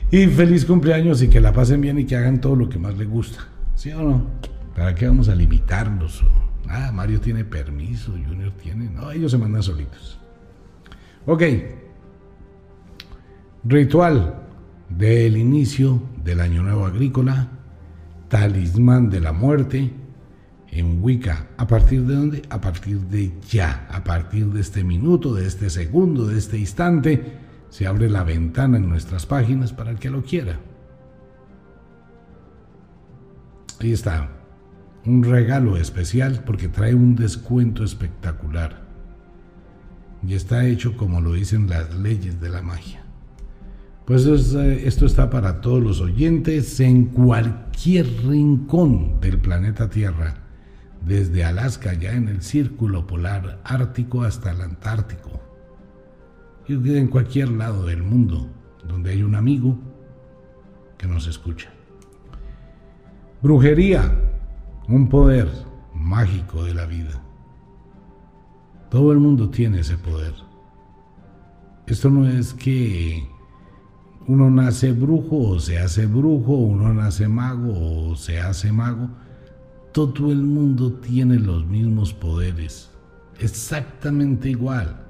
Y 0.10 0.26
feliz 0.28 0.66
cumpleaños 0.66 1.22
y 1.22 1.28
que 1.28 1.42
la 1.42 1.52
pasen 1.52 1.82
bien 1.82 2.00
y 2.00 2.06
que 2.06 2.16
hagan 2.16 2.40
todo 2.40 2.56
lo 2.56 2.70
que 2.70 2.80
más 2.80 2.98
les 2.98 3.10
gusta. 3.10 3.40
¿Sí 3.76 3.92
o 3.92 4.02
no? 4.02 4.26
¿Para 4.74 4.96
qué 4.96 5.06
vamos 5.08 5.28
a 5.28 5.36
limitarlos? 5.36 6.24
Ah, 6.70 6.92
Mario 6.94 7.20
tiene 7.20 7.44
permiso, 7.44 8.12
Junior 8.12 8.52
tiene. 8.52 8.90
No, 8.92 9.12
ellos 9.12 9.32
se 9.32 9.40
mandan 9.40 9.64
solitos. 9.64 10.20
Ok. 11.26 11.44
Ritual 13.64 14.44
del 14.88 15.36
inicio 15.36 16.02
del 16.24 16.40
Año 16.40 16.62
Nuevo 16.62 16.86
Agrícola. 16.86 17.50
Talismán 18.28 19.10
de 19.10 19.20
la 19.20 19.34
Muerte. 19.34 19.92
En 20.68 21.04
Wicca. 21.04 21.48
¿A 21.58 21.66
partir 21.66 22.04
de 22.04 22.14
dónde? 22.14 22.42
A 22.52 22.62
partir 22.62 23.00
de 23.00 23.34
ya. 23.50 23.88
A 23.90 24.04
partir 24.04 24.46
de 24.46 24.62
este 24.62 24.84
minuto, 24.84 25.34
de 25.34 25.48
este 25.48 25.72
segundo, 25.72 26.28
de 26.28 26.38
este 26.38 26.60
instante. 26.60 27.40
Se 27.70 27.88
abre 27.88 28.12
la 28.12 28.24
ventana 28.24 28.78
en 28.78 28.88
nuestras 28.88 29.26
páginas 29.26 29.74
para 29.74 29.90
el 29.90 29.98
que 29.98 30.12
lo 30.12 30.22
quiera. 30.22 30.60
Ahí 33.80 33.92
está 33.92 34.39
un 35.06 35.24
regalo 35.24 35.78
especial 35.78 36.44
porque 36.46 36.68
trae 36.68 36.94
un 36.94 37.16
descuento 37.16 37.84
espectacular. 37.84 38.84
Y 40.28 40.34
está 40.34 40.66
hecho 40.66 40.98
como 40.98 41.22
lo 41.22 41.34
dicen 41.34 41.70
las 41.70 41.96
leyes 41.96 42.42
de 42.42 42.50
la 42.50 42.62
magia. 42.62 43.04
Pues 44.06 44.26
eh, 44.26 44.88
esto 44.88 45.06
está 45.06 45.30
para 45.30 45.62
todos 45.62 45.84
los 45.84 46.02
oyentes 46.02 46.80
en 46.80 47.06
cualquier 47.06 48.08
rincón 48.28 49.22
del 49.22 49.38
planeta 49.38 49.90
Tierra, 49.90 50.36
desde 51.06 51.46
Alaska 51.46 51.94
ya 51.94 52.14
en 52.14 52.28
el 52.28 52.42
círculo 52.42 53.08
polar 53.08 53.62
ártico 53.64 54.24
hasta 54.24 54.52
el 54.52 54.62
Antártico. 54.62 55.40
Y 56.68 56.74
en 56.74 57.08
cualquier 57.08 57.50
lado 57.50 57.86
del 57.86 58.04
mundo 58.04 58.50
donde 58.88 59.12
hay 59.12 59.24
un 59.24 59.36
amigo 59.36 59.78
que 60.98 61.08
nos 61.08 61.28
escucha. 61.28 61.70
Brujería, 63.42 64.29
un 64.90 65.08
poder 65.08 65.48
mágico 65.94 66.64
de 66.64 66.74
la 66.74 66.86
vida. 66.86 67.22
Todo 68.90 69.12
el 69.12 69.20
mundo 69.20 69.50
tiene 69.50 69.82
ese 69.82 69.98
poder. 69.98 70.34
Esto 71.86 72.10
no 72.10 72.28
es 72.28 72.54
que 72.56 73.30
uno 74.28 74.50
nace 74.50 74.92
brujo 74.92 75.38
o 75.38 75.60
se 75.60 75.78
hace 75.78 76.08
brujo, 76.08 76.54
uno 76.54 76.92
nace 76.92 77.28
mago 77.28 78.10
o 78.12 78.16
se 78.16 78.40
hace 78.40 78.72
mago. 78.72 79.10
Todo 79.92 80.32
el 80.32 80.42
mundo 80.42 80.94
tiene 80.94 81.38
los 81.38 81.68
mismos 81.68 82.14
poderes, 82.14 82.90
exactamente 83.40 84.50
igual. 84.50 85.06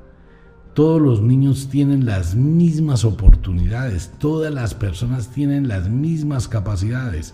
Todos 0.74 1.02
los 1.02 1.22
niños 1.22 1.70
tienen 1.70 2.06
las 2.06 2.36
mismas 2.36 3.06
oportunidades, 3.06 4.12
todas 4.20 4.54
las 4.54 4.74
personas 4.74 5.30
tienen 5.30 5.70
las 5.70 5.90
mismas 5.90 6.50
capacidades. 6.50 7.34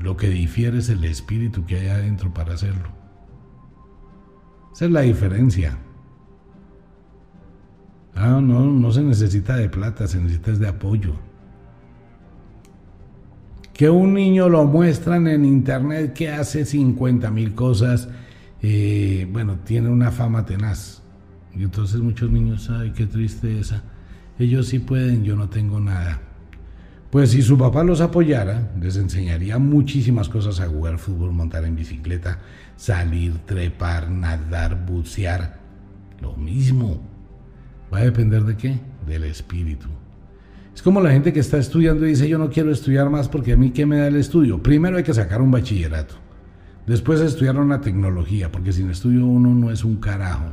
Lo 0.00 0.16
que 0.16 0.28
difiere 0.28 0.78
es 0.78 0.88
el 0.88 1.04
espíritu 1.04 1.66
que 1.66 1.78
hay 1.78 1.88
adentro 1.88 2.32
para 2.32 2.54
hacerlo. 2.54 2.88
Esa 4.72 4.86
es 4.86 4.90
la 4.90 5.02
diferencia. 5.02 5.78
Ah, 8.14 8.40
no, 8.42 8.64
no 8.64 8.92
se 8.92 9.02
necesita 9.02 9.56
de 9.56 9.68
plata, 9.68 10.06
se 10.06 10.18
necesita 10.18 10.52
de 10.52 10.68
apoyo. 10.68 11.14
Que 13.74 13.90
un 13.90 14.14
niño 14.14 14.48
lo 14.48 14.64
muestran 14.64 15.26
en 15.26 15.44
internet 15.44 16.12
que 16.14 16.30
hace 16.30 16.64
50 16.64 17.30
mil 17.30 17.54
cosas, 17.54 18.08
eh, 18.62 19.28
bueno, 19.30 19.58
tiene 19.64 19.90
una 19.90 20.10
fama 20.10 20.44
tenaz. 20.44 21.02
Y 21.54 21.62
entonces 21.62 22.00
muchos 22.00 22.30
niños, 22.30 22.70
ay, 22.70 22.92
qué 22.92 23.06
tristeza. 23.06 23.82
Ellos 24.38 24.68
sí 24.68 24.78
pueden, 24.78 25.24
yo 25.24 25.36
no 25.36 25.48
tengo 25.48 25.80
nada. 25.80 26.20
Pues 27.10 27.30
si 27.30 27.42
su 27.42 27.58
papá 27.58 27.82
los 27.82 28.00
apoyara, 28.00 28.70
les 28.80 28.96
enseñaría 28.96 29.58
muchísimas 29.58 30.28
cosas 30.28 30.60
a 30.60 30.68
jugar 30.68 30.98
fútbol, 30.98 31.32
montar 31.32 31.64
en 31.64 31.74
bicicleta, 31.74 32.38
salir, 32.76 33.38
trepar, 33.46 34.08
nadar, 34.10 34.86
bucear. 34.86 35.58
Lo 36.20 36.36
mismo. 36.36 37.00
¿Va 37.92 37.98
a 37.98 38.04
depender 38.04 38.44
de 38.44 38.56
qué? 38.56 38.78
Del 39.06 39.24
espíritu. 39.24 39.88
Es 40.72 40.82
como 40.82 41.00
la 41.00 41.10
gente 41.10 41.32
que 41.32 41.40
está 41.40 41.58
estudiando 41.58 42.06
y 42.06 42.10
dice 42.10 42.28
yo 42.28 42.38
no 42.38 42.48
quiero 42.48 42.70
estudiar 42.70 43.10
más 43.10 43.28
porque 43.28 43.54
a 43.54 43.56
mí 43.56 43.70
qué 43.70 43.86
me 43.86 43.98
da 43.98 44.06
el 44.06 44.16
estudio. 44.16 44.62
Primero 44.62 44.96
hay 44.96 45.02
que 45.02 45.12
sacar 45.12 45.42
un 45.42 45.50
bachillerato. 45.50 46.14
Después 46.86 47.20
estudiar 47.20 47.58
una 47.58 47.80
tecnología, 47.80 48.50
porque 48.50 48.72
sin 48.72 48.90
estudio 48.90 49.26
uno 49.26 49.54
no 49.54 49.70
es 49.70 49.84
un 49.84 49.96
carajo. 49.96 50.52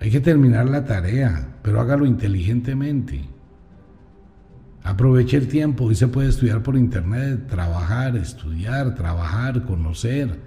Hay 0.00 0.10
que 0.10 0.20
terminar 0.20 0.68
la 0.68 0.84
tarea, 0.84 1.56
pero 1.62 1.80
hágalo 1.80 2.06
inteligentemente. 2.06 3.35
Aproveche 4.86 5.36
el 5.36 5.48
tiempo, 5.48 5.90
y 5.90 5.96
se 5.96 6.06
puede 6.06 6.28
estudiar 6.28 6.62
por 6.62 6.76
internet, 6.76 7.48
trabajar, 7.48 8.16
estudiar, 8.16 8.94
trabajar, 8.94 9.64
conocer, 9.64 10.38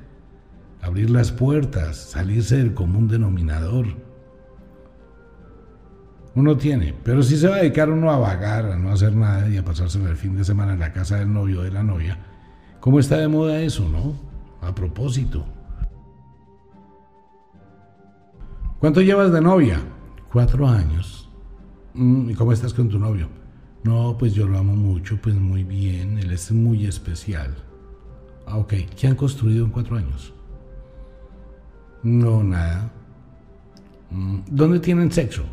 abrir 0.82 1.10
las 1.10 1.30
puertas, 1.30 1.98
salirse 1.98 2.56
del 2.56 2.74
común 2.74 3.10
denominador. 3.10 3.88
Uno 6.36 6.56
tiene, 6.56 6.96
pero 7.04 7.22
si 7.22 7.36
se 7.36 7.50
va 7.50 7.56
a 7.56 7.60
dedicar 7.60 7.90
uno 7.90 8.12
a 8.12 8.18
vagar, 8.18 8.68
a 8.68 8.78
no 8.78 8.94
hacer 8.94 9.14
nada 9.14 9.50
y 9.50 9.58
a 9.58 9.66
pasarse 9.66 10.02
el 10.02 10.16
fin 10.16 10.38
de 10.38 10.46
semana 10.46 10.72
en 10.72 10.80
la 10.80 10.94
casa 10.94 11.18
del 11.18 11.34
novio 11.34 11.60
o 11.60 11.64
de 11.64 11.72
la 11.72 11.84
novia, 11.84 12.18
¿cómo 12.80 13.02
está 13.02 13.18
de 13.18 13.28
moda 13.28 13.60
eso, 13.60 13.90
no? 13.90 14.14
A 14.66 14.74
propósito. 14.74 15.46
¿Cuánto 18.80 19.02
llevas 19.02 19.34
de 19.34 19.42
novia? 19.42 19.82
Cuatro 20.32 20.66
años. 20.66 21.30
Mm, 21.94 22.30
¿Y 22.30 22.36
cómo 22.36 22.54
estás 22.54 22.74
con 22.74 22.88
tu 22.88 22.98
novio? 22.98 23.39
No, 23.84 24.18
pues 24.18 24.34
yo 24.34 24.48
lo 24.48 24.58
amo 24.58 24.76
mucho, 24.76 25.18
pues 25.22 25.36
muy 25.36 25.64
bien, 25.64 26.18
él 26.18 26.32
es 26.32 26.52
muy 26.52 26.86
especial. 26.86 27.56
Ah, 28.46 28.58
ok, 28.58 28.74
¿qué 29.00 29.08
han 29.08 29.16
construido 29.16 29.64
en 29.66 29.72
cuatro 29.72 29.96
años? 29.96 30.34
No, 32.04 32.44
nada. 32.44 32.92
Mm, 34.12 34.40
¿Dónde 34.50 34.80
tienen 34.80 35.12
sexo? 35.12 35.44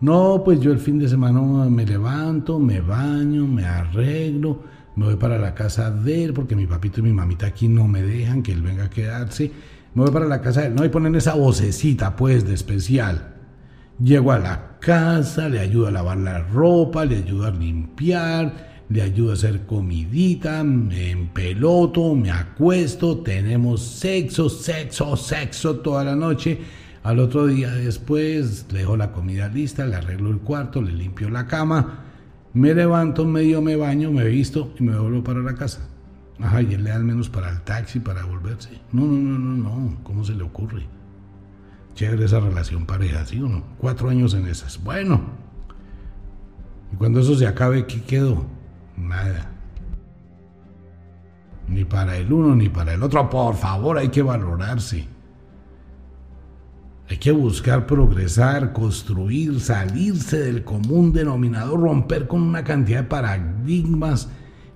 No, 0.00 0.42
pues 0.44 0.58
yo 0.58 0.72
el 0.72 0.80
fin 0.80 0.98
de 0.98 1.08
semana 1.08 1.40
me 1.40 1.86
levanto, 1.86 2.58
me 2.58 2.80
baño, 2.80 3.46
me 3.46 3.64
arreglo, 3.64 4.62
me 4.96 5.04
voy 5.04 5.16
para 5.16 5.38
la 5.38 5.54
casa 5.54 5.92
de 5.92 6.24
él, 6.24 6.32
porque 6.32 6.56
mi 6.56 6.66
papito 6.66 7.00
y 7.00 7.04
mi 7.04 7.12
mamita 7.12 7.46
aquí 7.46 7.68
no 7.68 7.86
me 7.86 8.02
dejan 8.02 8.42
que 8.42 8.52
él 8.52 8.62
venga 8.62 8.86
a 8.86 8.90
quedarse. 8.90 9.52
Me 9.94 10.02
voy 10.02 10.10
para 10.10 10.26
la 10.26 10.40
casa 10.40 10.62
de 10.62 10.66
él, 10.68 10.74
no, 10.74 10.84
y 10.84 10.88
ponen 10.88 11.14
esa 11.14 11.34
vocecita, 11.34 12.16
pues, 12.16 12.44
de 12.44 12.54
especial. 12.54 13.31
Llego 13.98 14.32
a 14.32 14.38
la 14.38 14.78
casa, 14.80 15.48
le 15.48 15.60
ayudo 15.60 15.86
a 15.86 15.90
lavar 15.90 16.18
la 16.18 16.40
ropa, 16.40 17.04
le 17.04 17.18
ayudo 17.18 17.46
a 17.46 17.50
limpiar, 17.50 18.84
le 18.88 19.02
ayudo 19.02 19.30
a 19.30 19.34
hacer 19.34 19.64
comidita, 19.66 20.64
me 20.64 21.10
empeloto, 21.10 22.14
me 22.14 22.30
acuesto, 22.30 23.18
tenemos 23.18 23.82
sexo, 23.82 24.48
sexo, 24.48 25.16
sexo 25.16 25.76
toda 25.76 26.04
la 26.04 26.16
noche. 26.16 26.58
Al 27.02 27.18
otro 27.18 27.46
día 27.46 27.70
después 27.70 28.66
le 28.72 28.80
dejo 28.80 28.96
la 28.96 29.12
comida 29.12 29.48
lista, 29.48 29.86
le 29.86 29.96
arreglo 29.96 30.30
el 30.30 30.38
cuarto, 30.38 30.80
le 30.82 30.92
limpio 30.92 31.30
la 31.30 31.46
cama, 31.46 32.04
me 32.54 32.74
levanto, 32.74 33.24
medio 33.24 33.62
me 33.62 33.76
baño, 33.76 34.10
me 34.12 34.24
visto 34.24 34.72
y 34.78 34.82
me 34.84 34.98
vuelvo 34.98 35.24
para 35.24 35.40
la 35.40 35.54
casa. 35.54 35.88
Ajá, 36.38 36.60
y 36.62 36.74
él 36.74 36.84
le 36.84 36.90
da 36.90 36.96
al 36.96 37.04
menos 37.04 37.28
para 37.28 37.50
el 37.50 37.60
taxi, 37.62 38.00
para 38.00 38.24
volverse. 38.24 38.70
No, 38.92 39.06
no, 39.06 39.12
no, 39.12 39.38
no, 39.38 39.56
no, 39.56 40.04
¿cómo 40.04 40.24
se 40.24 40.34
le 40.34 40.42
ocurre? 40.42 40.86
Chévere 41.94 42.24
esa 42.24 42.40
relación 42.40 42.86
pareja, 42.86 43.24
¿sí 43.26 43.40
o 43.40 43.48
no? 43.48 43.62
Cuatro 43.78 44.08
años 44.08 44.34
en 44.34 44.46
esas. 44.46 44.82
Bueno. 44.82 45.20
Y 46.92 46.96
cuando 46.96 47.20
eso 47.20 47.34
se 47.34 47.46
acabe, 47.46 47.86
¿qué 47.86 48.02
quedó? 48.02 48.44
Nada. 48.96 49.50
Ni 51.68 51.84
para 51.84 52.16
el 52.16 52.32
uno 52.32 52.54
ni 52.54 52.68
para 52.68 52.94
el 52.94 53.02
otro. 53.02 53.28
Por 53.30 53.56
favor, 53.56 53.98
hay 53.98 54.08
que 54.08 54.22
valorarse. 54.22 55.06
Hay 57.08 57.18
que 57.18 57.32
buscar 57.32 57.86
progresar, 57.86 58.72
construir, 58.72 59.60
salirse 59.60 60.38
del 60.38 60.64
común 60.64 61.12
denominador, 61.12 61.80
romper 61.80 62.26
con 62.26 62.40
una 62.40 62.64
cantidad 62.64 63.02
de 63.02 63.08
paradigmas, 63.08 64.30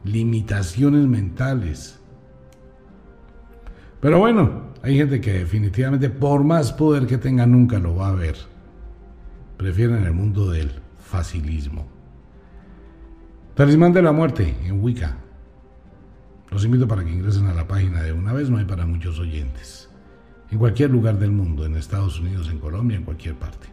limitaciones 0.04 1.06
mentales. 1.06 1.98
Pero 4.00 4.18
bueno, 4.18 4.66
hay 4.86 4.96
gente 4.96 5.20
que 5.20 5.32
definitivamente, 5.32 6.08
por 6.08 6.44
más 6.44 6.72
poder 6.72 7.08
que 7.08 7.18
tenga, 7.18 7.44
nunca 7.44 7.80
lo 7.80 7.96
va 7.96 8.10
a 8.10 8.12
ver. 8.12 8.36
Prefieren 9.56 10.04
el 10.04 10.12
mundo 10.12 10.48
del 10.52 10.70
facilismo. 11.00 11.88
Talismán 13.56 13.92
de 13.92 14.02
la 14.02 14.12
muerte 14.12 14.54
en 14.64 14.80
Wicca. 14.80 15.16
Los 16.52 16.64
invito 16.64 16.86
para 16.86 17.04
que 17.04 17.10
ingresen 17.10 17.48
a 17.48 17.54
la 17.54 17.66
página 17.66 18.00
de 18.00 18.12
una 18.12 18.32
vez, 18.32 18.48
no 18.48 18.58
hay 18.58 18.64
para 18.64 18.86
muchos 18.86 19.18
oyentes. 19.18 19.90
en 20.52 20.58
cualquier 20.58 20.90
lugar 20.90 21.18
del 21.18 21.32
mundo, 21.32 21.66
en 21.66 21.74
Estados 21.74 22.20
Unidos, 22.20 22.48
en 22.48 22.60
Colombia, 22.60 22.96
en 22.96 23.02
cualquier 23.02 23.34
parte. 23.34 23.66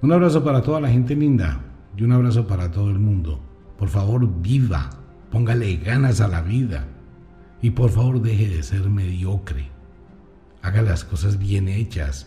Un 0.00 0.12
abrazo 0.12 0.44
para 0.44 0.62
toda 0.62 0.80
la 0.80 0.90
gente 0.90 1.16
linda 1.16 1.60
y 1.96 2.04
un 2.04 2.12
abrazo 2.12 2.46
para 2.46 2.70
todo 2.70 2.90
el 2.90 3.00
mundo. 3.00 3.40
Por 3.76 3.88
favor, 3.88 4.28
viva, 4.40 4.90
póngale 5.32 5.74
ganas 5.78 6.20
a 6.20 6.28
la 6.28 6.40
vida 6.40 6.86
y 7.60 7.70
por 7.70 7.90
favor 7.90 8.22
deje 8.22 8.48
de 8.48 8.62
ser 8.62 8.88
mediocre. 8.88 9.75
Haga 10.66 10.82
las 10.82 11.04
cosas 11.04 11.38
bien 11.38 11.68
hechas. 11.68 12.26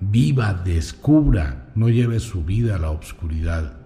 Viva, 0.00 0.52
descubra, 0.52 1.70
no 1.76 1.88
lleve 1.88 2.18
su 2.18 2.42
vida 2.42 2.74
a 2.74 2.80
la 2.80 2.90
oscuridad. 2.90 3.78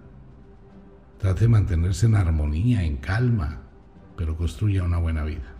Trate 1.18 1.42
de 1.42 1.48
mantenerse 1.48 2.06
en 2.06 2.14
armonía, 2.14 2.82
en 2.82 2.96
calma, 2.96 3.60
pero 4.16 4.38
construya 4.38 4.84
una 4.84 4.96
buena 4.96 5.22
vida. 5.24 5.52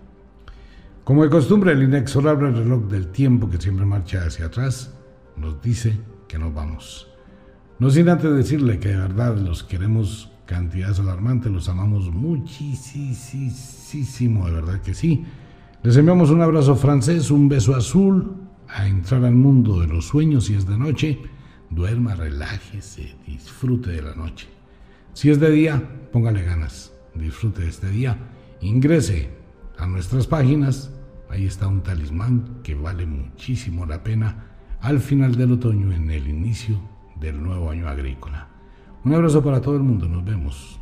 Como 1.04 1.22
de 1.22 1.28
costumbre, 1.28 1.72
el 1.72 1.82
inexorable 1.82 2.50
reloj 2.50 2.84
del 2.84 3.08
tiempo 3.08 3.50
que 3.50 3.60
siempre 3.60 3.84
marcha 3.84 4.24
hacia 4.24 4.46
atrás 4.46 4.94
nos 5.36 5.60
dice 5.60 6.00
que 6.26 6.38
nos 6.38 6.54
vamos. 6.54 7.08
No 7.78 7.90
sin 7.90 8.08
antes 8.08 8.34
decirle 8.34 8.78
que 8.78 8.88
de 8.88 8.96
verdad 8.96 9.36
los 9.36 9.64
queremos 9.64 10.32
cantidades 10.46 10.98
alarmantes, 10.98 11.52
los 11.52 11.68
amamos 11.68 12.10
muchísimo, 12.10 14.46
de 14.46 14.52
verdad 14.52 14.80
que 14.80 14.94
sí. 14.94 15.26
Les 15.82 15.96
enviamos 15.96 16.28
un 16.28 16.42
abrazo 16.42 16.76
francés, 16.76 17.30
un 17.30 17.48
beso 17.48 17.74
azul, 17.74 18.36
a 18.68 18.86
entrar 18.86 19.24
al 19.24 19.34
mundo 19.34 19.80
de 19.80 19.86
los 19.86 20.08
sueños 20.08 20.44
si 20.44 20.54
es 20.54 20.66
de 20.66 20.76
noche. 20.76 21.18
Duerma, 21.70 22.14
relájese, 22.14 23.16
disfrute 23.26 23.90
de 23.90 24.02
la 24.02 24.14
noche. 24.14 24.46
Si 25.14 25.30
es 25.30 25.40
de 25.40 25.50
día, 25.50 25.82
póngale 26.12 26.42
ganas, 26.42 26.92
disfrute 27.14 27.62
de 27.62 27.68
este 27.68 27.88
día. 27.88 28.18
Ingrese 28.60 29.30
a 29.78 29.86
nuestras 29.86 30.26
páginas, 30.26 30.90
ahí 31.30 31.46
está 31.46 31.66
un 31.66 31.82
talismán 31.82 32.58
que 32.62 32.74
vale 32.74 33.06
muchísimo 33.06 33.86
la 33.86 34.02
pena 34.02 34.48
al 34.82 35.00
final 35.00 35.34
del 35.34 35.52
otoño, 35.52 35.92
en 35.92 36.10
el 36.10 36.28
inicio 36.28 36.78
del 37.18 37.42
nuevo 37.42 37.70
año 37.70 37.88
agrícola. 37.88 38.48
Un 39.02 39.14
abrazo 39.14 39.42
para 39.42 39.62
todo 39.62 39.76
el 39.76 39.82
mundo, 39.82 40.06
nos 40.06 40.26
vemos. 40.26 40.78